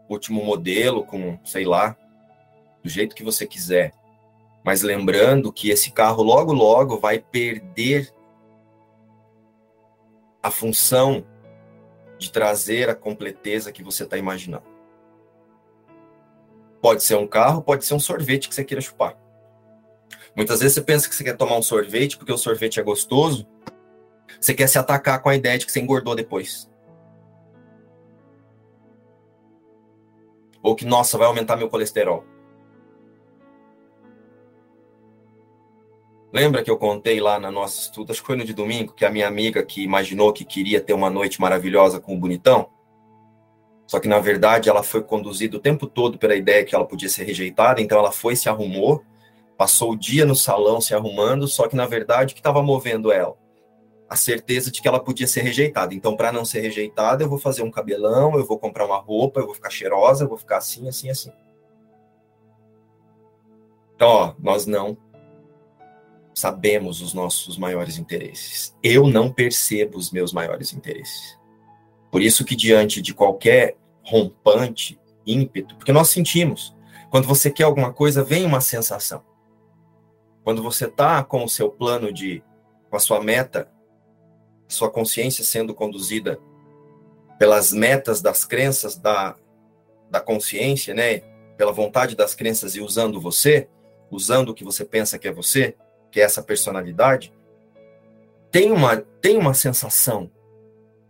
último 0.09 0.45
modelo, 0.45 1.05
com, 1.05 1.37
sei 1.45 1.65
lá, 1.65 1.97
do 2.81 2.89
jeito 2.89 3.17
que 3.17 3.25
você 3.25 3.45
quiser. 3.45 3.93
Mas 4.65 4.83
lembrando 4.83 5.53
que 5.53 5.71
esse 5.71 5.91
carro 5.91 6.23
logo, 6.23 6.53
logo 6.53 6.97
vai 6.97 7.19
perder 7.19 8.15
a 10.41 10.49
função 10.49 11.27
de 12.21 12.31
trazer 12.31 12.89
a 12.89 12.95
completeza 12.95 13.73
que 13.73 13.83
você 13.83 14.05
está 14.05 14.17
imaginando. 14.17 14.74
Pode 16.85 17.03
ser 17.03 17.15
um 17.15 17.27
carro, 17.27 17.63
pode 17.63 17.83
ser 17.83 17.95
um 17.95 17.99
sorvete 17.99 18.47
que 18.47 18.55
você 18.55 18.63
queira 18.63 18.83
chupar. 18.83 19.17
Muitas 20.37 20.61
vezes 20.61 20.75
você 20.75 20.83
pensa 20.83 21.09
que 21.09 21.15
você 21.15 21.25
quer 21.25 21.35
tomar 21.35 21.57
um 21.57 21.63
sorvete 21.63 22.19
porque 22.19 22.31
o 22.31 22.37
sorvete 22.37 22.79
é 22.79 22.83
gostoso, 22.83 23.49
você 24.39 24.53
quer 24.53 24.67
se 24.67 24.79
atacar 24.79 25.23
com 25.23 25.31
a 25.31 25.35
ideia 25.35 25.57
de 25.57 25.65
que 25.65 25.73
você 25.73 25.81
engordou 25.81 26.15
depois. 26.15 26.71
Ou 30.63 30.77
que, 30.77 30.85
nossa, 30.85 31.17
vai 31.17 31.27
aumentar 31.27 31.57
meu 31.57 31.71
colesterol. 31.71 32.23
Lembra 36.31 36.63
que 36.63 36.71
eu 36.71 36.77
contei 36.77 37.19
lá 37.19 37.41
na 37.41 37.51
nossa 37.51 37.81
estudo, 37.81 38.13
acho 38.13 38.21
que 38.21 38.27
foi 38.27 38.37
no 38.37 38.45
de 38.45 38.53
domingo, 38.53 38.93
que 38.93 39.07
a 39.07 39.11
minha 39.11 39.27
amiga 39.27 39.65
que 39.65 39.83
imaginou 39.83 40.35
que 40.35 40.45
queria 40.45 40.83
ter 40.83 40.93
uma 40.93 41.09
noite 41.09 41.41
maravilhosa 41.41 41.99
com 41.99 42.15
o 42.15 42.19
bonitão? 42.19 42.69
Só 43.87 44.01
que, 44.01 44.09
na 44.09 44.19
verdade, 44.19 44.69
ela 44.69 44.83
foi 44.83 45.03
conduzida 45.03 45.57
o 45.57 45.61
tempo 45.61 45.87
todo 45.87 46.19
pela 46.19 46.35
ideia 46.35 46.65
que 46.65 46.75
ela 46.75 46.87
podia 46.87 47.09
ser 47.09 47.25
rejeitada, 47.25 47.81
então 47.81 47.99
ela 47.99 48.13
foi, 48.13 48.35
se 48.35 48.49
arrumou, 48.49 49.03
passou 49.57 49.93
o 49.93 49.97
dia 49.97 50.25
no 50.25 50.35
salão 50.35 50.81
se 50.81 50.95
arrumando, 50.95 51.47
só 51.47 51.69
que, 51.69 51.77
na 51.77 51.87
verdade, 51.87 52.33
o 52.33 52.35
que 52.35 52.41
estava 52.41 52.63
movendo 52.63 53.13
ela? 53.13 53.37
a 54.09 54.17
certeza 54.17 54.71
de 54.71 54.81
que 54.81 54.87
ela 54.89 55.03
podia 55.03 55.27
ser 55.27 55.43
rejeitada. 55.43 55.95
Então, 55.95 56.17
para 56.17 56.31
não 56.31 56.45
ser 56.45 56.61
rejeitada, 56.61 57.25
eu 57.25 57.29
vou 57.29 57.39
fazer 57.39 57.63
um 57.63 57.71
cabelão, 57.71 58.37
eu 58.37 58.47
vou 58.47 58.59
comprar 58.59 58.87
uma 58.87 58.99
roupa, 58.99 59.41
eu 59.41 59.47
vou 59.47 59.55
ficar 59.55 59.71
cheirosa, 59.71 60.25
eu 60.25 60.29
vou 60.29 60.39
ficar 60.39 60.59
assim, 60.59 60.89
assim, 60.89 61.11
assim. 61.11 61.33
Então, 63.95 64.09
ó, 64.09 64.35
nós 64.39 64.67
não 64.67 64.97
sabemos 66.35 67.01
os 67.01 67.15
nossos 67.15 67.57
maiores 67.57 67.99
interesses. 67.99 68.77
Eu 68.83 69.07
não 69.07 69.33
percebo 69.33 69.99
os 69.99 70.11
meus 70.11 70.33
maiores 70.33 70.73
interesses. 70.73 71.39
Por 72.15 72.23
isso 72.23 72.45
que 72.45 72.55
diante 72.55 73.03
de 73.03 73.13
qualquer 73.13 73.77
rompante, 74.05 75.01
ímpeto, 75.27 75.75
porque 75.75 75.91
nós 75.91 76.11
sentimos, 76.11 76.73
quando 77.11 77.27
você 77.27 77.51
quer 77.51 77.65
alguma 77.65 77.93
coisa, 77.93 78.23
vem 78.23 78.47
uma 78.47 78.61
sensação. 78.61 79.21
Quando 80.45 80.63
você 80.63 80.85
está 80.85 81.25
com 81.25 81.43
o 81.43 81.49
seu 81.49 81.69
plano 81.69 82.13
de, 82.13 82.41
com 82.89 82.97
a 82.97 83.01
sua 83.01 83.21
meta 83.21 83.69
sua 84.69 84.89
consciência 84.89 85.43
sendo 85.43 85.75
conduzida 85.75 86.39
pelas 87.37 87.73
metas 87.73 88.23
das 88.23 88.45
crenças 88.45 88.97
da, 88.97 89.35
da 90.09 90.21
consciência, 90.21 90.95
né? 90.95 91.19
Pela 91.57 91.73
vontade 91.73 92.15
das 92.15 92.33
crenças 92.33 92.77
e 92.77 92.81
usando 92.81 93.21
você, 93.21 93.69
usando 94.09 94.51
o 94.51 94.55
que 94.55 94.63
você 94.63 94.85
pensa 94.85 95.19
que 95.19 95.27
é 95.27 95.33
você, 95.33 95.77
que 96.13 96.21
é 96.21 96.23
essa 96.23 96.45
personalidade, 96.45 97.33
tem 98.53 98.71
uma, 98.71 98.99
tem 99.21 99.37
uma 99.37 99.53
sensação 99.53 100.31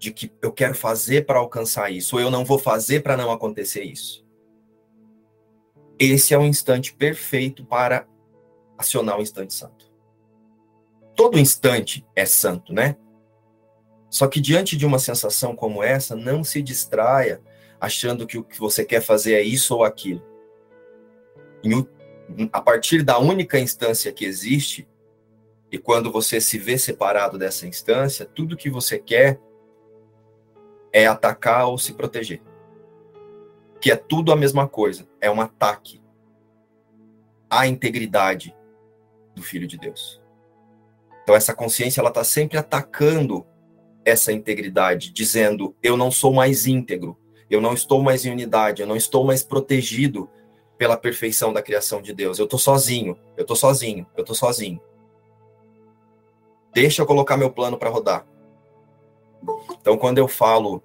de 0.05 0.13
que 0.13 0.31
eu 0.43 0.53
quero 0.53 0.75
fazer 0.75 1.25
para 1.25 1.39
alcançar 1.39 1.91
isso, 1.91 2.17
ou 2.17 2.23
eu 2.23 2.31
não 2.31 2.45
vou 2.45 2.59
fazer 2.59 3.01
para 3.03 3.17
não 3.17 3.33
acontecer 3.33 3.83
isso. 3.83 4.23
Esse 5.99 6.35
é 6.35 6.39
o 6.39 6.45
instante 6.45 6.93
perfeito 6.93 7.65
para 7.65 8.07
acionar 8.77 9.19
o 9.19 9.23
instante 9.23 9.55
santo. 9.55 9.91
Todo 11.17 11.39
instante 11.39 12.07
é 12.15 12.27
santo, 12.27 12.73
né? 12.73 12.97
Só 14.11 14.29
que 14.29 14.41
diante 14.41 14.77
de 14.77 14.85
uma 14.85 14.99
sensação 14.99 15.57
como 15.57 15.83
essa, 15.83 16.15
não 16.15 16.45
se 16.45 16.61
distraia 16.61 17.41
achando 17.81 18.27
que 18.27 18.37
o 18.37 18.45
que 18.45 18.59
você 18.59 18.85
quer 18.85 19.01
fazer 19.01 19.35
é 19.35 19.43
isso 19.43 19.75
ou 19.75 19.85
aquilo. 19.85 20.23
a 22.53 22.61
partir 22.61 23.03
da 23.03 23.19
única 23.19 23.59
instância 23.59 24.13
que 24.13 24.25
existe, 24.25 24.87
e 25.73 25.79
quando 25.79 26.13
você 26.13 26.41
se 26.41 26.59
vê 26.59 26.77
separado 26.77 27.39
dessa 27.39 27.67
instância, 27.67 28.27
tudo 28.27 28.57
que 28.57 28.69
você 28.69 28.99
quer 28.99 29.41
é 30.95 31.09
atacar 31.09 31.67
ou 31.67 31.77
se 31.77 31.93
proteger. 31.93 32.41
Que 33.81 33.91
é 33.91 33.97
tudo 33.97 34.33
a 34.33 34.37
mesma 34.37 34.69
coisa, 34.69 35.09
é 35.21 35.29
um 35.29 35.41
ataque 35.41 36.01
à 37.51 37.67
integridade 37.67 38.57
do 39.35 39.43
Filho 39.43 39.67
de 39.67 39.77
Deus. 39.77 40.23
Então 41.25 41.35
essa 41.35 41.53
consciência 41.53 42.01
ela 42.01 42.11
está 42.11 42.23
sempre 42.23 42.57
atacando 42.57 43.45
essa 44.05 44.33
integridade, 44.33 45.13
dizendo 45.13 45.75
eu 45.83 45.97
não 45.97 46.13
sou 46.13 46.33
mais 46.33 46.67
íntegro, 46.67 47.19
eu 47.51 47.61
não 47.61 47.75
estou 47.75 48.01
mais 48.01 48.25
em 48.25 48.31
unidade, 48.31 48.81
eu 48.81 48.87
não 48.87 48.97
estou 48.97 49.25
mais 49.25 49.43
protegido 49.43 50.31
pela 50.79 50.97
perfeição 50.97 51.53
da 51.53 51.63
criação 51.63 52.01
de 52.01 52.13
Deus. 52.13 52.39
Eu 52.39 52.45
estou 52.45 52.59
sozinho, 52.59 53.19
eu 53.37 53.43
estou 53.43 53.57
sozinho, 53.57 54.07
eu 54.17 54.21
estou 54.21 54.37
sozinho. 54.37 54.81
Deixa 56.73 57.03
eu 57.03 57.07
colocar 57.07 57.37
meu 57.37 57.51
plano 57.51 57.79
para 57.79 57.91
rodar. 57.91 58.27
Então, 59.81 59.97
quando 59.97 60.19
eu 60.19 60.29
falo 60.29 60.83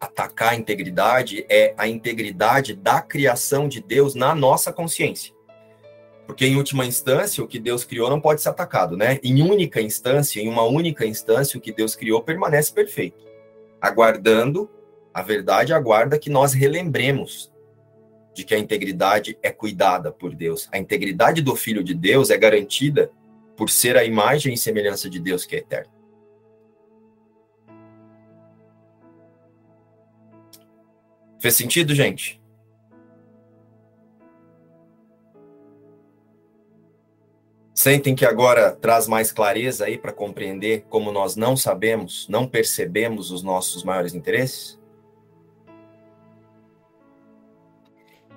atacar 0.00 0.52
a 0.52 0.56
integridade, 0.56 1.44
é 1.48 1.74
a 1.76 1.88
integridade 1.88 2.74
da 2.74 3.00
criação 3.00 3.68
de 3.68 3.80
Deus 3.80 4.14
na 4.14 4.34
nossa 4.34 4.72
consciência. 4.72 5.34
Porque, 6.26 6.44
em 6.44 6.56
última 6.56 6.84
instância, 6.84 7.42
o 7.42 7.46
que 7.46 7.58
Deus 7.58 7.84
criou 7.84 8.10
não 8.10 8.20
pode 8.20 8.42
ser 8.42 8.48
atacado, 8.48 8.96
né? 8.96 9.20
Em 9.22 9.42
única 9.42 9.80
instância, 9.80 10.40
em 10.40 10.48
uma 10.48 10.64
única 10.64 11.06
instância, 11.06 11.56
o 11.56 11.60
que 11.60 11.72
Deus 11.72 11.94
criou 11.94 12.22
permanece 12.22 12.72
perfeito. 12.72 13.24
Aguardando, 13.80 14.68
a 15.14 15.22
verdade 15.22 15.72
aguarda 15.72 16.18
que 16.18 16.28
nós 16.28 16.52
relembremos 16.52 17.52
de 18.34 18.44
que 18.44 18.54
a 18.54 18.58
integridade 18.58 19.38
é 19.42 19.50
cuidada 19.50 20.12
por 20.12 20.34
Deus. 20.34 20.68
A 20.70 20.78
integridade 20.78 21.40
do 21.40 21.56
Filho 21.56 21.82
de 21.82 21.94
Deus 21.94 22.28
é 22.28 22.36
garantida 22.36 23.10
por 23.56 23.70
ser 23.70 23.96
a 23.96 24.04
imagem 24.04 24.52
e 24.52 24.58
semelhança 24.58 25.08
de 25.08 25.18
Deus 25.18 25.46
que 25.46 25.56
é 25.56 25.60
eterno. 25.60 25.95
Fez 31.38 31.54
sentido, 31.54 31.94
gente? 31.94 32.40
Sentem 37.74 38.16
que 38.16 38.24
agora 38.24 38.72
traz 38.72 39.06
mais 39.06 39.30
clareza 39.30 39.84
aí 39.84 39.98
para 39.98 40.12
compreender 40.12 40.86
como 40.88 41.12
nós 41.12 41.36
não 41.36 41.56
sabemos, 41.56 42.26
não 42.28 42.48
percebemos 42.48 43.30
os 43.30 43.42
nossos 43.42 43.84
maiores 43.84 44.14
interesses? 44.14 44.80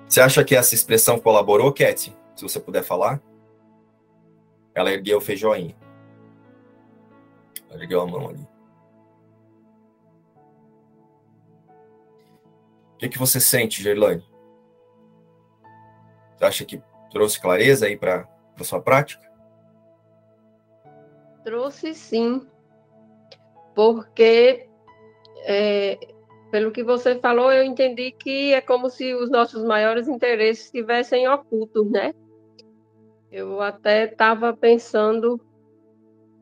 Você 0.06 0.20
acha 0.20 0.44
que 0.44 0.54
essa 0.54 0.74
expressão 0.74 1.18
colaborou, 1.18 1.72
Cat? 1.72 2.14
Se 2.36 2.42
você 2.42 2.60
puder 2.60 2.82
falar? 2.82 3.20
Ela 4.74 4.92
ergueu 4.92 5.18
o 5.18 5.36
joinha. 5.36 5.76
Ela 7.70 7.82
ergueu 7.82 8.00
a 8.02 8.06
mão 8.06 8.28
ali. 8.28 8.49
Que, 13.00 13.08
que 13.08 13.18
você 13.18 13.40
sente, 13.40 13.82
Gerlane? 13.82 14.22
Você 16.36 16.44
acha 16.44 16.64
que 16.66 16.82
trouxe 17.10 17.40
clareza 17.40 17.86
aí 17.86 17.96
para 17.96 18.28
a 18.58 18.64
sua 18.64 18.80
prática? 18.80 19.28
Trouxe 21.42 21.94
sim, 21.94 22.46
porque 23.74 24.68
é, 25.44 25.98
pelo 26.50 26.70
que 26.70 26.84
você 26.84 27.18
falou, 27.18 27.50
eu 27.50 27.64
entendi 27.64 28.12
que 28.12 28.52
é 28.52 28.60
como 28.60 28.90
se 28.90 29.14
os 29.14 29.30
nossos 29.30 29.64
maiores 29.64 30.06
interesses 30.06 30.66
estivessem 30.66 31.26
ocultos, 31.26 31.90
né? 31.90 32.14
Eu 33.32 33.62
até 33.62 34.04
estava 34.04 34.54
pensando 34.54 35.40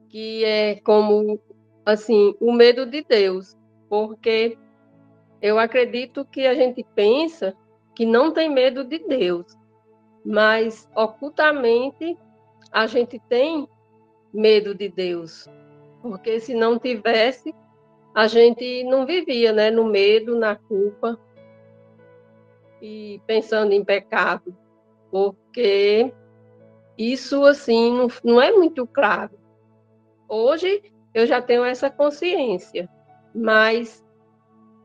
que 0.09 0.45
é 0.45 0.81
como, 0.81 1.41
assim, 1.87 2.35
o 2.41 2.53
medo 2.53 2.85
de 2.85 3.05
Deus, 3.05 3.57
porque 3.89 4.59
eu 5.41 5.59
acredito 5.59 6.25
que 6.25 6.47
a 6.47 6.55
gente 6.55 6.85
pensa 6.95 7.55
que 7.95 8.05
não 8.05 8.33
tem 8.33 8.51
medo 8.51 8.85
de 8.85 8.99
Deus, 8.99 9.47
mas 10.25 10.89
ocultamente 10.95 12.17
a 12.73 12.87
gente 12.87 13.19
tem 13.29 13.69
medo 14.33 14.75
de 14.75 14.89
Deus, 14.89 15.49
porque 16.03 16.39
se 16.41 16.55
não 16.55 16.79
tivesse, 16.79 17.55
a 18.15 18.27
gente 18.27 18.85
não 18.85 19.07
vivia, 19.07 19.53
né, 19.53 19.71
no 19.71 19.85
medo, 19.85 20.39
na 20.39 20.57
culpa 20.57 21.19
e 22.83 23.21
pensando 23.27 23.73
em 23.73 23.85
pecado, 23.85 24.57
porque 25.11 26.13
isso, 26.97 27.45
assim, 27.45 27.93
não, 27.93 28.09
não 28.25 28.43
é 28.43 28.51
muito 28.51 28.87
claro. 28.87 29.39
Hoje 30.29 30.83
eu 31.15 31.27
já 31.27 31.41
tenho 31.41 31.65
essa 31.65 31.89
consciência, 31.89 32.89
mas 33.35 34.05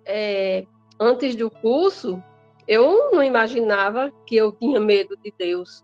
é, 0.05 0.65
antes 0.99 1.35
do 1.35 1.49
curso 1.49 2.21
eu 2.67 3.11
não 3.11 3.23
imaginava 3.23 4.11
que 4.25 4.35
eu 4.35 4.51
tinha 4.53 4.79
medo 4.79 5.17
de 5.17 5.33
Deus. 5.37 5.83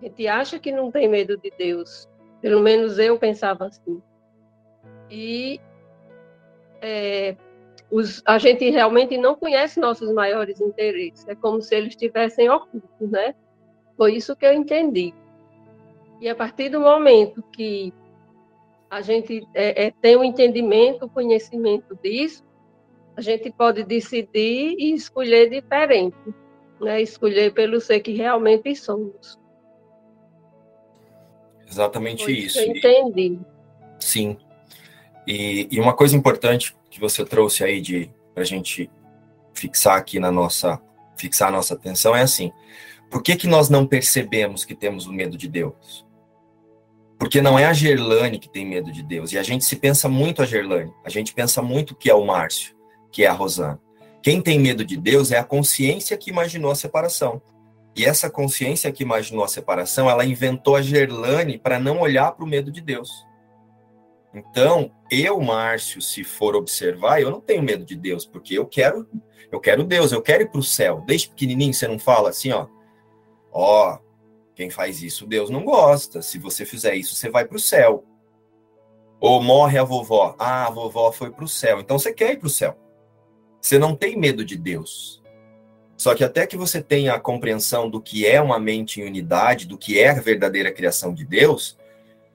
A 0.00 0.04
gente 0.04 0.26
acha 0.26 0.58
que 0.58 0.72
não 0.72 0.90
tem 0.90 1.08
medo 1.08 1.36
de 1.36 1.52
Deus, 1.56 2.08
pelo 2.40 2.60
menos 2.60 2.98
eu 2.98 3.18
pensava 3.18 3.66
assim. 3.66 4.02
E 5.10 5.60
é, 6.82 7.36
os, 7.90 8.22
a 8.26 8.38
gente 8.38 8.68
realmente 8.70 9.16
não 9.16 9.36
conhece 9.36 9.78
nossos 9.78 10.12
maiores 10.12 10.60
interesses, 10.60 11.26
é 11.28 11.34
como 11.34 11.62
se 11.62 11.74
eles 11.74 11.90
estivessem 11.90 12.50
ocultos, 12.50 13.10
né? 13.10 13.34
Foi 13.96 14.14
isso 14.14 14.34
que 14.34 14.44
eu 14.44 14.52
entendi. 14.52 15.14
E 16.20 16.28
a 16.28 16.34
partir 16.34 16.68
do 16.68 16.80
momento 16.80 17.42
que 17.52 17.92
a 18.90 19.00
gente 19.00 19.46
é, 19.54 19.86
é, 19.86 19.90
tem 19.90 20.16
o 20.16 20.20
um 20.20 20.24
entendimento, 20.24 21.06
o 21.06 21.10
conhecimento 21.10 21.96
disso, 22.02 22.44
a 23.16 23.20
gente 23.20 23.50
pode 23.50 23.84
decidir 23.84 24.74
e 24.78 24.92
escolher 24.92 25.48
diferente, 25.48 26.16
né? 26.80 27.00
escolher 27.00 27.52
pelo 27.52 27.80
ser 27.80 28.00
que 28.00 28.12
realmente 28.12 28.74
somos. 28.74 29.38
Exatamente 31.68 32.24
Foi 32.24 32.32
isso. 32.32 32.60
Entendi. 32.60 33.38
Sim. 34.00 34.36
E, 35.26 35.66
e, 35.70 35.80
uma 35.80 35.94
coisa 35.94 36.16
importante 36.16 36.76
que 36.90 37.00
você 37.00 37.24
trouxe 37.24 37.64
aí 37.64 37.80
de 37.80 38.10
para 38.34 38.42
a 38.42 38.46
gente 38.46 38.90
fixar 39.54 39.96
aqui 39.96 40.18
na 40.18 40.30
nossa 40.30 40.80
fixar 41.16 41.48
a 41.48 41.52
nossa 41.52 41.74
atenção 41.74 42.14
é 42.14 42.22
assim: 42.22 42.52
por 43.10 43.22
que, 43.22 43.36
que 43.36 43.46
nós 43.46 43.68
não 43.68 43.86
percebemos 43.86 44.64
que 44.64 44.74
temos 44.74 45.06
o 45.06 45.12
medo 45.12 45.36
de 45.38 45.48
Deus? 45.48 46.04
Porque 47.18 47.40
não 47.40 47.58
é 47.58 47.64
a 47.64 47.72
Gerlane 47.72 48.38
que 48.38 48.48
tem 48.48 48.66
medo 48.66 48.92
de 48.92 49.02
Deus. 49.02 49.32
E 49.32 49.38
a 49.38 49.42
gente 49.42 49.64
se 49.64 49.76
pensa 49.76 50.08
muito 50.08 50.42
a 50.42 50.44
Gerlane. 50.44 50.92
A 51.04 51.08
gente 51.08 51.32
pensa 51.32 51.62
muito 51.62 51.94
que 51.94 52.10
é 52.10 52.14
o 52.14 52.26
Márcio, 52.26 52.73
que 53.14 53.22
é 53.22 53.28
a 53.28 53.32
Rosana. 53.32 53.80
Quem 54.20 54.40
tem 54.40 54.58
medo 54.58 54.84
de 54.84 54.96
Deus 54.96 55.30
é 55.30 55.38
a 55.38 55.44
consciência 55.44 56.16
que 56.16 56.30
imaginou 56.30 56.70
a 56.70 56.74
separação. 56.74 57.40
E 57.94 58.04
essa 58.04 58.28
consciência 58.28 58.90
que 58.90 59.04
imaginou 59.04 59.44
a 59.44 59.48
separação, 59.48 60.10
ela 60.10 60.24
inventou 60.24 60.74
a 60.74 60.82
Gerlane 60.82 61.58
para 61.58 61.78
não 61.78 62.00
olhar 62.00 62.32
para 62.32 62.44
o 62.44 62.48
medo 62.48 62.72
de 62.72 62.80
Deus. 62.80 63.08
Então, 64.34 64.90
eu, 65.08 65.40
Márcio, 65.40 66.02
se 66.02 66.24
for 66.24 66.56
observar, 66.56 67.20
eu 67.20 67.30
não 67.30 67.40
tenho 67.40 67.62
medo 67.62 67.84
de 67.84 67.94
Deus, 67.94 68.26
porque 68.26 68.58
eu 68.58 68.66
quero, 68.66 69.06
eu 69.52 69.60
quero 69.60 69.84
Deus, 69.84 70.10
eu 70.10 70.20
quero 70.20 70.42
ir 70.42 70.50
para 70.50 70.58
o 70.58 70.64
céu. 70.64 71.04
Desde 71.06 71.28
pequenininho 71.28 71.72
você 71.72 71.86
não 71.86 72.00
fala 72.00 72.30
assim, 72.30 72.50
ó, 72.50 72.66
Ó, 73.54 73.96
quem 74.56 74.68
faz 74.68 75.00
isso, 75.00 75.24
Deus 75.26 75.48
não 75.48 75.64
gosta. 75.64 76.20
Se 76.20 76.38
você 76.38 76.66
fizer 76.66 76.96
isso, 76.96 77.14
você 77.14 77.30
vai 77.30 77.44
para 77.44 77.56
o 77.56 77.60
céu. 77.60 78.04
Ou 79.20 79.40
morre 79.40 79.78
a 79.78 79.84
vovó. 79.84 80.34
Ah, 80.38 80.66
a 80.66 80.70
vovó 80.70 81.12
foi 81.12 81.30
para 81.30 81.44
o 81.44 81.48
céu. 81.48 81.78
Então 81.78 81.96
você 81.96 82.12
quer 82.12 82.32
ir 82.32 82.38
para 82.38 82.48
o 82.48 82.50
céu. 82.50 82.76
Você 83.64 83.78
não 83.78 83.94
tem 83.94 84.16
medo 84.16 84.44
de 84.44 84.56
Deus. 84.56 85.22
Só 85.96 86.14
que 86.14 86.24
até 86.24 86.46
que 86.46 86.56
você 86.56 86.82
tenha 86.82 87.14
a 87.14 87.20
compreensão 87.20 87.88
do 87.88 88.00
que 88.00 88.26
é 88.26 88.40
uma 88.40 88.58
mente 88.58 89.00
em 89.00 89.06
unidade, 89.06 89.66
do 89.66 89.78
que 89.78 89.98
é 89.98 90.10
a 90.10 90.20
verdadeira 90.20 90.72
criação 90.72 91.14
de 91.14 91.24
Deus, 91.24 91.78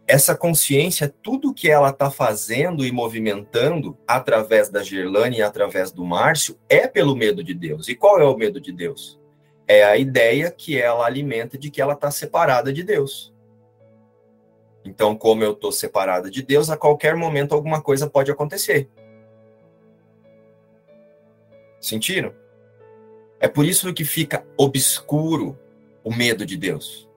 essa 0.07 0.35
consciência, 0.35 1.13
tudo 1.21 1.53
que 1.53 1.69
ela 1.69 1.89
está 1.89 2.09
fazendo 2.09 2.83
e 2.83 2.91
movimentando 2.91 3.95
através 4.07 4.69
da 4.69 4.81
Gerlane 4.81 5.37
e 5.37 5.41
através 5.43 5.91
do 5.91 6.03
Márcio, 6.03 6.57
é 6.67 6.87
pelo 6.87 7.15
medo 7.15 7.43
de 7.43 7.53
Deus. 7.53 7.87
E 7.87 7.95
qual 7.95 8.19
é 8.19 8.25
o 8.25 8.35
medo 8.35 8.59
de 8.59 8.71
Deus? 8.71 9.19
é 9.69 9.83
a 9.83 9.95
ideia 9.95 10.49
que 10.49 10.81
ela 10.81 11.05
alimenta 11.05 11.55
de 11.55 11.69
que 11.69 11.79
ela 11.79 11.93
está 11.93 12.09
separada 12.09 12.73
de 12.73 12.81
Deus. 12.81 13.31
Então, 14.83 15.15
como 15.15 15.43
eu 15.43 15.51
estou 15.51 15.71
separada 15.71 16.27
de 16.31 16.41
Deus, 16.41 16.71
a 16.71 16.75
qualquer 16.75 17.15
momento 17.15 17.53
alguma 17.53 17.79
coisa 17.79 18.09
pode 18.09 18.31
acontecer. 18.31 18.89
Sentiram? 21.79 22.33
É 23.39 23.47
por 23.47 23.65
isso 23.65 23.93
que 23.93 24.03
fica 24.03 24.45
obscuro 24.57 25.57
o 26.03 26.13
medo 26.13 26.45
de 26.45 26.57
Deus. 26.57 27.09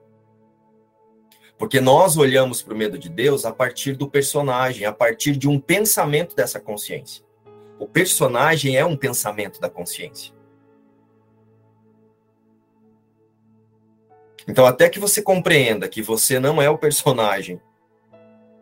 Porque 1.57 1.79
nós 1.79 2.17
olhamos 2.17 2.61
para 2.61 2.73
o 2.73 2.77
medo 2.77 2.97
de 2.97 3.09
Deus 3.09 3.45
a 3.45 3.51
partir 3.51 3.95
do 3.95 4.09
personagem, 4.09 4.85
a 4.85 4.91
partir 4.91 5.35
de 5.35 5.47
um 5.47 5.59
pensamento 5.59 6.35
dessa 6.35 6.59
consciência. 6.59 7.23
O 7.79 7.87
personagem 7.87 8.77
é 8.77 8.85
um 8.85 8.95
pensamento 8.95 9.59
da 9.59 9.69
consciência. 9.69 10.33
Então, 14.47 14.65
até 14.65 14.89
que 14.89 14.99
você 14.99 15.21
compreenda 15.21 15.87
que 15.87 16.01
você 16.01 16.39
não 16.39 16.61
é 16.61 16.69
o 16.69 16.77
personagem 16.77 17.61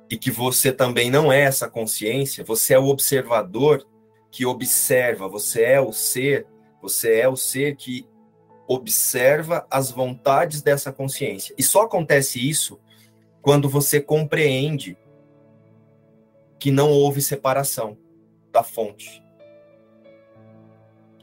e 0.10 0.18
que 0.18 0.30
você 0.30 0.72
também 0.72 1.10
não 1.10 1.32
é 1.32 1.42
essa 1.42 1.70
consciência, 1.70 2.44
você 2.44 2.74
é 2.74 2.80
o 2.80 2.88
observador 2.88 3.86
que 4.32 4.46
observa, 4.46 5.28
você 5.28 5.64
é 5.64 5.82
o 5.82 5.92
ser, 5.92 6.48
você 6.82 7.20
é 7.20 7.28
o 7.28 7.36
ser 7.36 7.76
que 7.76 8.08
observa 8.68 9.68
as 9.70 9.92
vontades 9.92 10.62
dessa 10.62 10.92
consciência. 10.92 11.54
E 11.58 11.64
só 11.64 11.82
acontece 11.82 12.40
isso 12.40 12.80
quando 13.42 13.68
você 13.68 14.00
compreende 14.00 14.98
que 16.58 16.72
não 16.72 16.92
houve 16.92 17.22
separação 17.22 17.98
da 18.52 18.64
fonte. 18.64 19.22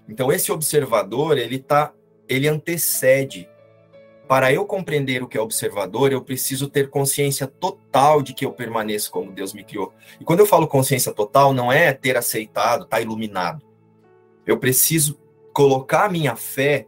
Então 0.08 0.32
esse 0.32 0.50
observador, 0.52 1.38
ele 1.38 1.58
tá, 1.58 1.92
ele 2.28 2.48
antecede. 2.48 3.48
Para 4.28 4.52
eu 4.52 4.66
compreender 4.66 5.22
o 5.22 5.26
que 5.26 5.38
é 5.38 5.40
observador, 5.40 6.12
eu 6.12 6.22
preciso 6.22 6.68
ter 6.68 6.90
consciência 6.90 7.46
total 7.46 8.20
de 8.20 8.34
que 8.34 8.44
eu 8.44 8.52
permaneço 8.52 9.10
como 9.10 9.32
Deus 9.32 9.54
me 9.54 9.64
criou. 9.64 9.90
E 10.20 10.24
quando 10.24 10.40
eu 10.40 10.46
falo 10.46 10.68
consciência 10.68 11.14
total, 11.14 11.54
não 11.54 11.72
é 11.72 11.94
ter 11.94 12.14
aceitado, 12.14 12.84
estar 12.84 12.98
tá 12.98 13.00
iluminado. 13.00 13.64
Eu 14.46 14.58
preciso 14.58 15.18
colocar 15.54 16.12
minha 16.12 16.36
fé 16.36 16.86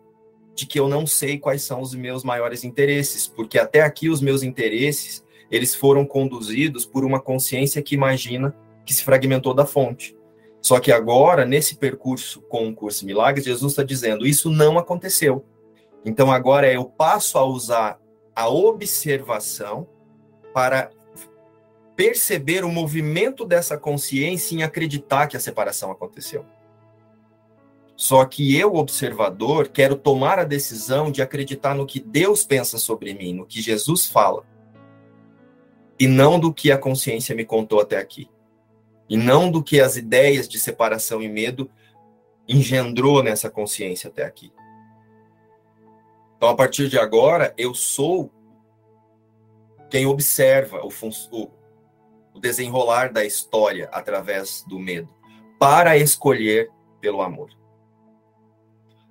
de 0.55 0.67
que 0.67 0.79
eu 0.79 0.87
não 0.87 1.07
sei 1.07 1.39
quais 1.39 1.63
são 1.63 1.81
os 1.81 1.95
meus 1.95 2.23
maiores 2.23 2.63
interesses, 2.63 3.27
porque 3.27 3.59
até 3.59 3.81
aqui 3.81 4.11
os 4.11 4.21
meus 4.21 4.43
interesses, 4.43 5.25
eles 5.51 5.75
foram 5.75 6.05
conduzidos 6.05 6.85
por 6.85 7.07
uma 7.07 7.21
consciência 7.21 7.81
que 7.81 7.95
imagina 7.95 8.55
que 8.85 8.93
se 8.93 9.03
fragmentou 9.03 9.55
da 9.55 9.65
fonte. 9.65 10.15
Só 10.61 10.79
que 10.79 10.93
agora, 10.93 11.47
nesse 11.47 11.77
percurso 11.77 12.43
com 12.43 12.69
o 12.69 12.75
curso 12.75 13.07
Milagres, 13.07 13.47
Jesus 13.47 13.73
está 13.73 13.83
dizendo: 13.83 14.27
isso 14.27 14.51
não 14.51 14.79
aconteceu. 14.79 15.43
Então 16.05 16.31
agora 16.31 16.73
eu 16.73 16.85
passo 16.85 17.39
a 17.39 17.45
usar 17.45 18.01
a 18.35 18.49
observação 18.49 19.87
para 20.55 20.91
perceber 21.95 22.65
o 22.65 22.71
movimento 22.71 23.45
dessa 23.45 23.77
consciência 23.77 24.55
em 24.55 24.63
acreditar 24.63 25.27
que 25.27 25.37
a 25.37 25.41
separação 25.41 25.91
aconteceu. 25.91 26.45
Só 27.95 28.25
que 28.25 28.57
eu, 28.57 28.77
observador, 28.77 29.69
quero 29.69 29.95
tomar 29.95 30.39
a 30.39 30.45
decisão 30.45 31.11
de 31.11 31.21
acreditar 31.21 31.75
no 31.75 31.85
que 31.85 32.01
Deus 32.01 32.43
pensa 32.43 32.79
sobre 32.79 33.13
mim, 33.13 33.35
no 33.35 33.45
que 33.45 33.61
Jesus 33.61 34.07
fala, 34.07 34.47
e 35.99 36.07
não 36.07 36.41
do 36.41 36.51
que 36.51 36.73
a 36.73 36.79
consciência 36.79 37.35
me 37.35 37.45
contou 37.45 37.79
até 37.79 37.99
aqui, 37.99 38.31
e 39.07 39.19
não 39.19 39.51
do 39.51 39.63
que 39.63 39.79
as 39.79 39.99
ideias 39.99 40.49
de 40.49 40.59
separação 40.59 41.21
e 41.21 41.29
medo 41.29 41.71
engendrou 42.49 43.23
nessa 43.23 43.51
consciência 43.51 44.09
até 44.09 44.25
aqui. 44.25 44.51
Então, 46.41 46.49
a 46.49 46.57
partir 46.57 46.89
de 46.89 46.99
agora, 46.99 47.53
eu 47.59 47.75
sou 47.75 48.33
quem 49.91 50.07
observa 50.07 50.81
o, 50.83 50.89
o 52.33 52.41
desenrolar 52.41 53.13
da 53.13 53.23
história 53.27 53.91
através 53.93 54.65
do 54.67 54.79
medo, 54.79 55.15
para 55.59 55.99
escolher 55.99 56.73
pelo 56.99 57.21
amor. 57.21 57.51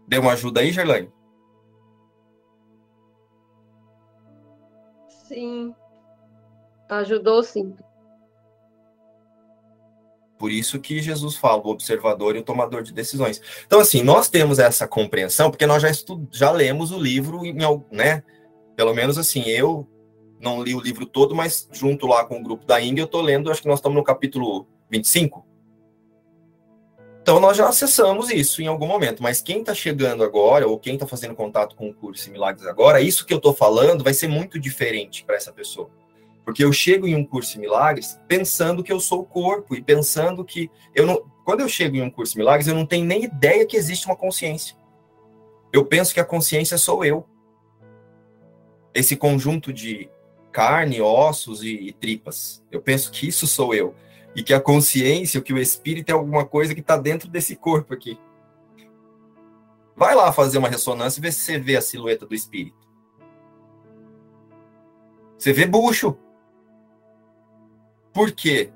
Deu 0.07 0.21
uma 0.23 0.31
ajuda 0.31 0.61
aí, 0.61 0.71
Gerlane? 0.71 1.13
Sim. 5.27 5.75
Ajudou 6.89 7.43
sim. 7.43 7.77
Por 10.39 10.49
isso 10.49 10.79
que 10.79 11.01
Jesus 11.01 11.35
fala, 11.35 11.61
o 11.61 11.69
observador 11.69 12.33
e 12.33 12.39
o 12.39 12.43
tomador 12.43 12.81
de 12.81 12.93
decisões. 12.93 13.41
Então, 13.67 13.81
assim, 13.81 14.01
nós 14.01 14.29
temos 14.29 14.57
essa 14.57 14.87
compreensão, 14.87 15.51
porque 15.51 15.67
nós 15.67 15.81
já, 15.81 15.89
estu... 15.89 16.25
já 16.31 16.49
lemos 16.49 16.91
o 16.91 16.97
livro, 16.97 17.45
em, 17.45 17.53
né? 17.91 18.23
Pelo 18.73 18.93
menos 18.93 19.17
assim, 19.17 19.41
eu 19.49 19.85
não 20.39 20.63
li 20.63 20.73
o 20.73 20.79
livro 20.79 21.05
todo, 21.05 21.35
mas 21.35 21.67
junto 21.73 22.07
lá 22.07 22.23
com 22.23 22.39
o 22.39 22.43
grupo 22.43 22.65
da 22.65 22.79
Ing, 22.79 22.97
eu 22.97 23.03
estou 23.03 23.19
lendo, 23.19 23.51
acho 23.51 23.61
que 23.61 23.67
nós 23.67 23.79
estamos 23.79 23.97
no 23.97 24.03
capítulo 24.03 24.65
25. 24.89 25.45
Então, 27.21 27.41
nós 27.41 27.57
já 27.57 27.67
acessamos 27.67 28.31
isso 28.31 28.61
em 28.61 28.67
algum 28.67 28.87
momento, 28.87 29.21
mas 29.21 29.41
quem 29.41 29.59
está 29.59 29.75
chegando 29.75 30.23
agora, 30.23 30.65
ou 30.65 30.79
quem 30.79 30.93
está 30.93 31.05
fazendo 31.05 31.35
contato 31.35 31.75
com 31.75 31.89
o 31.89 31.93
curso 31.93 32.31
Milagres 32.31 32.65
agora, 32.65 33.01
isso 33.01 33.25
que 33.25 33.33
eu 33.33 33.37
estou 33.37 33.53
falando 33.53 34.05
vai 34.05 34.13
ser 34.13 34.29
muito 34.29 34.57
diferente 34.57 35.25
para 35.25 35.35
essa 35.35 35.51
pessoa. 35.51 35.91
Porque 36.49 36.65
eu 36.65 36.73
chego 36.73 37.07
em 37.07 37.13
um 37.13 37.23
curso 37.23 37.59
Milagres 37.59 38.19
pensando 38.27 38.81
que 38.81 38.91
eu 38.91 38.99
sou 38.99 39.21
o 39.21 39.23
corpo 39.23 39.75
e 39.75 39.83
pensando 39.83 40.43
que 40.43 40.67
eu 40.95 41.05
não. 41.05 41.21
Quando 41.45 41.59
eu 41.59 41.69
chego 41.69 41.95
em 41.95 42.01
um 42.01 42.09
curso 42.09 42.35
Milagres, 42.35 42.67
eu 42.67 42.73
não 42.73 42.87
tenho 42.87 43.05
nem 43.05 43.25
ideia 43.25 43.67
que 43.67 43.77
existe 43.77 44.07
uma 44.07 44.15
consciência. 44.15 44.75
Eu 45.71 45.85
penso 45.85 46.11
que 46.11 46.19
a 46.19 46.25
consciência 46.25 46.75
sou 46.79 47.05
eu. 47.05 47.23
Esse 48.95 49.15
conjunto 49.15 49.71
de 49.71 50.09
carne, 50.51 50.99
ossos 50.99 51.61
e, 51.61 51.69
e 51.69 51.93
tripas. 51.93 52.65
Eu 52.71 52.81
penso 52.81 53.11
que 53.11 53.27
isso 53.27 53.45
sou 53.45 53.75
eu 53.75 53.93
e 54.35 54.41
que 54.41 54.51
a 54.51 54.59
consciência, 54.59 55.41
que 55.41 55.53
o 55.53 55.59
espírito 55.59 56.09
é 56.09 56.13
alguma 56.13 56.47
coisa 56.47 56.73
que 56.73 56.81
está 56.81 56.97
dentro 56.97 57.29
desse 57.29 57.55
corpo 57.55 57.93
aqui. 57.93 58.19
Vai 59.95 60.15
lá 60.15 60.33
fazer 60.33 60.57
uma 60.57 60.67
ressonância 60.67 61.19
e 61.19 61.21
vê 61.21 61.31
se 61.31 61.41
você 61.41 61.59
vê 61.59 61.75
a 61.75 61.81
silhueta 61.81 62.25
do 62.25 62.33
espírito. 62.33 62.89
Você 65.37 65.53
vê 65.53 65.67
bucho. 65.67 66.17
Por 68.13 68.31
quê? 68.31 68.71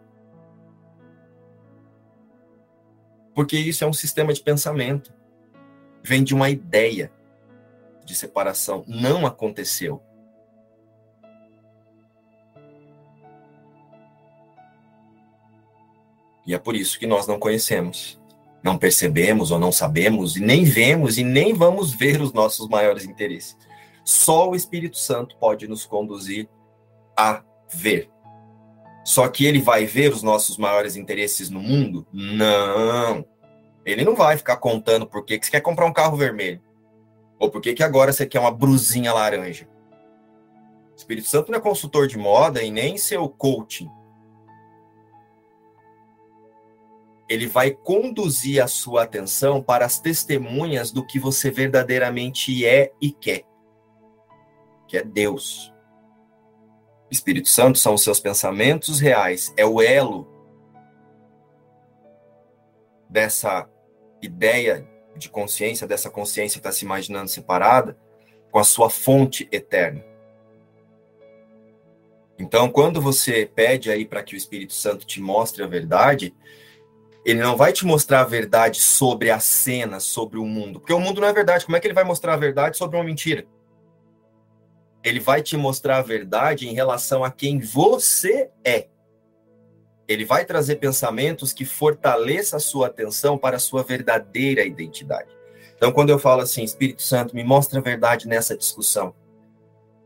Porque 3.34 3.58
isso 3.58 3.84
é 3.84 3.88
um 3.88 3.94
sistema 3.94 4.34
de 4.34 4.42
pensamento. 4.42 5.14
Vem 6.04 6.24
de 6.24 6.34
uma 6.36 6.50
ideia 6.50 7.12
de 8.06 8.16
separação. 8.16 8.84
Não 8.88 9.26
aconteceu. 9.26 10.02
E 16.46 16.54
é 16.54 16.60
por 16.60 16.76
isso 16.76 17.00
que 17.00 17.08
nós 17.08 17.26
não 17.26 17.40
conhecemos, 17.40 18.22
não 18.62 18.78
percebemos 18.78 19.50
ou 19.50 19.58
não 19.58 19.72
sabemos, 19.72 20.36
e 20.36 20.42
nem 20.42 20.66
vemos 20.66 21.18
e 21.18 21.24
nem 21.24 21.54
vamos 21.54 21.94
ver 21.94 22.22
os 22.22 22.34
nossos 22.34 22.68
maiores 22.68 23.06
interesses. 23.06 23.58
Só 24.04 24.50
o 24.50 24.56
Espírito 24.56 24.98
Santo 24.98 25.38
pode 25.38 25.68
nos 25.68 25.86
conduzir 25.86 26.50
a 27.18 27.42
ver. 27.74 28.13
Só 29.04 29.28
que 29.28 29.46
ele 29.46 29.62
vai 29.62 29.86
ver 29.86 30.12
os 30.12 30.24
nossos 30.24 30.58
maiores 30.58 30.96
interesses 30.96 31.50
no 31.50 31.60
mundo? 31.60 32.08
Não. 32.12 33.26
Ele 33.86 34.06
não 34.06 34.16
vai 34.16 34.38
ficar 34.38 34.58
contando 34.58 35.06
por 35.06 35.26
que 35.26 35.40
você 35.42 35.52
quer 35.52 35.62
comprar 35.62 35.86
um 35.86 35.94
carro 35.94 36.16
vermelho. 36.16 36.62
Ou 37.38 37.50
por 37.50 37.62
que 37.62 37.84
agora 37.84 38.14
você 38.14 38.26
quer 38.26 38.40
uma 38.40 38.52
brusinha 38.52 39.14
laranja. 39.14 39.68
O 40.94 40.96
Espírito 40.96 41.28
Santo 41.28 41.52
não 41.52 41.60
é 41.60 41.62
consultor 41.62 42.08
de 42.08 42.18
moda 42.18 42.64
e 42.64 42.72
nem 42.72 42.98
seu 42.98 43.28
coaching. 43.28 43.90
ele 47.34 47.48
vai 47.48 47.72
conduzir 47.72 48.62
a 48.62 48.68
sua 48.68 49.04
atenção 49.04 49.62
para 49.62 49.86
as 49.86 50.00
testemunhas 50.00 50.92
do 50.92 51.04
que 51.04 51.18
você 51.18 51.50
verdadeiramente 51.50 52.64
é 52.64 52.92
e 53.02 53.12
quer, 53.12 53.44
que 54.88 54.98
é 54.98 55.04
Deus. 55.04 55.73
Espírito 57.14 57.48
Santo 57.48 57.78
são 57.78 57.94
os 57.94 58.04
seus 58.04 58.20
pensamentos 58.20 59.00
reais, 59.00 59.54
é 59.56 59.66
o 59.66 59.82
elo 59.82 60.28
dessa 63.08 63.70
ideia 64.22 64.88
de 65.16 65.30
consciência, 65.30 65.88
dessa 65.88 66.10
consciência 66.10 66.60
que 66.60 66.68
está 66.68 66.72
se 66.72 66.84
imaginando 66.84 67.30
separada, 67.30 67.96
com 68.52 68.58
a 68.58 68.64
sua 68.64 68.90
fonte 68.90 69.48
eterna. 69.52 70.04
Então, 72.40 72.68
quando 72.68 73.00
você 73.00 73.46
pede 73.46 73.92
aí 73.92 74.06
para 74.06 74.24
que 74.24 74.34
o 74.34 74.38
Espírito 74.38 74.74
Santo 74.74 75.06
te 75.06 75.22
mostre 75.22 75.64
a 75.64 75.68
verdade, 75.68 76.34
ele 77.24 77.40
não 77.40 77.56
vai 77.56 77.72
te 77.72 77.86
mostrar 77.86 78.22
a 78.22 78.26
verdade 78.26 78.82
sobre 78.82 79.30
a 79.30 79.40
cena, 79.40 80.00
sobre 80.00 80.40
o 80.40 80.46
mundo. 80.46 80.80
Porque 80.80 80.94
o 80.94 81.00
mundo 81.00 81.22
não 81.22 81.28
é 81.28 81.34
verdade. 81.34 81.64
Como 81.64 81.78
é 81.78 81.80
que 81.80 81.86
ele 81.86 81.94
vai 81.94 82.04
mostrar 82.04 82.34
a 82.34 82.38
verdade 82.38 82.76
sobre 82.76 82.98
uma 82.98 83.04
mentira? 83.04 83.46
Ele 85.04 85.20
vai 85.20 85.42
te 85.42 85.58
mostrar 85.58 85.98
a 85.98 86.02
verdade 86.02 86.68
em 86.68 86.74
relação 86.74 87.24
a 87.24 87.32
quem 87.32 87.60
você 87.60 88.50
é. 88.64 88.88
Ele 90.08 90.26
vai 90.26 90.46
trazer 90.46 90.78
pensamentos 90.78 91.54
que 91.54 91.66
fortaleçam 91.66 92.58
a 92.58 92.60
sua 92.60 92.88
atenção 92.88 93.38
para 93.38 93.58
a 93.58 93.60
sua 93.60 93.84
verdadeira 93.84 94.64
identidade. 94.64 95.30
Então, 95.76 95.92
quando 95.92 96.10
eu 96.10 96.20
falo 96.20 96.42
assim, 96.42 96.64
Espírito 96.64 97.02
Santo, 97.02 97.36
me 97.36 97.44
mostra 97.44 97.80
a 97.80 97.82
verdade 97.82 98.28
nessa 98.28 98.56
discussão. 98.56 99.14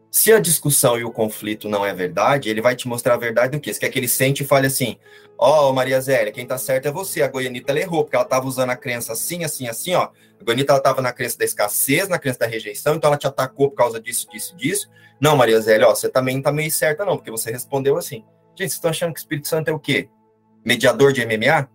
Se 0.10 0.32
a 0.32 0.40
discussão 0.40 0.98
e 0.98 1.04
o 1.04 1.12
conflito 1.12 1.68
não 1.68 1.86
é 1.86 1.94
verdade, 1.94 2.50
ele 2.50 2.62
vai 2.62 2.76
te 2.76 2.88
mostrar 2.88 3.16
a 3.16 3.18
verdade 3.18 3.58
do 3.58 3.62
quê? 3.62 3.74
Você 3.74 3.80
quer 3.80 3.90
que 3.90 4.00
ele 4.00 4.08
sente 4.08 4.44
e 4.44 4.46
fale 4.46 4.68
assim: 4.68 4.98
Ó, 5.38 5.70
oh, 5.70 5.74
Maria 5.74 6.02
Zélia, 6.02 6.32
quem 6.32 6.46
tá 6.46 6.58
certo 6.58 6.88
é 6.88 6.92
você. 6.92 7.22
A 7.22 7.28
Goianita 7.28 7.72
ela 7.72 7.80
errou, 7.80 8.04
porque 8.04 8.16
ela 8.16 8.26
tava 8.26 8.48
usando 8.48 8.72
a 8.72 8.76
crença 8.76 9.14
assim, 9.14 9.44
assim, 9.44 9.68
assim, 9.68 9.94
ó. 9.94 10.10
A 10.40 10.44
Goianita 10.44 10.74
ela 10.74 10.82
tava 10.82 11.02
na 11.02 11.14
crença 11.14 11.38
da 11.38 11.46
escassez, 11.46 12.08
na 12.08 12.18
crença 12.18 12.40
da 12.40 12.48
rejeição, 12.48 12.96
então 12.96 13.10
ela 13.10 13.18
te 13.18 13.28
atacou 13.28 13.70
por 13.70 13.76
causa 13.76 14.00
disso, 14.00 14.28
disso, 14.32 14.56
disso. 14.56 14.90
Não, 15.20 15.36
Maria 15.36 15.60
Zélia, 15.60 15.88
ó, 15.88 15.94
você 15.94 16.10
também 16.10 16.42
tá 16.42 16.52
meio 16.52 16.72
certa, 16.72 17.06
não, 17.06 17.18
porque 17.18 17.32
você 17.32 17.52
respondeu 17.52 17.98
assim. 17.98 18.24
Gente, 18.56 18.70
vocês 18.70 18.74
estão 18.74 18.90
achando 18.90 19.14
que 19.14 19.20
o 19.20 19.22
Espírito 19.22 19.48
Santo 19.48 19.68
é 19.68 19.74
o 19.74 19.80
quê? 19.80 20.10
Mediador 20.66 21.14
de 21.14 21.26
MMA? 21.26 21.70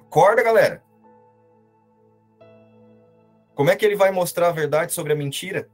Acorda, 0.00 0.42
galera. 0.42 0.82
Como 3.54 3.70
é 3.70 3.76
que 3.76 3.84
ele 3.84 3.96
vai 3.96 4.10
mostrar 4.10 4.48
a 4.48 4.52
verdade 4.52 4.92
sobre 4.92 5.12
a 5.12 5.16
mentira? 5.16 5.68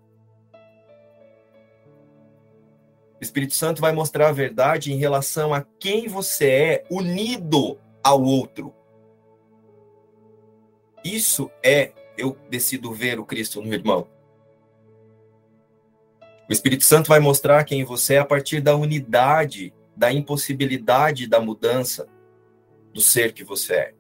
O 3.20 3.22
Espírito 3.22 3.55
Santo 3.55 3.81
vai 3.81 3.93
mostrar 3.93 4.29
a 4.29 4.33
verdade 4.33 4.93
em 4.93 4.97
relação 4.97 5.53
a 5.53 5.62
quem 5.79 6.07
você 6.07 6.51
é 6.51 6.85
unido 6.91 7.79
ao 8.03 8.22
outro. 8.22 8.74
Isso 11.05 11.51
é 11.62 11.93
eu 12.16 12.37
decido 12.49 12.93
ver 12.93 13.18
o 13.18 13.24
Cristo 13.24 13.62
no 13.62 13.72
irmão. 13.72 14.09
O 16.49 16.53
Espírito 16.53 16.85
Santo 16.85 17.09
vai 17.09 17.20
mostrar 17.20 17.64
quem 17.64 17.85
você 17.85 18.14
é 18.14 18.18
a 18.18 18.24
partir 18.24 18.61
da 18.61 18.74
unidade, 18.74 19.74
da 19.97 20.12
impossibilidade 20.12 21.26
da 21.26 21.41
mudança 21.41 22.09
do 22.93 23.01
ser 23.01 23.33
que 23.33 23.45
você 23.45 23.74
é. 23.74 23.95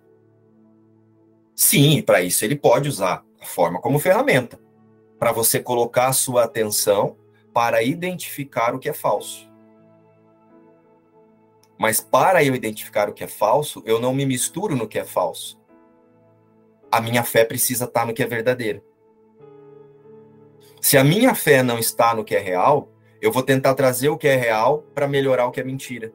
Sim, 1.54 2.02
para 2.02 2.22
isso 2.22 2.44
ele 2.44 2.56
pode 2.56 2.88
usar 2.88 3.27
a 3.48 3.50
forma 3.50 3.80
como 3.80 3.98
ferramenta, 3.98 4.60
para 5.18 5.32
você 5.32 5.58
colocar 5.58 6.08
a 6.08 6.12
sua 6.12 6.44
atenção 6.44 7.16
para 7.54 7.82
identificar 7.82 8.74
o 8.74 8.78
que 8.78 8.90
é 8.90 8.92
falso. 8.92 9.50
Mas 11.78 11.98
para 11.98 12.44
eu 12.44 12.54
identificar 12.54 13.08
o 13.08 13.14
que 13.14 13.24
é 13.24 13.26
falso, 13.26 13.82
eu 13.86 13.98
não 13.98 14.12
me 14.12 14.26
misturo 14.26 14.76
no 14.76 14.86
que 14.86 14.98
é 14.98 15.04
falso. 15.04 15.58
A 16.92 17.00
minha 17.00 17.24
fé 17.24 17.42
precisa 17.42 17.86
estar 17.86 18.06
no 18.06 18.12
que 18.12 18.22
é 18.22 18.26
verdadeiro. 18.26 18.82
Se 20.80 20.98
a 20.98 21.04
minha 21.04 21.34
fé 21.34 21.62
não 21.62 21.78
está 21.78 22.14
no 22.14 22.24
que 22.24 22.36
é 22.36 22.38
real, 22.38 22.90
eu 23.20 23.32
vou 23.32 23.42
tentar 23.42 23.74
trazer 23.74 24.10
o 24.10 24.18
que 24.18 24.28
é 24.28 24.36
real 24.36 24.84
para 24.94 25.08
melhorar 25.08 25.46
o 25.46 25.50
que 25.50 25.60
é 25.60 25.64
mentira. 25.64 26.12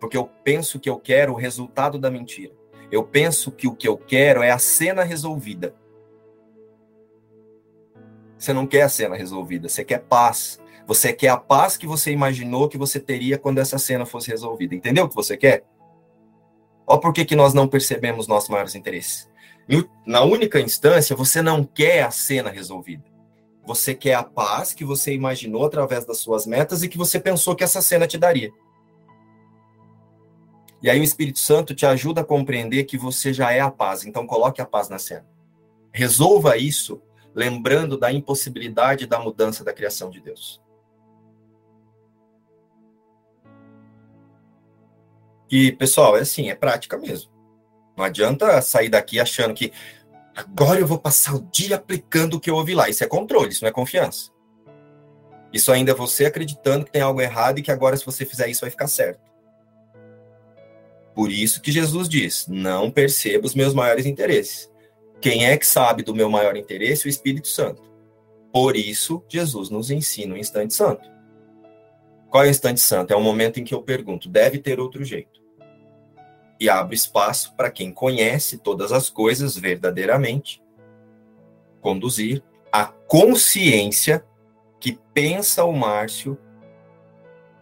Porque 0.00 0.16
eu 0.16 0.28
penso 0.42 0.80
que 0.80 0.90
eu 0.90 0.98
quero 0.98 1.32
o 1.32 1.36
resultado 1.36 1.98
da 1.98 2.10
mentira. 2.10 2.52
Eu 2.90 3.04
penso 3.04 3.52
que 3.52 3.68
o 3.68 3.74
que 3.74 3.86
eu 3.86 3.96
quero 3.96 4.42
é 4.42 4.50
a 4.50 4.58
cena 4.58 5.04
resolvida. 5.04 5.80
Você 8.42 8.52
não 8.52 8.66
quer 8.66 8.82
a 8.82 8.88
cena 8.88 9.14
resolvida, 9.14 9.68
você 9.68 9.84
quer 9.84 10.00
paz. 10.00 10.60
Você 10.84 11.12
quer 11.12 11.28
a 11.28 11.36
paz 11.36 11.76
que 11.76 11.86
você 11.86 12.10
imaginou 12.10 12.68
que 12.68 12.76
você 12.76 12.98
teria 12.98 13.38
quando 13.38 13.58
essa 13.58 13.78
cena 13.78 14.04
fosse 14.04 14.30
resolvida. 14.30 14.74
Entendeu 14.74 15.04
o 15.04 15.08
que 15.08 15.14
você 15.14 15.36
quer? 15.36 15.64
Olha 16.84 16.98
por 16.98 17.12
que, 17.12 17.24
que 17.24 17.36
nós 17.36 17.54
não 17.54 17.68
percebemos 17.68 18.26
nossos 18.26 18.50
maiores 18.50 18.74
interesses. 18.74 19.30
Na 20.04 20.22
única 20.22 20.58
instância, 20.58 21.14
você 21.14 21.40
não 21.40 21.62
quer 21.62 22.02
a 22.02 22.10
cena 22.10 22.50
resolvida. 22.50 23.04
Você 23.64 23.94
quer 23.94 24.14
a 24.14 24.24
paz 24.24 24.74
que 24.74 24.84
você 24.84 25.14
imaginou 25.14 25.64
através 25.64 26.04
das 26.04 26.18
suas 26.18 26.44
metas 26.44 26.82
e 26.82 26.88
que 26.88 26.98
você 26.98 27.20
pensou 27.20 27.54
que 27.54 27.62
essa 27.62 27.80
cena 27.80 28.08
te 28.08 28.18
daria. 28.18 28.50
E 30.82 30.90
aí 30.90 30.98
o 30.98 31.04
Espírito 31.04 31.38
Santo 31.38 31.76
te 31.76 31.86
ajuda 31.86 32.22
a 32.22 32.24
compreender 32.24 32.82
que 32.86 32.98
você 32.98 33.32
já 33.32 33.52
é 33.52 33.60
a 33.60 33.70
paz. 33.70 34.04
Então 34.04 34.26
coloque 34.26 34.60
a 34.60 34.66
paz 34.66 34.88
na 34.88 34.98
cena. 34.98 35.24
Resolva 35.92 36.56
isso 36.56 37.00
lembrando 37.34 37.96
da 37.96 38.12
impossibilidade 38.12 39.06
da 39.06 39.18
mudança 39.18 39.64
da 39.64 39.72
criação 39.72 40.10
de 40.10 40.20
Deus. 40.20 40.60
E, 45.50 45.72
pessoal, 45.72 46.16
é 46.16 46.20
assim, 46.20 46.48
é 46.48 46.54
prática 46.54 46.96
mesmo. 46.96 47.30
Não 47.96 48.04
adianta 48.04 48.62
sair 48.62 48.88
daqui 48.88 49.20
achando 49.20 49.52
que 49.52 49.70
agora 50.34 50.80
eu 50.80 50.86
vou 50.86 50.98
passar 50.98 51.34
o 51.34 51.42
dia 51.52 51.76
aplicando 51.76 52.34
o 52.34 52.40
que 52.40 52.48
eu 52.48 52.56
ouvi 52.56 52.74
lá. 52.74 52.88
Isso 52.88 53.04
é 53.04 53.06
controle, 53.06 53.50
isso 53.50 53.62
não 53.62 53.68
é 53.68 53.72
confiança. 53.72 54.30
Isso 55.52 55.70
ainda 55.70 55.92
é 55.92 55.94
você 55.94 56.24
acreditando 56.24 56.86
que 56.86 56.92
tem 56.92 57.02
algo 57.02 57.20
errado 57.20 57.58
e 57.58 57.62
que 57.62 57.70
agora, 57.70 57.96
se 57.96 58.06
você 58.06 58.24
fizer 58.24 58.48
isso, 58.48 58.62
vai 58.62 58.70
ficar 58.70 58.88
certo. 58.88 59.20
Por 61.14 61.30
isso 61.30 61.60
que 61.60 61.70
Jesus 61.70 62.08
diz: 62.08 62.46
não 62.48 62.90
perceba 62.90 63.46
os 63.46 63.54
meus 63.54 63.74
maiores 63.74 64.06
interesses. 64.06 64.71
Quem 65.22 65.46
é 65.46 65.56
que 65.56 65.66
sabe 65.66 66.02
do 66.02 66.12
meu 66.12 66.28
maior 66.28 66.56
interesse? 66.56 67.06
O 67.06 67.08
Espírito 67.08 67.46
Santo. 67.46 67.80
Por 68.52 68.76
isso, 68.76 69.24
Jesus 69.28 69.70
nos 69.70 69.88
ensina 69.88 70.34
o 70.34 70.36
instante 70.36 70.74
santo. 70.74 71.08
Qual 72.28 72.42
é 72.42 72.48
o 72.48 72.50
instante 72.50 72.80
santo? 72.80 73.12
É 73.12 73.16
o 73.16 73.20
momento 73.20 73.60
em 73.60 73.64
que 73.64 73.72
eu 73.72 73.80
pergunto: 73.82 74.28
deve 74.28 74.58
ter 74.58 74.80
outro 74.80 75.04
jeito? 75.04 75.40
E 76.58 76.68
abro 76.68 76.92
espaço 76.92 77.54
para 77.54 77.70
quem 77.70 77.92
conhece 77.92 78.58
todas 78.58 78.90
as 78.90 79.08
coisas 79.08 79.56
verdadeiramente 79.56 80.60
conduzir 81.80 82.42
a 82.72 82.86
consciência 82.86 84.24
que 84.80 84.98
pensa 85.14 85.64
o 85.64 85.72
Márcio 85.72 86.36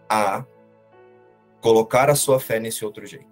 a 0.09 0.45
colocar 1.59 2.09
a 2.09 2.15
sua 2.15 2.39
fé 2.39 2.59
nesse 2.59 2.83
outro 2.83 3.05
jeito. 3.05 3.30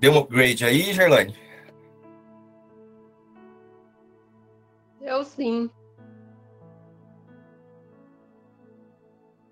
Deu 0.00 0.12
um 0.12 0.18
upgrade 0.18 0.64
aí, 0.64 0.92
Gerlane? 0.92 1.34
Eu 5.00 5.24
sim. 5.24 5.68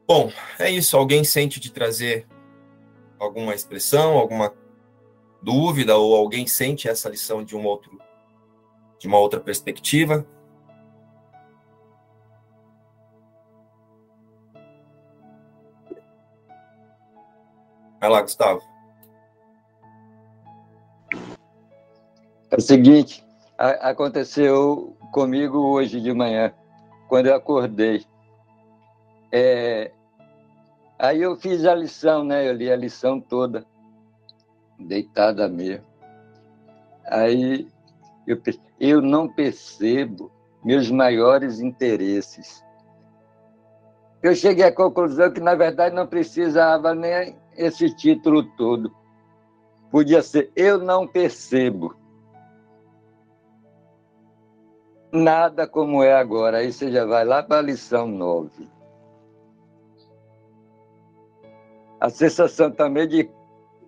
Bom, 0.06 0.30
é 0.58 0.70
isso. 0.70 0.96
Alguém 0.96 1.24
sente 1.24 1.58
de 1.58 1.72
trazer 1.72 2.28
alguma 3.18 3.54
expressão, 3.54 4.16
alguma 4.16 4.54
dúvida, 5.42 5.96
ou 5.96 6.14
alguém 6.14 6.46
sente 6.46 6.88
essa 6.88 7.08
lição 7.08 7.42
de 7.42 7.56
um 7.56 7.64
outro, 7.64 7.98
de 8.98 9.08
uma 9.08 9.18
outra 9.18 9.40
perspectiva? 9.40 10.24
Vai 17.98 18.10
lá, 18.10 18.22
Gustavo. 18.22 18.75
É 22.56 22.58
o 22.58 22.62
seguinte, 22.62 23.22
a, 23.58 23.90
aconteceu 23.90 24.96
comigo 25.12 25.58
hoje 25.58 26.00
de 26.00 26.10
manhã, 26.14 26.54
quando 27.06 27.26
eu 27.26 27.34
acordei. 27.34 28.02
É, 29.30 29.92
aí 30.98 31.20
eu 31.20 31.36
fiz 31.36 31.66
a 31.66 31.74
lição, 31.74 32.24
né? 32.24 32.48
Eu 32.48 32.54
li 32.54 32.72
a 32.72 32.76
lição 32.76 33.20
toda, 33.20 33.66
deitada 34.78 35.46
mesmo. 35.50 35.84
Aí 37.04 37.68
eu, 38.26 38.40
eu 38.80 39.02
não 39.02 39.28
percebo 39.28 40.32
meus 40.64 40.90
maiores 40.90 41.60
interesses. 41.60 42.64
Eu 44.22 44.34
cheguei 44.34 44.64
à 44.64 44.72
conclusão 44.72 45.30
que, 45.30 45.40
na 45.40 45.54
verdade, 45.54 45.94
não 45.94 46.06
precisava 46.06 46.94
nem 46.94 47.36
esse 47.54 47.94
título 47.94 48.42
todo. 48.56 48.90
Podia 49.90 50.22
ser 50.22 50.50
Eu 50.56 50.78
Não 50.78 51.06
Percebo 51.06 52.05
nada 55.16 55.66
como 55.66 56.02
é 56.02 56.12
agora. 56.12 56.58
Aí 56.58 56.72
você 56.72 56.90
já 56.90 57.04
vai 57.04 57.24
lá 57.24 57.42
para 57.42 57.58
a 57.58 57.62
lição 57.62 58.06
9. 58.06 58.68
A 61.98 62.10
sensação 62.10 62.70
também 62.70 63.08
de, 63.08 63.30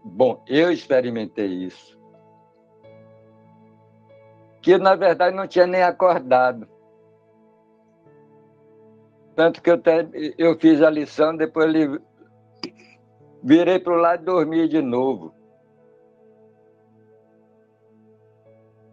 bom, 0.02 0.42
eu 0.46 0.72
experimentei 0.72 1.46
isso. 1.46 1.98
Que 4.60 4.78
na 4.78 4.94
verdade 4.96 5.36
não 5.36 5.46
tinha 5.46 5.66
nem 5.66 5.82
acordado. 5.82 6.66
Tanto 9.36 9.62
que 9.62 9.70
eu, 9.70 9.78
te, 9.78 10.34
eu 10.36 10.58
fiz 10.58 10.82
a 10.82 10.90
lição, 10.90 11.36
depois 11.36 11.72
ele 11.72 12.00
virei 13.42 13.78
para 13.78 13.92
o 13.92 13.96
lado 13.96 14.22
e 14.22 14.24
dormi 14.24 14.68
de 14.68 14.82
novo. 14.82 15.32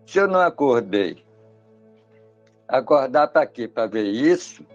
Se 0.06 0.20
eu 0.20 0.28
não 0.28 0.40
acordei, 0.40 1.25
Acordar 2.68 3.28
para 3.28 3.46
quê? 3.46 3.68
Para 3.68 3.88
ver 3.88 4.06
isso? 4.06 4.66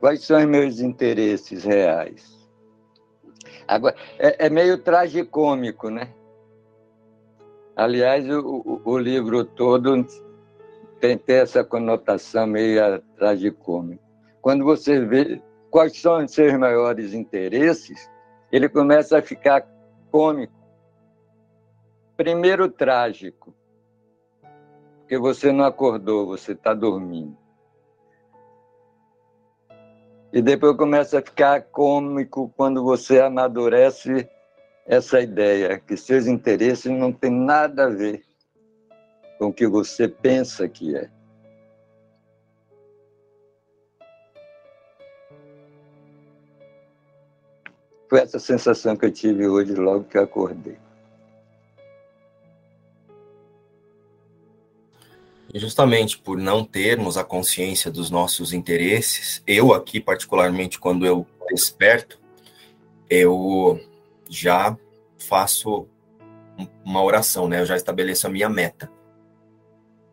Quais 0.00 0.24
são 0.24 0.38
os 0.38 0.46
meus 0.46 0.80
interesses 0.80 1.64
reais? 1.64 2.38
Agora, 3.66 3.96
é, 4.18 4.46
é 4.46 4.50
meio 4.50 4.78
tragicômico, 4.78 5.90
né? 5.90 6.14
Aliás, 7.76 8.28
o, 8.28 8.80
o, 8.84 8.98
livro 8.98 9.44
todo 9.44 10.04
tem, 11.00 11.16
tem 11.18 11.36
essa 11.36 11.62
conotação 11.62 12.46
meio 12.46 13.00
tragicômica. 13.16 14.02
Quando 14.40 14.64
você 14.64 15.04
vê 15.04 15.40
quais 15.70 16.00
são 16.00 16.24
os 16.24 16.32
seus 16.32 16.58
maiores 16.58 17.12
interesses, 17.12 18.10
ele 18.50 18.68
começa 18.68 19.18
a 19.18 19.22
ficar 19.22 19.64
cômico. 20.10 20.57
Primeiro, 22.18 22.68
trágico, 22.68 23.54
porque 24.98 25.16
você 25.16 25.52
não 25.52 25.64
acordou, 25.64 26.26
você 26.26 26.50
está 26.50 26.74
dormindo. 26.74 27.38
E 30.32 30.42
depois 30.42 30.76
começa 30.76 31.20
a 31.20 31.22
ficar 31.22 31.62
cômico 31.62 32.52
quando 32.56 32.82
você 32.82 33.20
amadurece 33.20 34.28
essa 34.84 35.20
ideia, 35.20 35.78
que 35.78 35.96
seus 35.96 36.26
interesses 36.26 36.90
não 36.90 37.12
têm 37.12 37.30
nada 37.30 37.84
a 37.84 37.88
ver 37.88 38.24
com 39.38 39.46
o 39.46 39.52
que 39.52 39.68
você 39.68 40.08
pensa 40.08 40.68
que 40.68 40.96
é. 40.96 41.08
Foi 48.10 48.18
essa 48.18 48.40
sensação 48.40 48.96
que 48.96 49.06
eu 49.06 49.12
tive 49.12 49.46
hoje, 49.46 49.72
logo 49.76 50.02
que 50.02 50.18
eu 50.18 50.24
acordei. 50.24 50.87
E 55.52 55.58
justamente 55.58 56.18
por 56.18 56.36
não 56.36 56.64
termos 56.64 57.16
a 57.16 57.24
consciência 57.24 57.90
dos 57.90 58.10
nossos 58.10 58.52
interesses, 58.52 59.42
eu 59.46 59.72
aqui, 59.72 60.00
particularmente, 60.00 60.78
quando 60.78 61.06
eu 61.06 61.26
desperto, 61.50 62.20
eu 63.08 63.80
já 64.28 64.76
faço 65.18 65.88
uma 66.84 67.02
oração, 67.02 67.48
né? 67.48 67.60
Eu 67.60 67.66
já 67.66 67.76
estabeleço 67.76 68.26
a 68.26 68.30
minha 68.30 68.48
meta. 68.48 68.90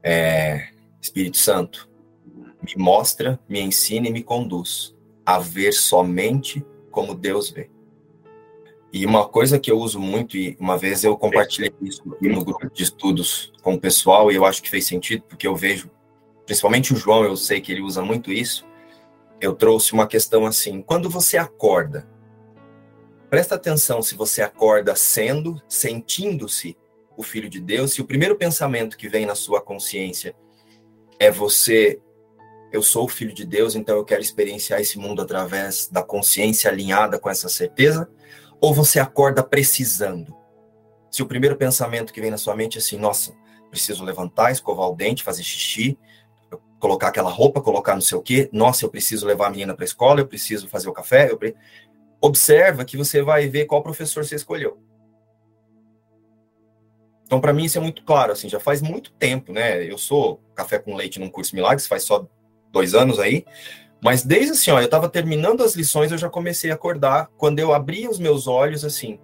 É, 0.01 0.69
Espírito 1.01 1.37
Santo, 1.37 1.89
me 2.61 2.73
mostra, 2.77 3.39
me 3.49 3.59
ensina 3.59 4.07
e 4.07 4.11
me 4.11 4.23
conduz 4.23 4.95
a 5.25 5.39
ver 5.39 5.73
somente 5.73 6.65
como 6.91 7.13
Deus 7.13 7.49
vê. 7.49 7.69
E 8.95 9.05
uma 9.05 9.27
coisa 9.27 9.59
que 9.59 9.69
eu 9.69 9.77
uso 9.77 9.99
muito, 9.99 10.37
e 10.37 10.55
uma 10.57 10.77
vez 10.77 11.03
eu 11.03 11.17
compartilhei 11.17 11.69
isso 11.81 12.01
no 12.21 12.45
grupo 12.45 12.71
de 12.73 12.81
estudos 12.81 13.51
com 13.61 13.73
o 13.73 13.79
pessoal, 13.79 14.31
e 14.31 14.35
eu 14.35 14.45
acho 14.45 14.63
que 14.63 14.69
fez 14.69 14.87
sentido, 14.87 15.21
porque 15.27 15.45
eu 15.45 15.53
vejo, 15.53 15.91
principalmente 16.45 16.93
o 16.93 16.95
João, 16.95 17.25
eu 17.25 17.35
sei 17.35 17.59
que 17.59 17.73
ele 17.73 17.81
usa 17.81 18.01
muito 18.01 18.31
isso. 18.31 18.65
Eu 19.41 19.53
trouxe 19.53 19.91
uma 19.91 20.07
questão 20.07 20.45
assim: 20.45 20.81
quando 20.81 21.09
você 21.09 21.35
acorda, 21.35 22.07
presta 23.29 23.55
atenção 23.55 24.01
se 24.01 24.15
você 24.15 24.41
acorda 24.41 24.95
sendo, 24.95 25.61
sentindo-se 25.67 26.77
o 27.17 27.21
filho 27.21 27.49
de 27.49 27.59
Deus, 27.59 27.91
se 27.91 27.99
o 27.99 28.05
primeiro 28.05 28.37
pensamento 28.37 28.95
que 28.95 29.09
vem 29.09 29.25
na 29.25 29.35
sua 29.35 29.59
consciência 29.59 30.33
é 31.19 31.29
você, 31.29 31.99
eu 32.71 32.81
sou 32.81 33.03
o 33.03 33.09
filho 33.09 33.33
de 33.33 33.45
Deus, 33.45 33.75
então 33.75 33.97
eu 33.97 34.05
quero 34.05 34.21
experienciar 34.21 34.79
esse 34.79 34.97
mundo 34.97 35.21
através 35.21 35.89
da 35.89 36.01
consciência 36.01 36.71
alinhada 36.71 37.19
com 37.19 37.29
essa 37.29 37.49
certeza 37.49 38.09
ou 38.65 38.73
você 38.73 38.99
acorda 38.99 39.43
precisando? 39.43 40.35
Se 41.11 41.21
o 41.21 41.27
primeiro 41.27 41.55
pensamento 41.55 42.11
que 42.11 42.19
vem 42.19 42.31
na 42.31 42.37
sua 42.37 42.55
mente 42.55 42.77
é 42.77 42.81
assim, 42.81 42.97
nossa, 42.97 43.31
preciso 43.69 44.03
levantar, 44.03 44.51
escovar 44.51 44.89
o 44.89 44.95
dente, 44.95 45.21
fazer 45.21 45.43
xixi, 45.43 45.99
colocar 46.79 47.09
aquela 47.09 47.29
roupa, 47.29 47.61
colocar 47.61 47.93
não 47.93 48.01
sei 48.01 48.17
o 48.17 48.23
quê, 48.23 48.49
nossa, 48.51 48.83
eu 48.83 48.89
preciso 48.89 49.27
levar 49.27 49.47
a 49.47 49.49
menina 49.51 49.75
para 49.75 49.83
a 49.83 49.85
escola, 49.85 50.19
eu 50.19 50.27
preciso 50.27 50.67
fazer 50.67 50.89
o 50.89 50.93
café, 50.93 51.29
eu 51.29 51.37
pre... 51.37 51.55
observa 52.19 52.83
que 52.83 52.97
você 52.97 53.21
vai 53.21 53.47
ver 53.47 53.65
qual 53.65 53.83
professor 53.83 54.25
você 54.25 54.33
escolheu. 54.33 54.79
Então, 57.23 57.39
para 57.39 57.53
mim, 57.53 57.65
isso 57.65 57.77
é 57.77 57.81
muito 57.81 58.03
claro, 58.03 58.31
assim, 58.31 58.49
já 58.49 58.59
faz 58.59 58.81
muito 58.81 59.11
tempo, 59.11 59.53
né? 59.53 59.83
Eu 59.83 59.99
sou 59.99 60.41
café 60.55 60.79
com 60.79 60.95
leite 60.95 61.19
num 61.19 61.29
curso 61.29 61.55
Milagres, 61.55 61.85
faz 61.85 62.01
só 62.01 62.27
dois 62.71 62.95
anos 62.95 63.19
aí, 63.19 63.45
mas 64.05 64.21
desde 64.21 64.51
assim, 64.51 64.69
ó, 64.69 64.79
eu 64.79 64.85
estava 64.85 65.09
terminando 65.09 65.63
as 65.63 65.73
lições, 65.73 66.11
eu 66.11 66.17
já 66.19 66.29
comecei 66.29 66.69
a 66.69 66.75
acordar. 66.75 67.27
Quando 67.35 67.57
eu 67.57 67.73
abri 67.73 68.07
os 68.07 68.19
meus 68.19 68.45
olhos, 68.45 68.85
assim, 68.85 69.19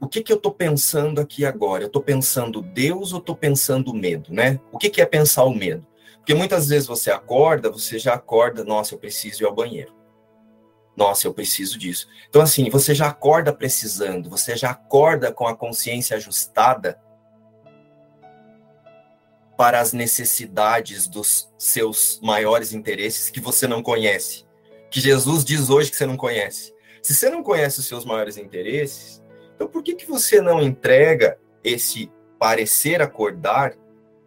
o 0.00 0.06
que 0.06 0.22
que 0.22 0.32
eu 0.32 0.36
estou 0.36 0.52
pensando 0.52 1.20
aqui 1.20 1.44
agora? 1.44 1.82
Eu 1.82 1.88
estou 1.88 2.00
pensando 2.00 2.62
Deus 2.62 3.12
ou 3.12 3.18
estou 3.18 3.34
pensando 3.34 3.92
medo, 3.92 4.32
né? 4.32 4.60
O 4.70 4.78
que 4.78 4.90
que 4.90 5.02
é 5.02 5.06
pensar 5.06 5.42
o 5.42 5.52
medo? 5.52 5.84
Porque 6.18 6.34
muitas 6.34 6.68
vezes 6.68 6.86
você 6.86 7.10
acorda, 7.10 7.68
você 7.68 7.98
já 7.98 8.14
acorda, 8.14 8.62
nossa, 8.62 8.94
eu 8.94 8.98
preciso 9.00 9.42
ir 9.42 9.46
ao 9.46 9.52
banheiro. 9.52 9.92
Nossa, 10.96 11.26
eu 11.26 11.34
preciso 11.34 11.76
disso. 11.76 12.06
Então, 12.28 12.40
assim, 12.40 12.70
você 12.70 12.94
já 12.94 13.08
acorda 13.08 13.52
precisando, 13.52 14.30
você 14.30 14.54
já 14.54 14.70
acorda 14.70 15.32
com 15.32 15.48
a 15.48 15.56
consciência 15.56 16.16
ajustada 16.16 16.96
para 19.56 19.80
as 19.80 19.92
necessidades 19.92 21.06
dos 21.06 21.52
seus 21.58 22.20
maiores 22.22 22.72
interesses 22.72 23.30
que 23.30 23.40
você 23.40 23.66
não 23.66 23.82
conhece. 23.82 24.44
Que 24.90 25.00
Jesus 25.00 25.44
diz 25.44 25.70
hoje 25.70 25.90
que 25.90 25.96
você 25.96 26.06
não 26.06 26.16
conhece. 26.16 26.72
Se 27.02 27.14
você 27.14 27.28
não 27.28 27.42
conhece 27.42 27.80
os 27.80 27.86
seus 27.86 28.04
maiores 28.04 28.36
interesses, 28.36 29.22
então 29.54 29.68
por 29.68 29.82
que, 29.82 29.94
que 29.94 30.06
você 30.06 30.40
não 30.40 30.62
entrega 30.62 31.38
esse 31.62 32.10
parecer 32.38 33.00
acordar 33.00 33.74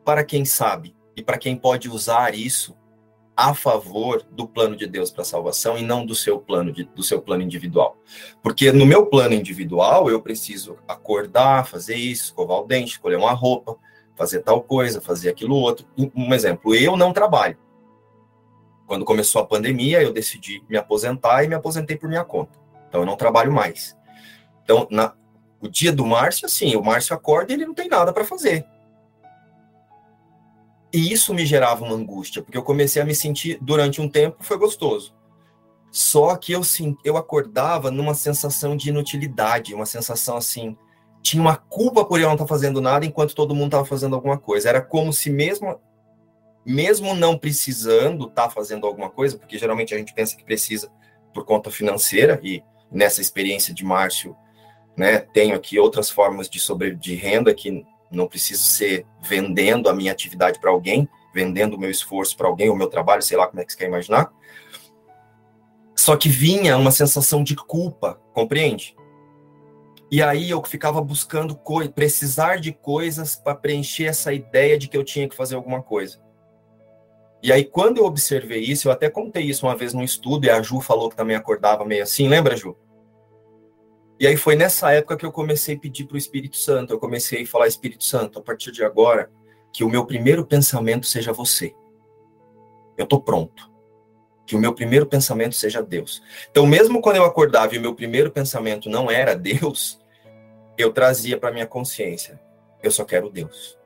para 0.06 0.24
quem 0.24 0.46
sabe 0.46 0.96
e 1.16 1.22
para 1.22 1.38
quem 1.38 1.56
pode 1.56 1.90
usar 1.90 2.34
isso 2.34 2.76
a 3.36 3.54
favor 3.54 4.26
do 4.32 4.48
plano 4.48 4.76
de 4.76 4.88
Deus 4.88 5.12
para 5.12 5.22
a 5.22 5.26
salvação 5.26 5.78
e 5.78 5.84
não 5.84 6.04
do 6.04 6.16
seu 6.16 6.40
plano 6.40 6.72
de, 6.72 6.86
do 6.86 7.04
seu 7.04 7.22
plano 7.22 7.44
individual. 7.44 7.96
Porque 8.42 8.72
no 8.72 8.86
meu 8.86 9.06
plano 9.06 9.36
individual 9.36 10.10
eu 10.10 10.20
preciso 10.20 10.78
acordar, 10.88 11.68
fazer 11.68 11.96
isso, 11.96 12.26
escovar 12.26 12.58
o 12.58 12.66
dente, 12.66 12.94
escolher 12.94 13.18
uma 13.18 13.34
roupa, 13.34 13.78
fazer 14.18 14.42
tal 14.42 14.62
coisa, 14.62 15.00
fazer 15.00 15.30
aquilo 15.30 15.56
outro. 15.56 15.88
Um 16.16 16.34
exemplo, 16.34 16.76
eu 16.76 16.98
não 16.98 17.14
trabalho. 17.14 17.58
Quando 18.88 19.06
começou 19.06 19.42
a 19.42 19.46
pandemia, 19.46 20.02
eu 20.02 20.12
decidi 20.12 20.64
me 20.68 20.78
aposentar 20.78 21.44
e 21.44 21.48
me 21.48 21.56
aposentei 21.56 21.96
por 21.96 22.10
minha 22.10 22.26
conta. 22.26 22.58
Então 22.90 23.02
eu 23.02 23.06
não 23.06 23.16
trabalho 23.16 23.52
mais. 23.52 23.96
Então, 24.64 24.88
na, 24.90 25.14
o 25.62 25.68
dia 25.68 25.92
do 25.92 26.06
Márcio, 26.06 26.46
assim, 26.46 26.76
o 26.76 26.84
Márcio 26.84 27.16
acorda 27.16 27.52
e 27.52 27.56
ele 27.56 27.66
não 27.66 27.74
tem 27.74 27.88
nada 27.88 28.12
para 28.12 28.26
fazer. 28.26 28.66
E 30.92 31.12
isso 31.12 31.34
me 31.34 31.46
gerava 31.46 31.86
uma 31.86 31.96
angústia, 31.96 32.42
porque 32.42 32.58
eu 32.58 32.64
comecei 32.64 33.02
a 33.02 33.06
me 33.06 33.14
sentir, 33.14 33.60
durante 33.62 34.02
um 34.02 34.10
tempo, 34.10 34.38
foi 34.40 34.58
gostoso. 34.58 35.14
Só 35.92 36.36
que 36.36 36.54
eu, 36.54 36.64
sim, 36.64 36.98
eu 37.04 37.18
acordava 37.18 37.92
numa 37.92 38.14
sensação 38.14 38.76
de 38.76 38.90
inutilidade, 38.90 39.74
uma 39.74 39.86
sensação 39.86 40.38
assim, 40.38 40.78
tinha 41.28 41.42
uma 41.42 41.58
culpa 41.58 42.06
por 42.06 42.22
eu 42.22 42.26
não 42.28 42.36
estar 42.36 42.46
tá 42.46 42.48
fazendo 42.48 42.80
nada 42.80 43.06
enquanto 43.06 43.36
todo 43.36 43.54
mundo 43.54 43.68
estava 43.68 43.86
fazendo 43.86 44.16
alguma 44.16 44.38
coisa. 44.38 44.70
Era 44.70 44.82
como 44.82 45.12
se 45.12 45.30
mesmo 45.30 45.78
mesmo 46.66 47.14
não 47.14 47.38
precisando 47.38 48.28
estar 48.28 48.44
tá 48.44 48.50
fazendo 48.50 48.86
alguma 48.86 49.10
coisa, 49.10 49.38
porque 49.38 49.58
geralmente 49.58 49.94
a 49.94 49.98
gente 49.98 50.14
pensa 50.14 50.36
que 50.36 50.44
precisa 50.44 50.92
por 51.34 51.46
conta 51.46 51.72
financeira 51.72 52.40
e 52.44 52.64
nessa 52.92 53.22
experiência 53.22 53.74
de 53.74 53.86
Márcio, 53.86 54.36
né, 54.98 55.20
tenho 55.20 55.56
aqui 55.56 55.78
outras 55.78 56.10
formas 56.10 56.50
de 56.50 56.60
sobre 56.60 56.96
de 56.96 57.16
renda 57.16 57.54
que 57.54 57.86
não 58.12 58.28
preciso 58.28 58.64
ser 58.64 59.06
vendendo 59.22 59.90
a 59.90 59.94
minha 59.94 60.12
atividade 60.12 60.60
para 60.60 60.72
alguém, 60.72 61.08
vendendo 61.34 61.76
o 61.76 61.80
meu 61.80 61.92
esforço 61.92 62.36
para 62.36 62.48
alguém, 62.48 62.70
o 62.70 62.76
meu 62.76 62.88
trabalho, 62.88 63.22
sei 63.22 63.38
lá 63.38 63.48
como 63.48 63.62
é 63.62 63.66
que 63.66 63.72
você 63.72 63.80
quer 63.80 63.88
imaginar. 63.88 64.32
Só 65.96 66.18
que 66.18 66.28
vinha 66.28 66.78
uma 66.78 66.92
sensação 66.92 67.44
de 67.44 67.56
culpa, 67.56 68.20
compreende? 68.34 68.97
E 70.10 70.22
aí 70.22 70.50
eu 70.50 70.64
ficava 70.64 71.02
buscando 71.02 71.60
precisar 71.94 72.58
de 72.58 72.72
coisas 72.72 73.36
para 73.36 73.56
preencher 73.56 74.06
essa 74.06 74.32
ideia 74.32 74.78
de 74.78 74.88
que 74.88 74.96
eu 74.96 75.04
tinha 75.04 75.28
que 75.28 75.36
fazer 75.36 75.56
alguma 75.56 75.82
coisa. 75.82 76.22
E 77.44 77.52
aí, 77.52 77.64
quando 77.64 77.98
eu 77.98 78.06
observei 78.06 78.62
isso, 78.62 78.88
eu 78.88 78.92
até 78.92 79.10
contei 79.10 79.44
isso 79.44 79.66
uma 79.66 79.76
vez 79.76 79.94
num 79.94 80.04
estudo, 80.04 80.46
e 80.46 80.50
a 80.50 80.62
Ju 80.62 80.82
falou 80.82 81.10
que 81.10 81.16
também 81.16 81.36
acordava 81.36 81.86
meio 81.86 82.04
assim, 82.04 82.28
lembra, 82.28 82.56
Ju? 82.56 82.76
E 84.20 84.26
aí 84.26 84.36
foi 84.36 84.56
nessa 84.56 84.92
época 84.92 85.18
que 85.18 85.26
eu 85.26 85.32
comecei 85.32 85.76
a 85.76 85.80
pedir 85.80 86.06
para 86.06 86.16
o 86.16 86.18
Espírito 86.18 86.58
Santo, 86.58 86.94
eu 86.94 87.00
comecei 87.00 87.44
a 87.44 87.46
falar, 87.46 87.68
Espírito 87.68 88.04
Santo, 88.04 88.40
a 88.40 88.42
partir 88.42 88.72
de 88.72 88.84
agora, 88.84 89.30
que 89.72 89.84
o 89.84 89.90
meu 89.90 90.06
primeiro 90.06 90.46
pensamento 90.46 91.06
seja 91.06 91.32
você. 91.32 91.76
Eu 92.98 93.04
estou 93.04 93.22
pronto 93.22 93.77
que 94.48 94.56
o 94.56 94.60
meu 94.60 94.74
primeiro 94.74 95.06
pensamento 95.06 95.54
seja 95.56 95.84
Deus. 95.84 96.24
Então, 96.50 96.66
mesmo 96.66 97.02
quando 97.02 97.18
eu 97.18 97.26
acordava 97.26 97.76
e 97.76 97.78
o 97.78 97.82
meu 97.82 97.94
primeiro 97.94 98.32
pensamento 98.32 98.90
não 98.90 99.12
era 99.12 99.36
Deus, 99.36 100.00
eu 100.78 100.94
trazia 100.94 101.38
para 101.38 101.52
minha 101.52 101.68
consciência, 101.68 102.40
eu 102.82 102.90
só 102.90 103.04
quero 103.04 103.30
Deus. 103.30 103.78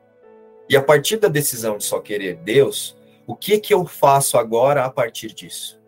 E 0.68 0.76
a 0.76 0.82
partir 0.82 1.16
da 1.16 1.26
decisão 1.26 1.76
de 1.76 1.84
só 1.84 1.98
querer 1.98 2.36
Deus, 2.36 2.96
o 3.26 3.34
que 3.34 3.58
que 3.58 3.74
eu 3.74 3.84
faço 3.84 4.38
agora 4.38 4.84
a 4.84 4.90
partir 4.90 5.34
disso? 5.34 5.80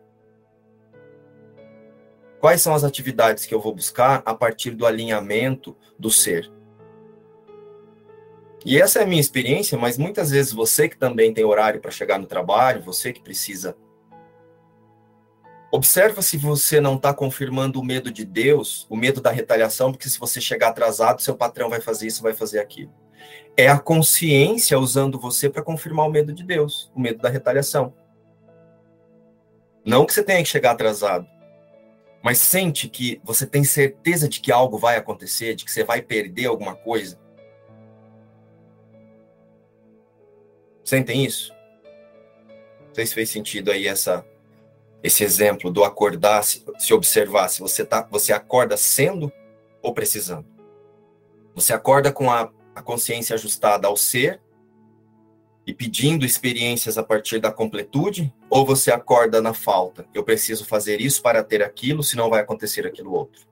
Quais 2.41 2.61
são 2.61 2.75
as 2.75 2.83
atividades 2.83 3.47
que 3.47 3.55
eu 3.55 3.61
vou 3.61 3.75
buscar 3.75 4.23
a 4.27 4.35
partir 4.35 4.73
do 4.73 4.85
alinhamento 4.85 5.77
do 5.97 6.11
ser? 6.11 6.53
E 8.67 8.81
essa 8.81 8.99
é 8.99 9.03
a 9.05 9.07
minha 9.07 9.21
experiência, 9.21 9.79
mas 9.79 9.97
muitas 9.97 10.31
vezes 10.31 10.53
você 10.53 10.89
que 10.89 10.97
também 10.97 11.33
tem 11.33 11.45
horário 11.45 11.81
para 11.81 11.91
chegar 11.91 12.19
no 12.19 12.27
trabalho, 12.27 12.83
você 12.83 13.13
que 13.13 13.23
precisa 13.23 13.77
Observa 15.75 16.23
se 16.23 16.37
você 16.37 16.81
não 16.81 16.95
está 16.95 17.13
confirmando 17.13 17.81
o 17.81 17.85
medo 17.85 18.09
de 18.09 18.25
Deus, 18.25 18.87
o 18.89 18.95
medo 18.95 19.21
da 19.21 19.33
retaliação, 19.33 19.91
porque 19.91 20.09
se 20.09 20.21
você 20.21 20.41
chegar 20.41 20.69
atrasado, 20.69 21.21
seu 21.21 21.35
patrão 21.37 21.69
vai 21.69 21.81
fazer 21.81 22.07
isso, 22.07 22.23
vai 22.23 22.33
fazer 22.33 22.61
aquilo. 22.61 22.95
É 23.57 23.67
a 23.67 23.77
consciência 23.77 24.79
usando 24.79 25.19
você 25.19 25.51
para 25.51 25.65
confirmar 25.65 26.07
o 26.07 26.13
medo 26.13 26.33
de 26.33 26.45
Deus, 26.45 26.93
o 26.95 27.01
medo 27.01 27.21
da 27.21 27.29
retaliação. 27.29 27.93
Não 29.85 30.07
que 30.07 30.15
você 30.15 30.23
tenha 30.23 30.45
que 30.45 30.49
chegar 30.49 30.71
atrasado, 30.71 31.27
mas 32.23 32.39
sente 32.39 32.89
que 32.89 33.21
você 33.25 33.45
tem 33.45 33.65
certeza 33.65 34.29
de 34.29 34.39
que 34.39 34.53
algo 34.53 34.79
vai 34.79 34.97
acontecer, 34.97 35.57
de 35.57 35.65
que 35.65 35.73
você 35.73 35.83
vai 35.83 36.01
perder 36.01 36.47
alguma 36.47 36.77
coisa. 36.77 37.19
Sentem 40.85 41.25
isso? 41.25 41.53
Não 42.87 42.95
sei 42.95 43.07
se 43.07 43.15
fez 43.15 43.29
sentido 43.29 43.73
aí 43.73 43.89
essa 43.89 44.25
esse 45.05 45.23
exemplo 45.23 45.71
do 45.71 45.85
acordar, 45.85 46.43
se, 46.43 46.65
se 46.79 46.95
observar 46.95 47.49
se 47.49 47.61
você 47.61 47.85
tá, 47.85 48.09
você 48.11 48.33
acorda 48.33 48.75
sendo 48.75 49.31
ou 49.83 49.93
precisando. 49.93 50.47
Você 51.55 51.75
acorda 51.75 52.11
com 52.11 52.31
a, 52.31 52.51
a 52.75 52.81
consciência 52.81 53.35
ajustada 53.35 53.87
ao 53.87 53.99
ser 53.99 54.41
e 55.67 55.75
pedindo 55.75 56.25
experiências 56.25 56.97
a 56.97 57.03
partir 57.03 57.39
da 57.39 57.53
completude, 57.53 58.33
Ou 58.49 58.65
você 58.65 58.91
acorda 58.91 59.43
na 59.43 59.53
falta? 59.53 60.07
Eu 60.15 60.25
preciso 60.25 60.65
fazer 60.65 61.01
isso 61.01 61.21
para 61.21 61.45
ter 61.45 61.63
aquilo, 61.63 62.03
senão 62.03 62.31
vai 62.31 62.41
acontecer 62.41 62.87
aquilo 62.87 63.13
outro. 63.13 63.47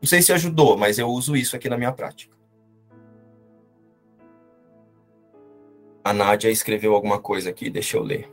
Não 0.00 0.06
sei 0.06 0.22
se 0.22 0.32
ajudou, 0.32 0.76
mas 0.76 0.98
eu 0.98 1.08
uso 1.08 1.34
isso 1.34 1.56
aqui 1.56 1.68
na 1.68 1.76
minha 1.76 1.92
prática. 1.92 2.36
A 6.04 6.12
Nádia 6.12 6.50
escreveu 6.50 6.94
alguma 6.94 7.20
coisa 7.20 7.50
aqui, 7.50 7.68
deixa 7.70 7.96
eu 7.96 8.02
ler. 8.02 8.31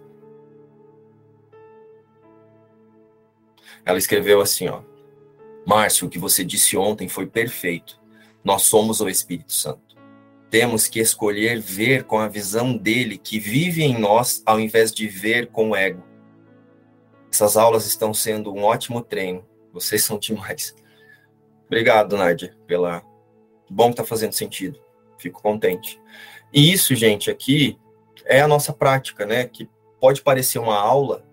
Ela 3.85 3.97
escreveu 3.97 4.41
assim, 4.41 4.67
ó. 4.67 4.81
Márcio, 5.65 6.07
o 6.07 6.09
que 6.09 6.19
você 6.19 6.43
disse 6.43 6.77
ontem 6.77 7.07
foi 7.07 7.27
perfeito. 7.27 7.99
Nós 8.43 8.63
somos 8.63 9.01
o 9.01 9.09
Espírito 9.09 9.53
Santo. 9.53 9.97
Temos 10.49 10.87
que 10.87 10.99
escolher 10.99 11.59
ver 11.59 12.05
com 12.05 12.17
a 12.17 12.27
visão 12.27 12.75
dele 12.75 13.17
que 13.17 13.39
vive 13.39 13.83
em 13.83 13.97
nós, 13.97 14.41
ao 14.45 14.59
invés 14.59 14.91
de 14.91 15.07
ver 15.07 15.47
com 15.47 15.69
o 15.69 15.75
ego. 15.75 16.03
Essas 17.31 17.55
aulas 17.55 17.85
estão 17.85 18.13
sendo 18.13 18.51
um 18.53 18.63
ótimo 18.63 19.01
treino. 19.01 19.45
Vocês 19.71 20.03
são 20.03 20.17
demais. 20.17 20.75
Obrigado, 21.67 22.17
Nádia, 22.17 22.57
pela. 22.65 23.03
Bom 23.69 23.91
que 23.91 23.97
tá 23.97 24.03
fazendo 24.03 24.33
sentido. 24.33 24.79
Fico 25.19 25.41
contente. 25.41 26.01
E 26.51 26.71
isso, 26.71 26.95
gente, 26.95 27.29
aqui 27.29 27.77
é 28.25 28.41
a 28.41 28.47
nossa 28.47 28.73
prática, 28.73 29.27
né? 29.27 29.45
Que 29.45 29.69
pode 30.01 30.23
parecer 30.23 30.57
uma 30.57 30.75
aula, 30.75 31.23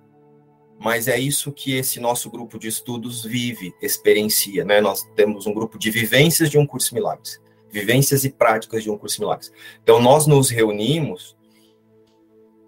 mas 0.79 1.09
é 1.09 1.19
isso 1.19 1.53
que 1.53 1.75
esse 1.75 1.99
nosso 1.99 2.31
grupo 2.31 2.59
de 2.59 2.69
estudos 2.69 3.25
vive, 3.25 3.75
experiencia, 3.81 4.65
né? 4.65 4.81
Nós 4.81 5.03
temos 5.15 5.47
um 5.47 5.55
grupo 5.55 5.79
de 5.79 5.91
vivências 5.91 6.51
de 6.51 6.59
um 6.59 6.67
curso 6.67 6.95
milagres, 6.95 7.41
vivências 7.71 8.25
e 8.25 8.31
práticas 8.31 8.83
de 8.83 8.91
um 8.91 8.99
curso 8.99 9.21
milagres. 9.21 9.53
Então 9.83 10.01
nós 10.01 10.27
nos 10.27 10.51
reunimos 10.51 11.37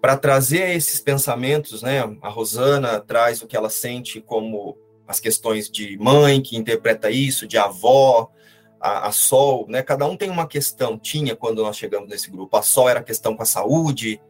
para 0.01 0.17
trazer 0.17 0.75
esses 0.75 0.99
pensamentos, 0.99 1.81
né? 1.81 1.99
A 2.21 2.29
Rosana 2.29 2.99
traz 2.99 3.41
o 3.41 3.47
que 3.47 3.55
ela 3.55 3.69
sente 3.69 4.21
como 4.21 4.77
as 5.07 5.19
questões 5.19 5.69
de 5.69 5.97
mãe 5.97 6.41
que 6.41 6.55
interpreta 6.55 7.09
isso, 7.11 7.47
de 7.47 7.57
avó, 7.57 8.31
a, 8.79 9.07
a, 9.07 9.11
Sol, 9.11 9.65
né? 9.67 9.81
Cada 9.81 10.05
um 10.05 10.15
tem 10.15 10.29
uma 10.29 10.47
questão, 10.47 10.97
tinha 10.97 11.35
quando 11.35 11.61
nós 11.61 11.77
chegamos 11.77 12.09
nesse 12.09 12.29
grupo. 12.31 12.55
A 12.55 12.61
Sol 12.61 12.87
era 12.87 13.03
questão 13.03 13.35
com 13.35 13.43
a 13.43 13.45
saúde, 13.45 14.21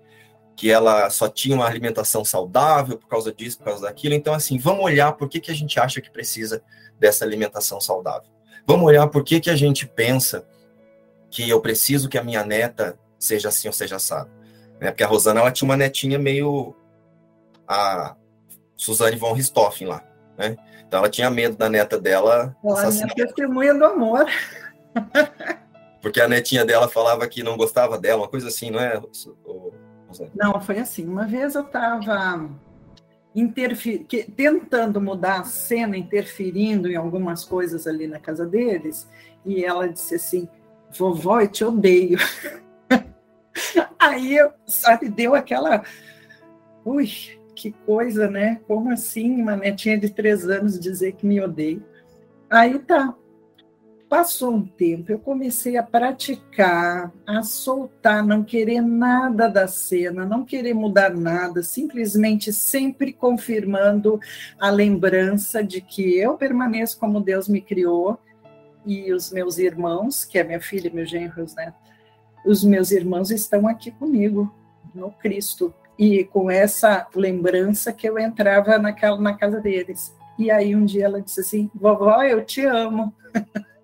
que 0.60 0.70
ela 0.70 1.10
só 1.10 1.30
tinha 1.30 1.56
uma 1.56 1.66
alimentação 1.66 2.26
saudável 2.26 2.98
por 2.98 3.08
causa 3.08 3.32
disso, 3.32 3.60
por 3.60 3.64
causa 3.64 3.84
daquilo. 3.84 4.14
Então, 4.14 4.34
assim, 4.34 4.58
vamos 4.58 4.84
olhar 4.84 5.14
por 5.14 5.30
que, 5.30 5.40
que 5.40 5.50
a 5.50 5.56
gente 5.56 5.80
acha 5.80 6.02
que 6.02 6.12
precisa 6.12 6.62
dessa 7.00 7.24
alimentação 7.24 7.80
saudável. 7.80 8.30
Vamos 8.68 8.86
olhar 8.86 9.08
por 9.08 9.24
que, 9.24 9.40
que 9.40 9.50
a 9.50 9.56
gente 9.56 9.88
pensa 9.88 10.46
que 11.32 11.50
eu 11.50 11.62
preciso 11.62 12.10
que 12.10 12.18
a 12.18 12.24
minha 12.24 12.44
neta 12.44 13.00
seja 13.18 13.48
assim 13.48 13.70
ou 13.70 13.74
seja 13.74 13.96
assado. 13.96 14.30
Né? 14.82 14.92
Porque 14.92 15.02
a 15.02 15.08
Rosana, 15.08 15.40
ela 15.40 15.50
tinha 15.50 15.66
uma 15.66 15.78
netinha 15.78 16.20
meio 16.20 16.76
a 17.66 18.18
Suzane 18.76 19.16
von 19.16 19.32
Richthofen 19.32 19.88
lá, 19.88 20.04
né? 20.38 20.58
Então 20.86 21.00
ela 21.00 21.10
tinha 21.10 21.30
medo 21.30 21.56
da 21.56 21.70
neta 21.70 21.98
dela. 21.98 22.54
Ela 22.66 22.86
é 22.86 23.08
testemunha 23.16 23.74
do 23.74 23.86
amor. 23.86 24.26
Porque 26.02 26.20
a 26.20 26.28
netinha 26.28 26.66
dela 26.66 26.90
falava 26.90 27.26
que 27.30 27.44
não 27.44 27.56
gostava 27.56 27.98
dela, 27.98 28.24
uma 28.24 28.28
coisa 28.28 28.50
assim, 28.50 28.70
não 28.70 28.80
é? 28.82 29.02
Não, 30.36 30.60
foi 30.60 30.80
assim. 30.80 31.08
Uma 31.08 31.26
vez 31.26 31.56
eu 31.56 31.64
estava 31.64 32.50
tentando 34.36 35.00
mudar 35.00 35.42
a 35.42 35.44
cena, 35.44 35.98
interferindo 35.98 36.88
em 36.88 36.96
algumas 36.96 37.46
coisas 37.46 37.86
ali 37.88 38.08
na 38.08 38.20
casa 38.20 38.46
deles, 38.46 39.08
e 39.46 39.64
ela 39.64 39.88
disse 39.88 40.16
assim: 40.16 40.50
Vovó, 40.98 41.42
eu 41.42 41.48
te 41.48 41.64
odeio. 41.64 42.18
Aí, 44.00 44.38
sabe, 44.66 45.10
deu 45.10 45.36
aquela. 45.36 45.84
Ui, 46.84 47.08
que 47.56 47.72
coisa, 47.86 48.30
né? 48.30 48.62
Como 48.68 48.92
assim 48.92 49.42
uma 49.42 49.56
netinha 49.56 49.98
de 49.98 50.10
três 50.10 50.48
anos 50.48 50.80
dizer 50.80 51.14
que 51.14 51.26
me 51.26 51.42
odeia? 51.42 51.82
Aí 52.50 52.80
tá. 52.80 53.14
Passou 54.10 54.56
um 54.56 54.66
tempo, 54.66 55.12
eu 55.12 55.20
comecei 55.20 55.78
a 55.78 55.84
praticar, 55.84 57.14
a 57.28 57.44
soltar, 57.44 58.26
não 58.26 58.44
querer 58.44 58.82
nada 58.82 59.48
da 59.48 59.68
cena, 59.68 60.26
não 60.26 60.44
querer 60.44 60.74
mudar 60.74 61.14
nada, 61.16 61.62
simplesmente 61.62 62.52
sempre 62.52 63.14
confirmando 63.14 64.20
a 64.60 64.72
lembrança 64.72 65.64
de 65.64 65.80
que 65.80 66.18
eu 66.18 66.34
permaneço 66.34 66.98
como 66.98 67.22
Deus 67.22 67.48
me 67.48 67.62
criou 67.62 68.18
e 68.84 69.14
os 69.14 69.32
meus 69.32 69.60
irmãos, 69.60 70.26
que 70.26 70.40
é 70.40 70.44
minha 70.44 70.60
filha 70.60 70.88
e 70.88 70.96
meus 70.96 71.12
genros, 71.12 71.54
né? 71.54 71.72
Os 72.44 72.64
meus 72.64 72.90
irmãos 72.90 73.30
estão 73.30 73.68
aqui 73.68 73.92
comigo 73.92 74.52
no 74.96 75.12
Cristo 75.12 75.72
e 76.00 76.24
com 76.24 76.50
essa 76.50 77.08
lembrança 77.14 77.94
que 77.94 78.10
eu 78.10 78.18
entrava 78.18 78.80
naquela, 78.80 79.22
na 79.22 79.36
casa 79.36 79.60
deles. 79.60 80.16
E 80.40 80.50
aí 80.50 80.76
um 80.76 80.84
dia 80.84 81.06
ela 81.06 81.22
disse 81.22 81.42
assim: 81.42 81.70
Vovó, 81.76 82.24
eu 82.24 82.44
te 82.44 82.66
amo. 82.66 83.14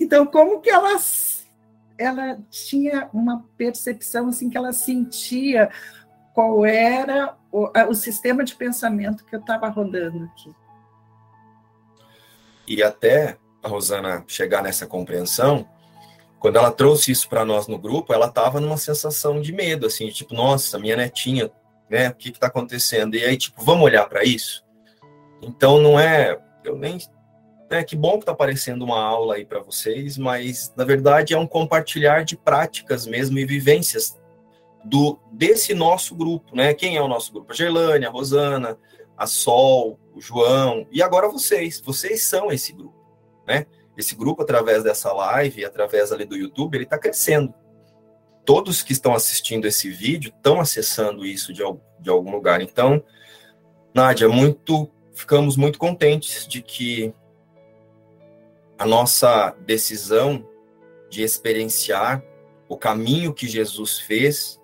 então, 0.00 0.26
como 0.26 0.60
que 0.60 0.70
ela, 0.70 0.96
ela 1.96 2.38
tinha 2.50 3.08
uma 3.12 3.44
percepção 3.56 4.28
assim 4.28 4.48
que 4.48 4.56
ela 4.56 4.72
sentia 4.72 5.70
qual 6.34 6.64
era 6.64 7.36
o, 7.50 7.68
o 7.88 7.94
sistema 7.94 8.44
de 8.44 8.54
pensamento 8.54 9.24
que 9.24 9.34
eu 9.34 9.40
estava 9.40 9.68
rodando 9.68 10.24
aqui. 10.24 10.52
E 12.66 12.82
até 12.82 13.38
a 13.62 13.68
Rosana 13.68 14.24
chegar 14.28 14.62
nessa 14.62 14.86
compreensão, 14.86 15.66
quando 16.38 16.56
ela 16.56 16.70
trouxe 16.70 17.10
isso 17.10 17.28
para 17.28 17.44
nós 17.44 17.66
no 17.66 17.78
grupo, 17.78 18.12
ela 18.12 18.26
estava 18.26 18.60
numa 18.60 18.76
sensação 18.76 19.40
de 19.40 19.52
medo, 19.52 19.86
assim, 19.86 20.08
tipo, 20.10 20.34
nossa, 20.34 20.78
minha 20.78 20.96
netinha, 20.96 21.50
né, 21.90 22.10
o 22.10 22.14
que 22.14 22.28
está 22.28 22.46
acontecendo? 22.46 23.16
E 23.16 23.24
aí, 23.24 23.36
tipo, 23.36 23.64
vamos 23.64 23.84
olhar 23.84 24.08
para 24.08 24.22
isso? 24.22 24.64
Então, 25.42 25.80
não 25.80 25.98
é, 25.98 26.38
eu 26.64 26.76
nem, 26.76 26.98
é 27.70 27.84
que 27.84 27.96
bom 27.96 28.12
que 28.12 28.20
está 28.20 28.32
aparecendo 28.32 28.82
uma 28.82 29.00
aula 29.00 29.34
aí 29.34 29.44
para 29.44 29.60
vocês, 29.60 30.16
mas, 30.16 30.72
na 30.76 30.84
verdade, 30.84 31.34
é 31.34 31.38
um 31.38 31.46
compartilhar 31.46 32.24
de 32.24 32.36
práticas 32.36 33.06
mesmo 33.06 33.38
e 33.38 33.44
vivências 33.44 34.18
do 34.84 35.18
desse 35.32 35.74
nosso 35.74 36.14
grupo, 36.14 36.56
né? 36.56 36.72
Quem 36.72 36.96
é 36.96 37.02
o 37.02 37.08
nosso 37.08 37.32
grupo? 37.32 37.52
A 37.52 37.54
Gerlane, 37.54 38.06
a 38.06 38.10
Rosana, 38.10 38.78
a 39.16 39.26
Sol, 39.26 39.98
o 40.14 40.20
João, 40.20 40.86
e 40.90 41.02
agora 41.02 41.28
vocês, 41.28 41.80
vocês 41.80 42.24
são 42.24 42.50
esse 42.50 42.72
grupo, 42.72 42.94
né? 43.46 43.66
esse 43.98 44.14
grupo, 44.14 44.42
através 44.42 44.84
dessa 44.84 45.12
live, 45.12 45.64
através 45.64 46.12
ali 46.12 46.24
do 46.24 46.36
YouTube, 46.36 46.76
ele 46.76 46.84
está 46.84 46.96
crescendo. 46.96 47.52
Todos 48.44 48.80
que 48.80 48.92
estão 48.92 49.12
assistindo 49.12 49.66
esse 49.66 49.90
vídeo 49.90 50.32
estão 50.34 50.60
acessando 50.60 51.26
isso 51.26 51.52
de, 51.52 51.62
de 52.00 52.08
algum 52.08 52.30
lugar. 52.30 52.62
Então, 52.62 53.02
Nádia, 53.92 54.28
muito, 54.28 54.88
ficamos 55.12 55.56
muito 55.56 55.80
contentes 55.80 56.46
de 56.46 56.62
que 56.62 57.12
a 58.78 58.86
nossa 58.86 59.50
decisão 59.66 60.46
de 61.10 61.22
experienciar 61.22 62.22
o 62.68 62.76
caminho 62.76 63.34
que 63.34 63.48
Jesus 63.48 63.98
fez 63.98 64.60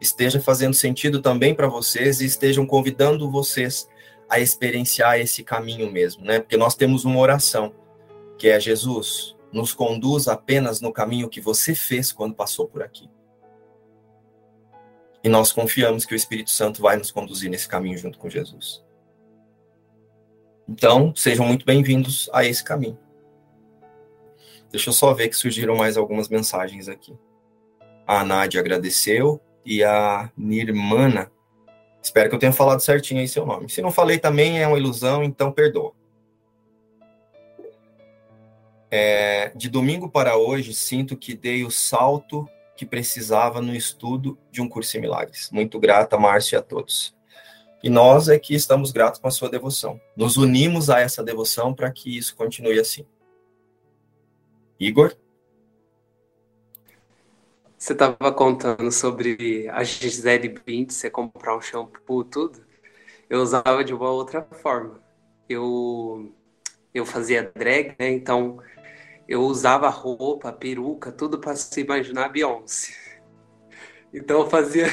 esteja 0.00 0.40
fazendo 0.40 0.74
sentido 0.74 1.22
também 1.22 1.54
para 1.54 1.68
vocês 1.68 2.20
e 2.20 2.26
estejam 2.26 2.66
convidando 2.66 3.30
vocês 3.30 3.88
a 4.28 4.40
experienciar 4.40 5.20
esse 5.20 5.44
caminho 5.44 5.92
mesmo, 5.92 6.24
né? 6.24 6.40
Porque 6.40 6.56
nós 6.56 6.74
temos 6.74 7.04
uma 7.04 7.20
oração 7.20 7.72
que 8.36 8.48
é 8.48 8.58
Jesus, 8.58 9.36
nos 9.52 9.72
conduz 9.72 10.26
apenas 10.26 10.80
no 10.80 10.92
caminho 10.92 11.28
que 11.28 11.40
você 11.40 11.74
fez 11.74 12.10
quando 12.10 12.34
passou 12.34 12.66
por 12.66 12.82
aqui. 12.82 13.08
E 15.22 15.28
nós 15.28 15.52
confiamos 15.52 16.04
que 16.04 16.14
o 16.14 16.16
Espírito 16.16 16.50
Santo 16.50 16.82
vai 16.82 16.96
nos 16.96 17.12
conduzir 17.12 17.48
nesse 17.48 17.68
caminho 17.68 17.96
junto 17.96 18.18
com 18.18 18.28
Jesus. 18.28 18.82
Então, 20.68 21.14
sejam 21.14 21.46
muito 21.46 21.64
bem-vindos 21.64 22.28
a 22.32 22.44
esse 22.44 22.64
caminho. 22.64 22.98
Deixa 24.72 24.88
eu 24.88 24.94
só 24.94 25.12
ver 25.12 25.28
que 25.28 25.36
surgiram 25.36 25.76
mais 25.76 25.98
algumas 25.98 26.30
mensagens 26.30 26.88
aqui. 26.88 27.14
A 28.06 28.24
Nádia 28.24 28.58
agradeceu 28.58 29.40
e 29.64 29.84
a 29.84 30.32
Nirmana. 30.36 31.30
Espero 32.02 32.30
que 32.30 32.34
eu 32.34 32.38
tenha 32.38 32.52
falado 32.52 32.80
certinho 32.80 33.20
aí 33.20 33.28
seu 33.28 33.46
nome. 33.46 33.70
Se 33.70 33.82
não 33.82 33.92
falei 33.92 34.18
também 34.18 34.60
é 34.60 34.66
uma 34.66 34.78
ilusão, 34.78 35.22
então 35.22 35.52
perdoa. 35.52 35.92
É, 38.90 39.52
de 39.54 39.68
domingo 39.68 40.10
para 40.10 40.36
hoje, 40.36 40.74
sinto 40.74 41.16
que 41.16 41.34
dei 41.34 41.64
o 41.64 41.70
salto 41.70 42.48
que 42.76 42.84
precisava 42.84 43.60
no 43.60 43.74
estudo 43.74 44.38
de 44.50 44.60
um 44.60 44.68
curso 44.68 44.96
em 44.96 45.00
milagres. 45.00 45.50
Muito 45.52 45.78
grata, 45.78 46.18
Márcio, 46.18 46.56
e 46.56 46.58
a 46.58 46.62
todos. 46.62 47.14
E 47.82 47.90
nós 47.90 48.28
é 48.28 48.38
que 48.38 48.54
estamos 48.54 48.90
gratos 48.90 49.20
com 49.20 49.28
a 49.28 49.30
sua 49.30 49.48
devoção. 49.48 50.00
Nos 50.16 50.36
unimos 50.36 50.90
a 50.90 51.00
essa 51.00 51.22
devoção 51.22 51.74
para 51.74 51.90
que 51.90 52.16
isso 52.16 52.34
continue 52.34 52.78
assim. 52.78 53.06
Igor? 54.82 55.16
Você 57.78 57.92
estava 57.92 58.32
contando 58.32 58.90
sobre 58.90 59.68
a 59.68 59.84
Gisele 59.84 60.48
Bündchen, 60.48 60.90
você 60.90 61.08
comprar 61.08 61.56
um 61.56 61.60
shampoo, 61.60 62.24
tudo. 62.24 62.66
Eu 63.30 63.40
usava 63.42 63.84
de 63.84 63.94
uma 63.94 64.10
outra 64.10 64.42
forma. 64.42 65.00
Eu, 65.48 66.34
eu 66.92 67.06
fazia 67.06 67.52
drag, 67.54 67.94
né? 67.96 68.10
Então 68.10 68.58
eu 69.28 69.42
usava 69.42 69.88
roupa, 69.88 70.52
peruca, 70.52 71.12
tudo 71.12 71.38
para 71.38 71.54
se 71.54 71.80
imaginar 71.80 72.30
Beyoncé. 72.30 72.92
Então 74.12 74.40
eu 74.40 74.50
fazia 74.50 74.86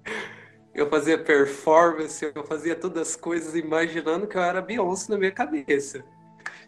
eu 0.74 0.90
fazia 0.90 1.16
performance, 1.16 2.22
eu 2.34 2.44
fazia 2.44 2.76
todas 2.76 3.08
as 3.08 3.16
coisas 3.16 3.54
imaginando 3.54 4.26
que 4.26 4.36
eu 4.36 4.42
era 4.42 4.60
Beyoncé 4.60 5.10
na 5.10 5.18
minha 5.18 5.32
cabeça. 5.32 6.04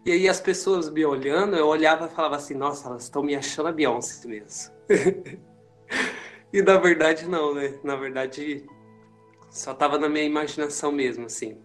E 0.05 0.13
aí 0.13 0.29
as 0.29 0.41
pessoas 0.41 0.89
me 0.91 1.05
olhando, 1.05 1.57
eu 1.57 1.67
olhava 1.67 2.07
e 2.07 2.09
falava 2.09 2.37
assim, 2.37 2.55
nossa, 2.55 2.89
elas 2.89 3.05
estão 3.05 3.23
me 3.23 3.35
achando 3.35 3.69
a 3.69 3.73
Beyoncé 3.73 4.27
mesmo. 4.27 4.73
e 6.53 6.63
na 6.63 6.79
verdade 6.79 7.29
não, 7.29 7.55
né? 7.55 7.79
Na 7.83 7.97
verdade 7.97 8.67
só 9.51 9.75
tava 9.75 9.99
na 9.99 10.09
minha 10.09 10.25
imaginação 10.25 10.93
mesmo, 10.93 11.27
assim. 11.27 11.59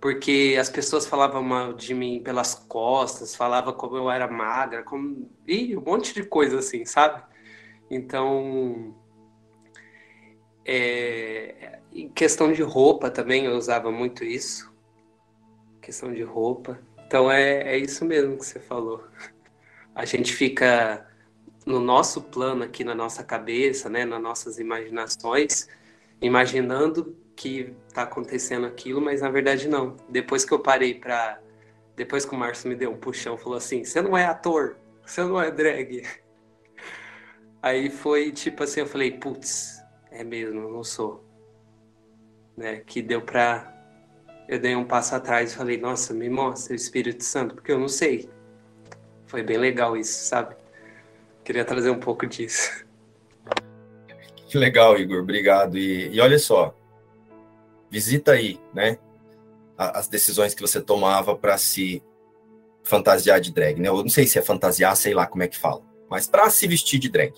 Porque 0.00 0.56
as 0.60 0.68
pessoas 0.68 1.06
falavam 1.06 1.42
mal 1.42 1.72
de 1.72 1.94
mim 1.94 2.22
pelas 2.22 2.54
costas, 2.54 3.34
falavam 3.34 3.72
como 3.72 3.96
eu 3.96 4.10
era 4.10 4.28
magra, 4.28 4.82
como... 4.82 5.30
Ih, 5.46 5.76
um 5.76 5.80
monte 5.80 6.14
de 6.14 6.22
coisa 6.22 6.58
assim, 6.58 6.84
sabe? 6.84 7.22
Então, 7.90 8.94
é, 10.64 11.78
em 11.92 12.08
questão 12.08 12.52
de 12.52 12.62
roupa 12.62 13.10
também, 13.10 13.44
eu 13.44 13.56
usava 13.56 13.90
muito 13.90 14.24
isso. 14.24 14.72
Questão 15.80 16.12
de 16.12 16.22
roupa. 16.22 16.78
Então 17.06 17.30
é, 17.30 17.74
é 17.74 17.78
isso 17.78 18.04
mesmo 18.04 18.36
que 18.36 18.44
você 18.44 18.58
falou. 18.58 19.04
A 19.94 20.04
gente 20.04 20.32
fica 20.32 21.06
no 21.64 21.80
nosso 21.80 22.22
plano 22.22 22.64
aqui, 22.64 22.84
na 22.84 22.94
nossa 22.94 23.24
cabeça, 23.24 23.88
né, 23.88 24.04
nas 24.04 24.20
nossas 24.20 24.58
imaginações, 24.58 25.68
imaginando 26.20 27.16
que 27.34 27.74
está 27.88 28.02
acontecendo 28.02 28.66
aquilo, 28.66 29.00
mas 29.00 29.20
na 29.20 29.30
verdade 29.30 29.68
não. 29.68 29.96
Depois 30.08 30.44
que 30.44 30.52
eu 30.52 30.58
parei 30.58 30.94
para. 30.94 31.40
Depois 31.94 32.24
que 32.24 32.34
o 32.34 32.38
Márcio 32.38 32.68
me 32.68 32.74
deu 32.74 32.90
um 32.90 32.96
puxão, 32.96 33.36
falou 33.38 33.58
assim: 33.58 33.84
você 33.84 34.02
não 34.02 34.16
é 34.16 34.24
ator, 34.24 34.76
você 35.04 35.22
não 35.22 35.40
é 35.40 35.50
drag. 35.50 36.02
Aí 37.62 37.90
foi 37.90 38.32
tipo 38.32 38.62
assim: 38.62 38.80
eu 38.80 38.86
falei, 38.86 39.12
putz, 39.12 39.82
é 40.10 40.24
mesmo, 40.24 40.70
não 40.70 40.84
sou. 40.84 41.24
Né? 42.56 42.80
Que 42.86 43.02
deu 43.02 43.22
pra. 43.22 43.75
Eu 44.48 44.60
dei 44.60 44.76
um 44.76 44.84
passo 44.84 45.14
atrás 45.14 45.52
e 45.52 45.56
falei, 45.56 45.76
nossa, 45.76 46.14
me 46.14 46.28
mostra 46.28 46.72
o 46.72 46.76
Espírito 46.76 47.24
Santo, 47.24 47.54
porque 47.54 47.72
eu 47.72 47.78
não 47.78 47.88
sei. 47.88 48.28
Foi 49.26 49.42
bem 49.42 49.58
legal 49.58 49.96
isso, 49.96 50.24
sabe? 50.28 50.54
Queria 51.44 51.64
trazer 51.64 51.90
um 51.90 51.98
pouco 51.98 52.26
disso. 52.26 52.84
Que 54.48 54.56
legal, 54.56 54.96
Igor, 54.96 55.20
obrigado. 55.20 55.76
E, 55.76 56.08
e 56.08 56.20
olha 56.20 56.38
só, 56.38 56.74
visita 57.90 58.32
aí, 58.32 58.60
né? 58.72 58.98
As 59.76 60.08
decisões 60.08 60.54
que 60.54 60.62
você 60.62 60.80
tomava 60.80 61.36
para 61.36 61.58
se 61.58 62.02
fantasiar 62.84 63.40
de 63.40 63.52
drag, 63.52 63.80
né? 63.80 63.88
Eu 63.88 63.96
não 63.96 64.08
sei 64.08 64.26
se 64.26 64.38
é 64.38 64.42
fantasiar, 64.42 64.96
sei 64.96 65.12
lá 65.12 65.26
como 65.26 65.42
é 65.42 65.48
que 65.48 65.58
fala, 65.58 65.82
mas 66.08 66.28
para 66.28 66.48
se 66.48 66.66
vestir 66.68 67.00
de 67.00 67.08
drag 67.08 67.34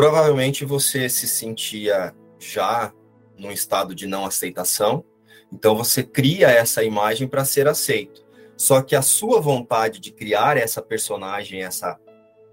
provavelmente 0.00 0.64
você 0.64 1.10
se 1.10 1.28
sentia 1.28 2.14
já 2.38 2.90
num 3.36 3.50
estado 3.50 3.94
de 3.94 4.06
não 4.06 4.24
aceitação, 4.24 5.04
então 5.52 5.74
você 5.74 6.02
cria 6.02 6.48
essa 6.48 6.82
imagem 6.82 7.26
para 7.26 7.44
ser 7.44 7.68
aceito. 7.68 8.24
Só 8.56 8.82
que 8.82 8.94
a 8.94 9.02
sua 9.02 9.40
vontade 9.40 10.00
de 10.00 10.10
criar 10.10 10.56
essa 10.56 10.82
personagem, 10.82 11.62
essa 11.62 11.98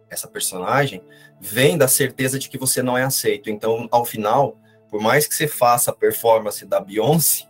essa 0.10 0.28
personagem, 0.28 1.02
vem 1.40 1.78
da 1.78 1.88
certeza 1.88 2.40
de 2.40 2.50
que 2.50 2.58
você 2.58 2.82
não 2.82 2.98
é 2.98 3.04
aceito. 3.04 3.50
Então, 3.50 3.88
ao 3.92 4.06
final, 4.06 4.58
por 4.90 5.02
mais 5.02 5.28
que 5.28 5.36
você 5.36 5.48
faça 5.48 5.92
a 5.92 5.94
performance 5.94 6.66
da 6.66 6.80
Beyoncé, 6.80 7.46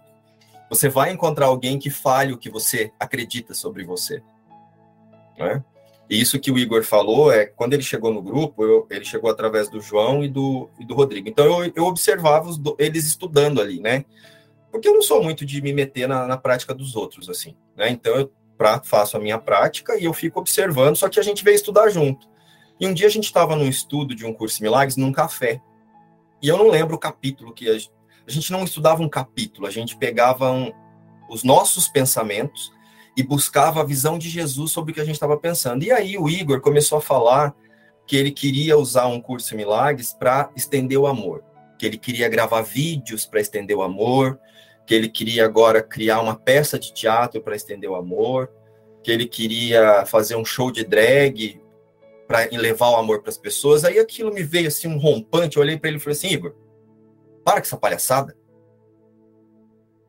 você 0.70 0.90
vai 0.90 1.12
encontrar 1.12 1.46
alguém 1.46 1.80
que 1.80 1.90
fale 1.90 2.34
o 2.34 2.38
que 2.38 2.50
você 2.50 2.92
acredita 3.00 3.54
sobre 3.54 3.86
você. 3.86 4.22
Né? 5.38 5.64
E 6.10 6.20
isso 6.20 6.40
que 6.40 6.52
o 6.52 6.58
Igor 6.58 6.84
falou 6.84 7.32
é 7.32 7.46
quando 7.46 7.74
ele 7.74 7.84
chegou 7.84 8.14
no 8.14 8.22
grupo, 8.22 8.64
eu, 8.64 8.88
ele 8.90 9.06
chegou 9.06 9.30
através 9.30 9.70
do 9.70 9.80
João 9.80 10.24
e 10.24 10.28
do, 10.28 10.70
e 10.80 10.86
do 10.86 10.94
Rodrigo. 10.94 11.30
Então 11.30 11.64
eu, 11.64 11.72
eu 11.76 11.84
observava 11.86 12.50
os, 12.50 12.60
eles 12.78 13.06
estudando 13.06 13.62
ali, 13.62 13.80
né? 13.80 14.04
Porque 14.72 14.88
eu 14.88 14.94
não 14.94 15.02
sou 15.02 15.24
muito 15.24 15.46
de 15.46 15.62
me 15.62 15.74
meter 15.74 16.08
na, 16.08 16.28
na 16.28 16.38
prática 16.38 16.74
dos 16.74 16.96
outros, 16.96 17.30
assim, 17.30 17.56
né? 17.76 17.90
Então 17.90 18.16
eu 18.16 18.32
pra, 18.58 18.82
faço 18.84 19.16
a 19.16 19.20
minha 19.20 19.38
prática 19.38 19.98
e 19.98 20.06
eu 20.06 20.14
fico 20.14 20.40
observando, 20.40 20.96
só 20.96 21.08
que 21.08 21.20
a 21.20 21.24
gente 21.24 21.44
veio 21.44 21.56
estudar 21.56 21.90
junto. 21.90 22.28
E 22.80 22.88
um 22.88 22.94
dia 22.94 23.08
a 23.08 23.10
gente 23.10 23.26
estava 23.26 23.56
num 23.56 23.68
estudo 23.68 24.14
de 24.14 24.26
um 24.26 24.34
curso 24.34 24.58
de 24.58 24.64
milagres 24.64 24.98
num 24.98 25.12
café. 25.12 25.62
E 26.42 26.48
eu 26.48 26.58
não 26.58 26.70
lembro 26.70 26.96
o 26.96 27.00
capítulo 27.00 27.54
que 27.54 27.70
a, 27.70 27.74
a 27.74 28.32
gente 28.32 28.52
não 28.52 28.64
estudava 28.64 29.02
um 29.02 29.10
capítulo, 29.10 29.68
a 29.68 29.72
gente 29.72 29.98
pegava 29.98 30.52
um, 30.52 30.72
os 31.30 31.44
nossos 31.44 31.88
pensamentos 31.88 32.72
e 33.16 33.24
buscava 33.24 33.82
a 33.82 33.84
visão 33.84 34.20
de 34.20 34.30
Jesus 34.30 34.72
sobre 34.72 34.92
o 34.92 34.94
que 34.94 35.02
a 35.02 35.06
gente 35.06 35.16
estava 35.16 35.38
pensando. 35.38 35.84
E 35.84 35.92
aí 35.92 36.18
o 36.18 36.30
Igor 36.30 36.62
começou 36.62 37.00
a 37.00 37.02
falar 37.02 37.56
que 38.06 38.16
ele 38.16 38.32
queria 38.32 38.78
usar 38.78 39.08
um 39.08 39.20
curso 39.20 39.50
de 39.50 39.56
milagres 39.56 40.14
para 40.14 40.52
estender 40.56 40.98
o 40.98 41.08
amor, 41.08 41.44
que 41.80 41.86
ele 41.86 41.98
queria 41.98 42.30
gravar 42.30 42.62
vídeos 42.62 43.26
para 43.26 43.42
estender 43.42 43.76
o 43.76 43.82
amor, 43.82 44.40
que 44.88 44.96
ele 44.96 45.10
queria 45.10 45.44
agora 45.44 45.84
criar 45.84 46.22
uma 46.22 46.34
peça 46.34 46.80
de 46.80 46.94
teatro 46.94 47.42
para 47.42 47.58
estender 47.58 47.90
o 47.90 47.96
amor, 47.96 48.50
que 49.04 49.12
ele 49.12 49.28
queria 49.28 50.06
fazer 50.06 50.38
um 50.38 50.46
show 50.46 50.72
de 50.72 50.86
drag 50.86 51.62
para 52.26 52.48
levar 52.54 52.90
o 52.92 52.96
amor 52.96 53.22
para 53.22 53.30
as 53.30 53.38
pessoas. 53.38 53.84
Aí 53.84 54.00
aquilo 54.00 54.34
me 54.34 54.44
veio 54.44 54.70
assim 54.70 54.88
um 54.88 54.98
rompante, 54.98 55.58
eu 55.58 55.62
olhei 55.62 55.78
para 55.78 55.90
ele 55.90 55.98
e 55.98 56.00
falei 56.00 56.18
assim: 56.18 56.30
"Igor, 56.30 56.56
para 57.44 57.56
com 57.56 57.68
essa 57.68 57.78
palhaçada. 57.78 58.36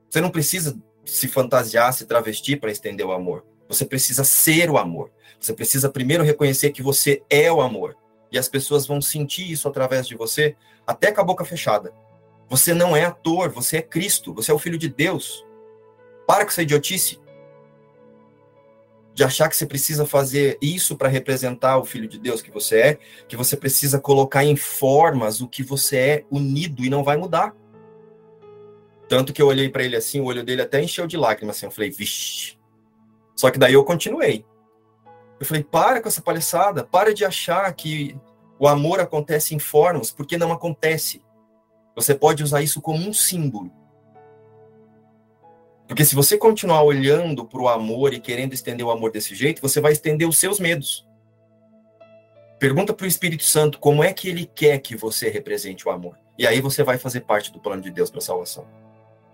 Você 0.08 0.20
não 0.20 0.30
precisa 0.30 0.80
se 1.04 1.26
fantasiar, 1.26 1.92
se 1.92 2.06
travestir 2.06 2.60
para 2.60 2.70
estender 2.70 3.04
o 3.04 3.12
amor. 3.12 3.44
Você 3.68 3.84
precisa 3.84 4.22
ser 4.24 4.70
o 4.70 4.78
amor. 4.78 5.10
Você 5.40 5.52
precisa 5.52 5.90
primeiro 5.90 6.24
reconhecer 6.24 6.70
que 6.70 6.82
você 6.82 7.22
é 7.28 7.50
o 7.50 7.60
amor. 7.60 7.96
E 8.30 8.38
as 8.38 8.48
pessoas 8.48 8.86
vão 8.86 9.00
sentir 9.00 9.50
isso 9.50 9.68
através 9.68 10.06
de 10.06 10.16
você, 10.16 10.56
até 10.86 11.10
com 11.12 11.20
a 11.20 11.24
boca 11.24 11.44
fechada. 11.44 11.92
Você 12.48 12.72
não 12.72 12.96
é 12.96 13.04
ator, 13.04 13.50
você 13.50 13.78
é 13.78 13.82
Cristo, 13.82 14.32
você 14.32 14.50
é 14.50 14.54
o 14.54 14.58
Filho 14.58 14.78
de 14.78 14.88
Deus. 14.88 15.44
Para 16.26 16.44
com 16.44 16.50
essa 16.50 16.62
idiotice. 16.62 17.20
De 19.14 19.24
achar 19.24 19.48
que 19.48 19.56
você 19.56 19.66
precisa 19.66 20.06
fazer 20.06 20.56
isso 20.62 20.96
para 20.96 21.08
representar 21.08 21.76
o 21.78 21.84
Filho 21.84 22.08
de 22.08 22.18
Deus 22.18 22.40
que 22.40 22.50
você 22.50 22.80
é, 22.80 22.98
que 23.26 23.36
você 23.36 23.56
precisa 23.56 24.00
colocar 24.00 24.44
em 24.44 24.56
formas 24.56 25.40
o 25.40 25.48
que 25.48 25.62
você 25.62 25.96
é 25.96 26.24
unido 26.30 26.84
e 26.84 26.90
não 26.90 27.02
vai 27.02 27.16
mudar. 27.16 27.54
Tanto 29.08 29.32
que 29.32 29.40
eu 29.40 29.46
olhei 29.46 29.68
para 29.68 29.82
ele 29.82 29.96
assim, 29.96 30.20
o 30.20 30.26
olho 30.26 30.44
dele 30.44 30.62
até 30.62 30.82
encheu 30.82 31.06
de 31.06 31.16
lágrimas, 31.16 31.56
assim. 31.56 31.66
Eu 31.66 31.72
falei, 31.72 31.90
vixe. 31.90 32.58
Só 33.34 33.50
que 33.50 33.58
daí 33.58 33.72
eu 33.72 33.84
continuei. 33.84 34.44
Eu 35.40 35.46
falei, 35.46 35.64
para 35.64 36.00
com 36.00 36.08
essa 36.08 36.20
palhaçada, 36.20 36.84
para 36.84 37.14
de 37.14 37.24
achar 37.24 37.72
que 37.72 38.16
o 38.58 38.68
amor 38.68 39.00
acontece 39.00 39.54
em 39.54 39.58
formas, 39.58 40.10
porque 40.10 40.36
não 40.36 40.52
acontece. 40.52 41.22
Você 41.98 42.14
pode 42.14 42.44
usar 42.44 42.62
isso 42.62 42.80
como 42.80 43.08
um 43.08 43.12
símbolo. 43.12 43.72
Porque 45.88 46.04
se 46.04 46.14
você 46.14 46.38
continuar 46.38 46.84
olhando 46.84 47.44
para 47.44 47.60
o 47.60 47.68
amor 47.68 48.14
e 48.14 48.20
querendo 48.20 48.52
estender 48.52 48.86
o 48.86 48.90
amor 48.92 49.10
desse 49.10 49.34
jeito, 49.34 49.60
você 49.60 49.80
vai 49.80 49.90
estender 49.90 50.28
os 50.28 50.38
seus 50.38 50.60
medos. 50.60 51.04
Pergunta 52.60 52.94
para 52.94 53.02
o 53.02 53.08
Espírito 53.08 53.42
Santo 53.42 53.80
como 53.80 54.04
é 54.04 54.12
que 54.12 54.28
ele 54.28 54.46
quer 54.46 54.78
que 54.78 54.94
você 54.94 55.28
represente 55.28 55.88
o 55.88 55.90
amor. 55.90 56.16
E 56.38 56.46
aí 56.46 56.60
você 56.60 56.84
vai 56.84 56.98
fazer 56.98 57.22
parte 57.22 57.52
do 57.52 57.58
plano 57.58 57.82
de 57.82 57.90
Deus 57.90 58.10
para 58.10 58.18
a 58.18 58.22
salvação. 58.22 58.64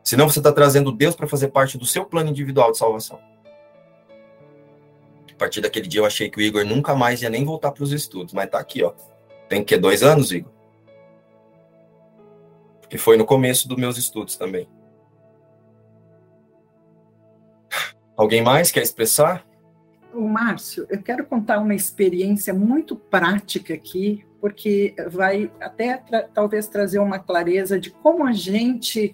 Senão 0.03 0.27
você 0.27 0.39
está 0.39 0.51
trazendo 0.51 0.91
Deus 0.91 1.15
para 1.15 1.27
fazer 1.27 1.49
parte 1.49 1.77
do 1.77 1.85
seu 1.85 2.07
plano 2.07 2.31
individual 2.31 2.73
de 2.73 2.79
salvação. 2.79 3.21
A 5.31 5.37
partir 5.37 5.61
daquele 5.61 5.87
dia 5.87 6.01
eu 6.01 6.07
achei 6.07 6.31
que 6.31 6.39
o 6.39 6.41
Igor 6.41 6.65
nunca 6.65 6.95
mais 6.95 7.21
ia 7.21 7.29
nem 7.29 7.45
voltar 7.45 7.73
para 7.73 7.85
os 7.85 7.93
estudos, 7.93 8.33
mas 8.33 8.49
tá 8.49 8.59
aqui, 8.59 8.83
ó. 8.83 8.95
Tem 9.51 9.63
que 9.63 9.77
dois 9.77 10.03
anos, 10.03 10.33
Igor? 10.33 10.54
Porque 12.85 12.99
foi 12.99 13.17
no 13.17 13.25
começo 13.25 13.67
dos 13.67 13.77
meus 13.77 13.97
estudos 13.97 14.37
também. 14.37 14.69
Alguém 18.17 18.43
mais 18.43 18.71
quer 18.71 18.83
expressar? 18.83 19.45
O 20.13 20.29
Márcio, 20.29 20.87
eu 20.89 21.03
quero 21.03 21.27
contar 21.27 21.59
uma 21.59 21.75
experiência 21.75 22.55
muito 22.55 22.95
prática 22.95 23.75
aqui, 23.75 24.25
porque 24.41 24.95
vai 25.09 25.51
até 25.59 25.97
tra 25.97 26.23
talvez 26.23 26.69
trazer 26.69 27.01
uma 27.01 27.19
clareza 27.19 27.81
de 27.81 27.91
como 27.91 28.25
a 28.25 28.33
gente 28.33 29.13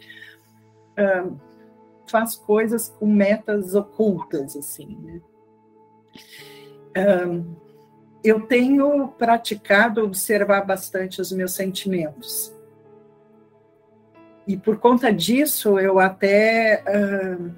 faz 2.06 2.34
coisas 2.34 2.90
com 2.90 3.06
metas 3.06 3.74
ocultas, 3.74 4.54
assim, 4.56 4.98
né? 5.00 5.20
eu 8.22 8.42
tenho 8.42 9.08
praticado 9.08 10.04
observar 10.04 10.62
bastante 10.62 11.20
os 11.20 11.32
meus 11.32 11.52
sentimentos. 11.52 12.52
E 14.50 14.56
por 14.56 14.78
conta 14.78 15.12
disso, 15.12 15.78
eu 15.78 16.00
até 16.00 16.82
uh, 16.82 17.54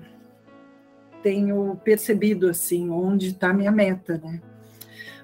tenho 1.22 1.74
percebido 1.82 2.50
assim 2.50 2.90
onde 2.90 3.28
está 3.28 3.50
minha 3.50 3.72
meta, 3.72 4.20
né? 4.22 4.42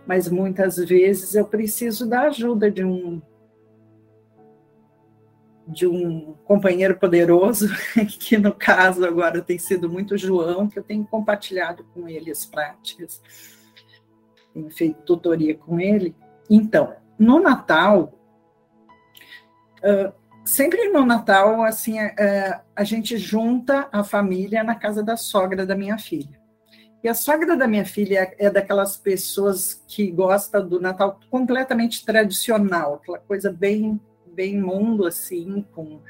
Mas 0.07 0.31
muitas 0.31 0.79
vezes 0.79 1.35
eu 1.35 1.45
preciso 1.45 2.09
da 2.09 2.23
ajuda 2.23 2.71
de 2.71 2.83
um 2.83 3.21
de 5.67 5.87
um 5.87 6.33
companheiro 6.47 6.99
poderoso, 6.99 7.69
que 8.19 8.39
no 8.39 8.55
caso 8.55 9.05
agora 9.05 9.43
tem 9.43 9.59
sido 9.59 9.91
muito 9.91 10.17
João, 10.17 10.71
que 10.71 10.79
eu 10.79 10.83
tenho 10.83 11.05
compartilhado 11.05 11.85
com 11.93 12.09
ele 12.09 12.31
as 12.31 12.47
práticas, 12.47 13.21
tenho 14.55 14.71
feito 14.71 15.03
tutoria 15.03 15.55
com 15.55 15.79
ele. 15.79 16.17
Então, 16.49 16.97
no 17.19 17.39
Natal, 17.39 18.19
uh, 19.85 20.18
sempre 20.49 20.89
no 20.89 21.05
Natal, 21.05 21.63
assim, 21.63 21.99
é, 21.99 22.59
a 22.75 22.83
gente 22.83 23.19
junta 23.19 23.87
a 23.93 24.03
família 24.03 24.65
na 24.65 24.75
casa 24.75 25.03
da 25.03 25.15
sogra 25.15 25.67
da 25.67 25.77
minha 25.77 25.99
filha. 25.99 26.41
E 27.05 27.09
a 27.09 27.13
sogra 27.15 27.55
da 27.55 27.69
minha 27.69 27.85
filha 27.85 28.35
é 28.39 28.51
daquelas 28.51 28.97
pessoas 28.97 29.85
que 29.87 30.11
gosta 30.11 30.61
do 30.61 30.81
Natal 30.81 31.21
completamente 31.31 32.05
tradicional, 32.05 32.95
aquela 32.95 33.19
coisa 33.19 33.53
bem, 33.53 34.01
bem 34.27 34.59
mundo, 34.59 35.07
assim, 35.07 35.65
com 35.73 36.01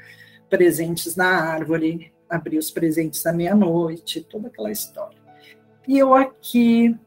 presentes 0.49 1.17
na 1.17 1.27
árvore, 1.27 2.13
abrir 2.29 2.57
os 2.57 2.71
presentes 2.71 3.25
à 3.25 3.33
meia-noite, 3.33 4.21
toda 4.21 4.47
aquela 4.47 4.71
história. 4.71 5.19
E 5.85 5.97
eu 5.97 6.13
aqui, 6.13 6.97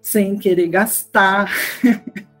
sem 0.00 0.38
querer 0.38 0.68
gastar, 0.68 1.50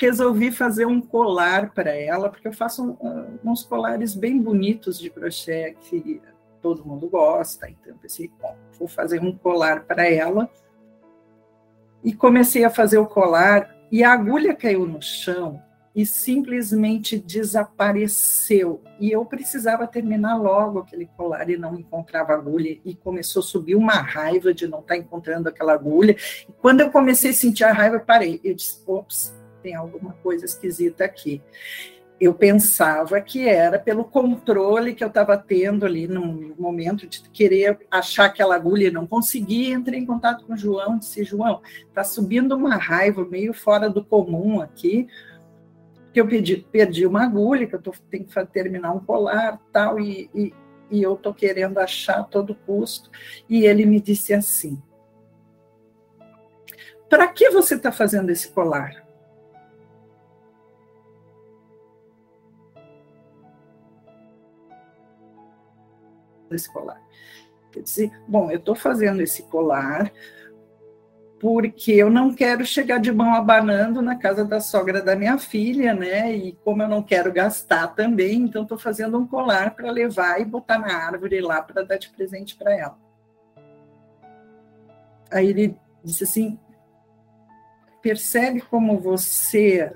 resolvi 0.00 0.50
fazer 0.50 0.86
um 0.86 1.00
colar 1.00 1.72
para 1.74 1.94
ela, 1.94 2.30
porque 2.30 2.48
eu 2.48 2.52
faço 2.52 2.96
uns 3.44 3.62
colares 3.62 4.14
bem 4.14 4.40
bonitos 4.40 4.98
de 4.98 5.10
crochê 5.10 5.76
que 5.80 6.20
todo 6.62 6.84
mundo 6.84 7.08
gosta. 7.08 7.68
Então, 7.68 7.96
pensei, 7.98 8.30
bom, 8.40 8.56
vou 8.78 8.88
fazer 8.88 9.20
um 9.20 9.36
colar 9.36 9.84
para 9.84 10.08
ela. 10.08 10.50
E 12.02 12.14
comecei 12.14 12.64
a 12.64 12.70
fazer 12.70 12.98
o 12.98 13.06
colar, 13.06 13.76
e 13.92 14.02
a 14.02 14.12
agulha 14.12 14.54
caiu 14.54 14.86
no 14.86 15.02
chão 15.02 15.62
e 15.94 16.06
simplesmente 16.06 17.18
desapareceu. 17.18 18.80
E 18.98 19.10
eu 19.10 19.24
precisava 19.24 19.86
terminar 19.86 20.36
logo 20.36 20.78
aquele 20.78 21.06
colar 21.16 21.50
e 21.50 21.56
não 21.56 21.74
encontrava 21.74 22.32
agulha. 22.32 22.78
E 22.84 22.94
começou 22.94 23.40
a 23.40 23.44
subir 23.44 23.74
uma 23.74 23.94
raiva 23.94 24.54
de 24.54 24.66
não 24.66 24.80
estar 24.80 24.96
encontrando 24.96 25.48
aquela 25.48 25.72
agulha. 25.72 26.16
E 26.48 26.52
quando 26.52 26.80
eu 26.80 26.90
comecei 26.90 27.30
a 27.30 27.34
sentir 27.34 27.64
a 27.64 27.72
raiva, 27.72 27.98
parei. 27.98 28.40
Eu 28.44 28.54
disse: 28.54 28.82
ops, 28.86 29.34
tem 29.62 29.74
alguma 29.74 30.12
coisa 30.22 30.44
esquisita 30.44 31.04
aqui. 31.04 31.42
Eu 32.20 32.34
pensava 32.34 33.18
que 33.20 33.48
era 33.48 33.78
pelo 33.78 34.04
controle 34.04 34.94
que 34.94 35.02
eu 35.02 35.08
estava 35.08 35.38
tendo 35.38 35.86
ali 35.86 36.06
no 36.06 36.54
momento 36.58 37.06
de 37.06 37.22
querer 37.30 37.78
achar 37.90 38.26
aquela 38.26 38.54
agulha 38.54 38.88
e 38.88 38.90
não 38.90 39.06
conseguia. 39.06 39.74
Entrei 39.74 40.00
em 40.00 40.06
contato 40.06 40.44
com 40.44 40.52
o 40.52 40.56
João, 40.56 40.98
disse: 40.98 41.24
João, 41.24 41.62
está 41.88 42.04
subindo 42.04 42.54
uma 42.54 42.76
raiva 42.76 43.24
meio 43.24 43.54
fora 43.54 43.88
do 43.88 44.04
comum 44.04 44.60
aqui 44.60 45.08
que 46.12 46.20
eu 46.20 46.26
pedi, 46.26 46.56
perdi 46.56 47.06
uma 47.06 47.24
agulha, 47.24 47.66
que 47.66 47.74
eu 47.74 47.82
tô, 47.82 47.92
tenho 48.10 48.24
que 48.24 48.46
terminar 48.46 48.92
um 48.92 49.00
colar 49.00 49.60
tal, 49.72 50.00
e, 50.00 50.28
e, 50.34 50.52
e 50.90 51.02
eu 51.02 51.14
estou 51.14 51.32
querendo 51.32 51.78
achar 51.78 52.20
a 52.20 52.24
todo 52.24 52.54
custo. 52.54 53.10
E 53.48 53.64
ele 53.64 53.86
me 53.86 54.00
disse 54.00 54.34
assim: 54.34 54.80
Para 57.08 57.28
que 57.28 57.50
você 57.50 57.76
está 57.76 57.92
fazendo 57.92 58.30
esse 58.30 58.48
colar? 58.48 59.09
Esse 66.50 66.72
colar. 66.72 67.00
Eu 67.74 67.82
disse: 67.82 68.12
Bom, 68.26 68.50
eu 68.50 68.58
estou 68.58 68.74
fazendo 68.74 69.20
esse 69.20 69.42
colar 69.44 70.12
porque 71.40 71.92
eu 71.92 72.10
não 72.10 72.34
quero 72.34 72.66
chegar 72.66 73.00
de 73.00 73.10
mão 73.10 73.34
abanando 73.34 74.02
na 74.02 74.14
casa 74.14 74.44
da 74.44 74.60
sogra 74.60 75.00
da 75.00 75.16
minha 75.16 75.38
filha, 75.38 75.94
né? 75.94 76.36
E 76.36 76.52
como 76.62 76.82
eu 76.82 76.88
não 76.88 77.02
quero 77.02 77.32
gastar 77.32 77.88
também, 77.88 78.42
então 78.42 78.62
estou 78.62 78.78
fazendo 78.78 79.18
um 79.18 79.26
colar 79.26 79.74
para 79.74 79.90
levar 79.90 80.38
e 80.38 80.44
botar 80.44 80.78
na 80.78 80.94
árvore 80.94 81.40
lá 81.40 81.62
para 81.62 81.82
dar 81.82 81.96
de 81.96 82.10
presente 82.10 82.54
para 82.56 82.76
ela. 82.76 82.98
Aí 85.30 85.46
ele 85.46 85.76
disse 86.04 86.24
assim: 86.24 86.58
percebe 88.02 88.60
como 88.60 88.98
você 88.98 89.90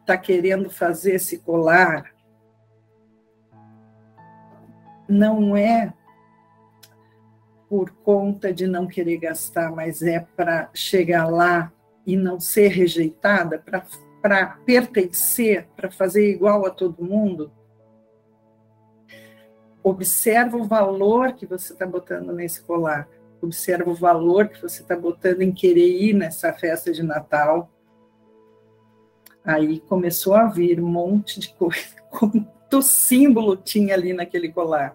está 0.00 0.16
querendo 0.16 0.70
fazer 0.70 1.16
esse 1.16 1.38
colar? 1.40 2.14
Não 5.08 5.56
é 5.56 5.92
por 7.68 7.90
conta 7.90 8.52
de 8.52 8.66
não 8.66 8.86
querer 8.86 9.18
gastar, 9.18 9.70
mas 9.70 10.02
é 10.02 10.20
para 10.20 10.70
chegar 10.72 11.26
lá 11.26 11.72
e 12.06 12.16
não 12.16 12.40
ser 12.40 12.68
rejeitada, 12.68 13.62
para 14.22 14.46
pertencer, 14.64 15.68
para 15.76 15.90
fazer 15.90 16.30
igual 16.30 16.64
a 16.64 16.70
todo 16.70 17.04
mundo. 17.04 17.52
Observa 19.82 20.56
o 20.56 20.64
valor 20.64 21.34
que 21.34 21.46
você 21.46 21.72
está 21.72 21.86
botando 21.86 22.32
nesse 22.32 22.62
colar. 22.62 23.08
Observa 23.40 23.90
o 23.90 23.94
valor 23.94 24.48
que 24.48 24.60
você 24.60 24.82
está 24.82 24.96
botando 24.96 25.42
em 25.42 25.52
querer 25.52 26.02
ir 26.02 26.14
nessa 26.14 26.52
festa 26.52 26.90
de 26.90 27.02
Natal. 27.02 27.70
Aí 29.44 29.80
começou 29.80 30.34
a 30.34 30.46
vir 30.46 30.80
um 30.80 30.88
monte 30.88 31.38
de 31.38 31.54
coisa, 31.54 31.94
quanto 32.68 32.82
símbolo 32.82 33.56
tinha 33.56 33.94
ali 33.94 34.12
naquele 34.12 34.52
colar 34.52 34.94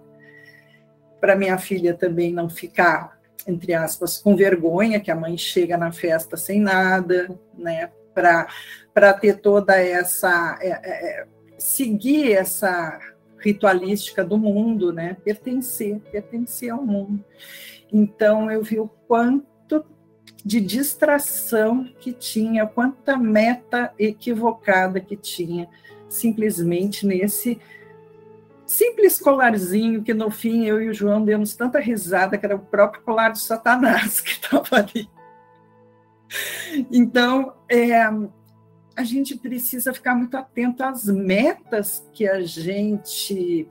para 1.20 1.38
minha 1.38 1.58
filha 1.58 1.94
também 1.94 2.34
não 2.34 2.50
ficar, 2.50 3.18
entre 3.48 3.74
aspas, 3.74 4.18
com 4.18 4.36
vergonha, 4.36 5.00
que 5.00 5.10
a 5.10 5.16
mãe 5.16 5.38
chega 5.38 5.78
na 5.78 5.90
festa 5.90 6.36
sem 6.36 6.60
nada, 6.60 7.30
né? 7.58 7.90
Para 8.14 9.14
ter 9.14 9.40
toda 9.40 9.80
essa. 9.80 10.60
É, 10.62 10.70
é, 10.70 11.22
é, 11.22 11.28
seguir 11.58 12.34
essa 12.34 13.00
ritualística 13.40 14.22
do 14.22 14.38
mundo, 14.38 14.92
né? 14.92 15.16
Pertencer, 15.24 16.02
pertencer 16.12 16.72
ao 16.72 16.86
mundo. 16.86 17.24
Então, 17.92 18.52
eu 18.52 18.62
vi 18.62 18.78
o 18.80 18.90
quanto 19.08 19.86
de 20.44 20.60
distração 20.60 21.86
que 22.02 22.12
tinha, 22.12 22.68
quanta 22.68 23.18
meta 23.18 23.94
equivocada 23.98 25.00
que 25.00 25.16
tinha, 25.16 25.70
simplesmente 26.14 27.06
nesse 27.06 27.60
simples 28.66 29.20
colarzinho 29.20 30.04
que 30.04 30.14
no 30.14 30.32
fim 30.32 30.66
eu 30.66 30.82
e 30.82 30.90
o 30.90 30.94
João 30.94 31.24
demos 31.24 31.56
tanta 31.56 31.80
risada 31.80 32.38
que 32.38 32.46
era 32.46 32.56
o 32.56 32.60
próprio 32.60 33.04
colar 33.04 33.30
de 33.30 33.42
Satanás 33.42 34.20
que 34.22 34.32
estava 34.32 34.78
ali. 34.78 35.10
Então, 36.92 37.54
é, 37.70 38.02
a 38.96 39.04
gente 39.04 39.38
precisa 39.38 39.94
ficar 39.94 40.16
muito 40.16 40.36
atento 40.36 40.84
às 40.84 41.06
metas 41.06 42.08
que 42.14 42.28
a 42.28 42.42
gente 42.42 43.68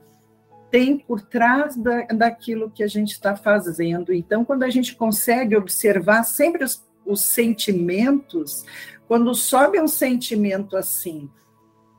tem 0.71 0.97
por 0.97 1.21
trás 1.21 1.75
da, 1.75 2.03
daquilo 2.05 2.71
que 2.71 2.83
a 2.83 2.87
gente 2.87 3.11
está 3.11 3.35
fazendo. 3.35 4.13
Então, 4.13 4.45
quando 4.45 4.63
a 4.63 4.69
gente 4.69 4.95
consegue 4.95 5.55
observar 5.55 6.23
sempre 6.23 6.63
os, 6.63 6.83
os 7.05 7.21
sentimentos, 7.21 8.65
quando 9.07 9.35
sobe 9.35 9.79
um 9.79 9.87
sentimento 9.87 10.75
assim, 10.77 11.29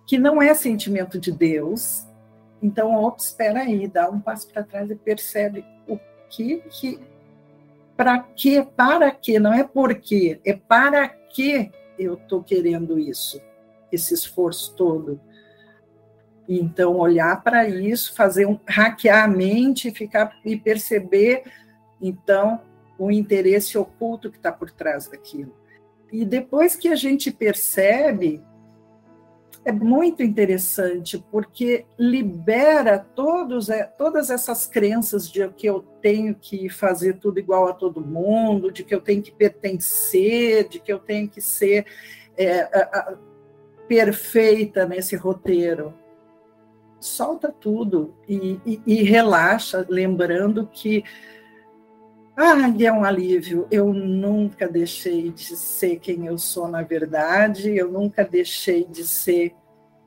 que 0.06 0.18
não 0.18 0.40
é 0.40 0.54
sentimento 0.54 1.18
de 1.18 1.32
Deus, 1.32 2.06
então, 2.62 2.94
ops, 2.94 3.26
espera 3.26 3.60
aí, 3.60 3.86
dá 3.86 4.08
um 4.08 4.18
passo 4.18 4.48
para 4.48 4.62
trás 4.62 4.90
e 4.90 4.94
percebe 4.94 5.64
o 5.86 5.98
que 6.30 6.62
que 6.70 6.98
para 7.96 8.18
que, 8.18 8.62
para 8.62 9.10
que, 9.10 9.38
não 9.38 9.52
é 9.52 9.62
por 9.62 9.94
quê, 9.94 10.40
é 10.44 10.54
para 10.54 11.08
que 11.08 11.70
eu 11.98 12.14
estou 12.14 12.42
querendo 12.42 12.98
isso, 12.98 13.40
esse 13.92 14.14
esforço 14.14 14.74
todo. 14.74 15.20
Então, 16.48 16.96
olhar 16.96 17.42
para 17.42 17.68
isso, 17.68 18.14
fazer 18.14 18.46
um 18.46 18.58
hackear 18.66 19.24
a 19.24 19.28
mente, 19.28 19.90
ficar 19.90 20.36
e 20.44 20.56
perceber, 20.56 21.44
então, 22.00 22.60
o 22.98 23.10
interesse 23.10 23.78
oculto 23.78 24.30
que 24.30 24.36
está 24.36 24.50
por 24.50 24.70
trás 24.70 25.06
daquilo. 25.06 25.54
E 26.12 26.24
depois 26.24 26.74
que 26.76 26.88
a 26.88 26.96
gente 26.96 27.30
percebe, 27.30 28.42
é 29.64 29.72
muito 29.72 30.22
interessante, 30.22 31.22
porque 31.30 31.86
libera 31.98 32.98
todos, 32.98 33.70
é, 33.70 33.84
todas 33.84 34.30
essas 34.30 34.66
crenças 34.66 35.30
de 35.30 35.48
que 35.48 35.66
eu 35.66 35.80
tenho 36.02 36.34
que 36.34 36.68
fazer 36.68 37.14
tudo 37.14 37.38
igual 37.38 37.68
a 37.68 37.72
todo 37.72 38.00
mundo, 38.00 38.70
de 38.70 38.84
que 38.84 38.94
eu 38.94 39.00
tenho 39.00 39.22
que 39.22 39.32
pertencer, 39.32 40.68
de 40.68 40.78
que 40.78 40.92
eu 40.92 40.98
tenho 40.98 41.28
que 41.28 41.40
ser 41.40 41.86
é, 42.36 42.60
a, 42.60 42.80
a, 42.92 43.14
perfeita 43.88 44.84
nesse 44.86 45.16
roteiro. 45.16 45.94
Solta 47.00 47.50
tudo 47.50 48.14
e, 48.28 48.60
e, 48.66 48.82
e 48.86 49.02
relaxa, 49.02 49.84
lembrando 49.88 50.66
que 50.66 51.04
ah, 52.36 52.72
é 52.80 52.92
um 52.92 53.04
alívio. 53.04 53.66
Eu 53.70 53.92
nunca 53.92 54.66
deixei 54.68 55.30
de 55.30 55.56
ser 55.56 55.96
quem 56.00 56.26
eu 56.26 56.36
sou 56.36 56.66
na 56.66 56.82
verdade, 56.82 57.76
eu 57.76 57.90
nunca 57.90 58.24
deixei 58.24 58.84
de 58.84 59.06
ser 59.06 59.54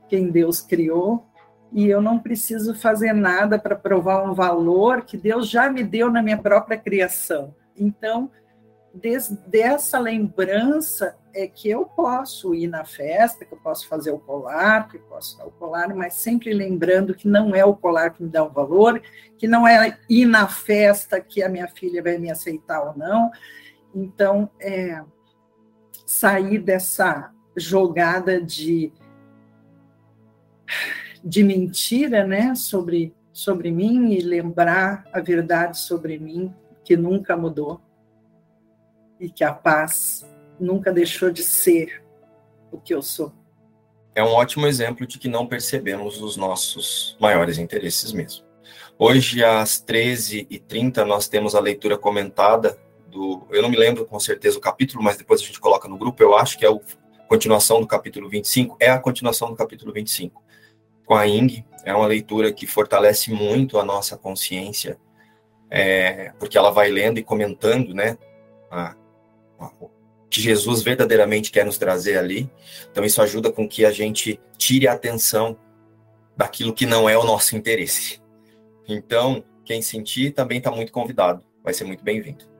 quem 0.09 0.29
Deus 0.29 0.61
criou, 0.61 1.25
e 1.71 1.87
eu 1.87 2.01
não 2.01 2.19
preciso 2.19 2.73
fazer 2.73 3.13
nada 3.13 3.59
para 3.59 3.75
provar 3.75 4.23
um 4.23 4.33
valor 4.33 5.03
que 5.03 5.17
Deus 5.17 5.49
já 5.49 5.69
me 5.69 5.83
deu 5.83 6.09
na 6.09 6.21
minha 6.21 6.37
própria 6.37 6.77
criação. 6.77 7.53
Então, 7.77 8.31
desde 8.93 9.37
essa 9.59 9.99
lembrança 9.99 11.15
é 11.37 11.47
que 11.47 11.69
eu 11.69 11.85
posso 11.85 12.55
ir 12.55 12.65
na 12.65 12.83
festa, 12.83 13.45
que 13.45 13.53
eu 13.53 13.59
posso 13.59 13.87
fazer 13.87 14.09
o 14.09 14.17
colar, 14.17 14.87
que 14.87 14.97
eu 14.97 15.01
posso 15.01 15.37
dar 15.37 15.45
o 15.45 15.51
colar, 15.51 15.93
mas 15.93 16.15
sempre 16.15 16.51
lembrando 16.51 17.13
que 17.13 17.27
não 17.27 17.53
é 17.53 17.63
o 17.63 17.75
colar 17.75 18.09
que 18.09 18.23
me 18.23 18.29
dá 18.29 18.43
o 18.43 18.49
valor, 18.49 18.99
que 19.37 19.47
não 19.47 19.67
é 19.67 19.99
ir 20.09 20.25
na 20.25 20.47
festa 20.47 21.21
que 21.21 21.43
a 21.43 21.49
minha 21.49 21.67
filha 21.67 22.01
vai 22.01 22.17
me 22.17 22.31
aceitar 22.31 22.81
ou 22.81 22.97
não. 22.97 23.29
Então, 23.93 24.49
é, 24.59 24.99
sair 26.07 26.57
dessa 26.57 27.31
jogada 27.55 28.41
de 28.41 28.91
de 31.23 31.43
mentira, 31.43 32.25
né, 32.25 32.55
sobre 32.55 33.13
sobre 33.31 33.69
mim 33.69 34.11
e 34.11 34.21
lembrar 34.21 35.05
a 35.13 35.19
verdade 35.19 35.77
sobre 35.77 36.17
mim 36.17 36.51
que 36.83 36.97
nunca 36.97 37.37
mudou 37.37 37.79
e 39.19 39.29
que 39.29 39.43
a 39.43 39.53
paz 39.53 40.25
nunca 40.59 40.91
deixou 40.91 41.31
de 41.31 41.43
ser 41.43 42.03
o 42.71 42.79
que 42.79 42.93
eu 42.93 43.01
sou. 43.01 43.33
É 44.15 44.23
um 44.23 44.33
ótimo 44.33 44.65
exemplo 44.65 45.05
de 45.05 45.19
que 45.19 45.27
não 45.27 45.45
percebemos 45.45 46.21
os 46.21 46.35
nossos 46.35 47.15
maiores 47.19 47.57
interesses 47.57 48.11
mesmo. 48.11 48.45
Hoje, 48.97 49.43
às 49.43 49.79
13h30, 49.83 51.03
nós 51.03 51.27
temos 51.27 51.53
a 51.53 51.59
leitura 51.59 51.97
comentada 51.97 52.79
do. 53.07 53.45
Eu 53.51 53.61
não 53.61 53.69
me 53.69 53.77
lembro 53.77 54.05
com 54.05 54.19
certeza 54.19 54.57
o 54.57 54.61
capítulo, 54.61 55.03
mas 55.03 55.17
depois 55.17 55.39
a 55.39 55.43
gente 55.43 55.59
coloca 55.59 55.87
no 55.87 55.97
grupo. 55.97 56.21
Eu 56.23 56.35
acho 56.35 56.57
que 56.57 56.65
é 56.65 56.69
a 56.69 56.79
continuação 57.27 57.79
do 57.79 57.85
capítulo 57.85 58.27
25. 58.27 58.75
É 58.79 58.89
a 58.89 58.99
continuação 58.99 59.49
do 59.49 59.55
capítulo 59.55 59.93
25 59.93 60.43
com 61.05 61.15
a 61.15 61.27
Ing. 61.27 61.63
É 61.85 61.93
uma 61.93 62.07
leitura 62.07 62.51
que 62.51 62.67
fortalece 62.67 63.31
muito 63.31 63.79
a 63.79 63.85
nossa 63.85 64.17
consciência, 64.17 64.99
é, 65.69 66.33
porque 66.39 66.57
ela 66.57 66.69
vai 66.69 66.89
lendo 66.89 67.17
e 67.19 67.23
comentando, 67.23 67.93
né, 67.93 68.17
a, 68.69 68.95
a, 69.59 69.71
que 70.29 70.41
Jesus 70.41 70.81
verdadeiramente 70.81 71.51
quer 71.51 71.65
nos 71.65 71.77
trazer 71.77 72.17
ali. 72.17 72.49
Então 72.91 73.03
isso 73.03 73.21
ajuda 73.21 73.51
com 73.51 73.67
que 73.67 73.85
a 73.85 73.91
gente 73.91 74.39
tire 74.57 74.87
a 74.87 74.93
atenção 74.93 75.57
daquilo 76.35 76.73
que 76.73 76.85
não 76.85 77.09
é 77.09 77.17
o 77.17 77.23
nosso 77.23 77.55
interesse. 77.55 78.21
Então, 78.87 79.43
quem 79.65 79.81
sentir 79.81 80.31
também 80.31 80.59
está 80.59 80.71
muito 80.71 80.91
convidado, 80.91 81.43
vai 81.63 81.73
ser 81.73 81.83
muito 81.83 82.03
bem-vindo. 82.03 82.56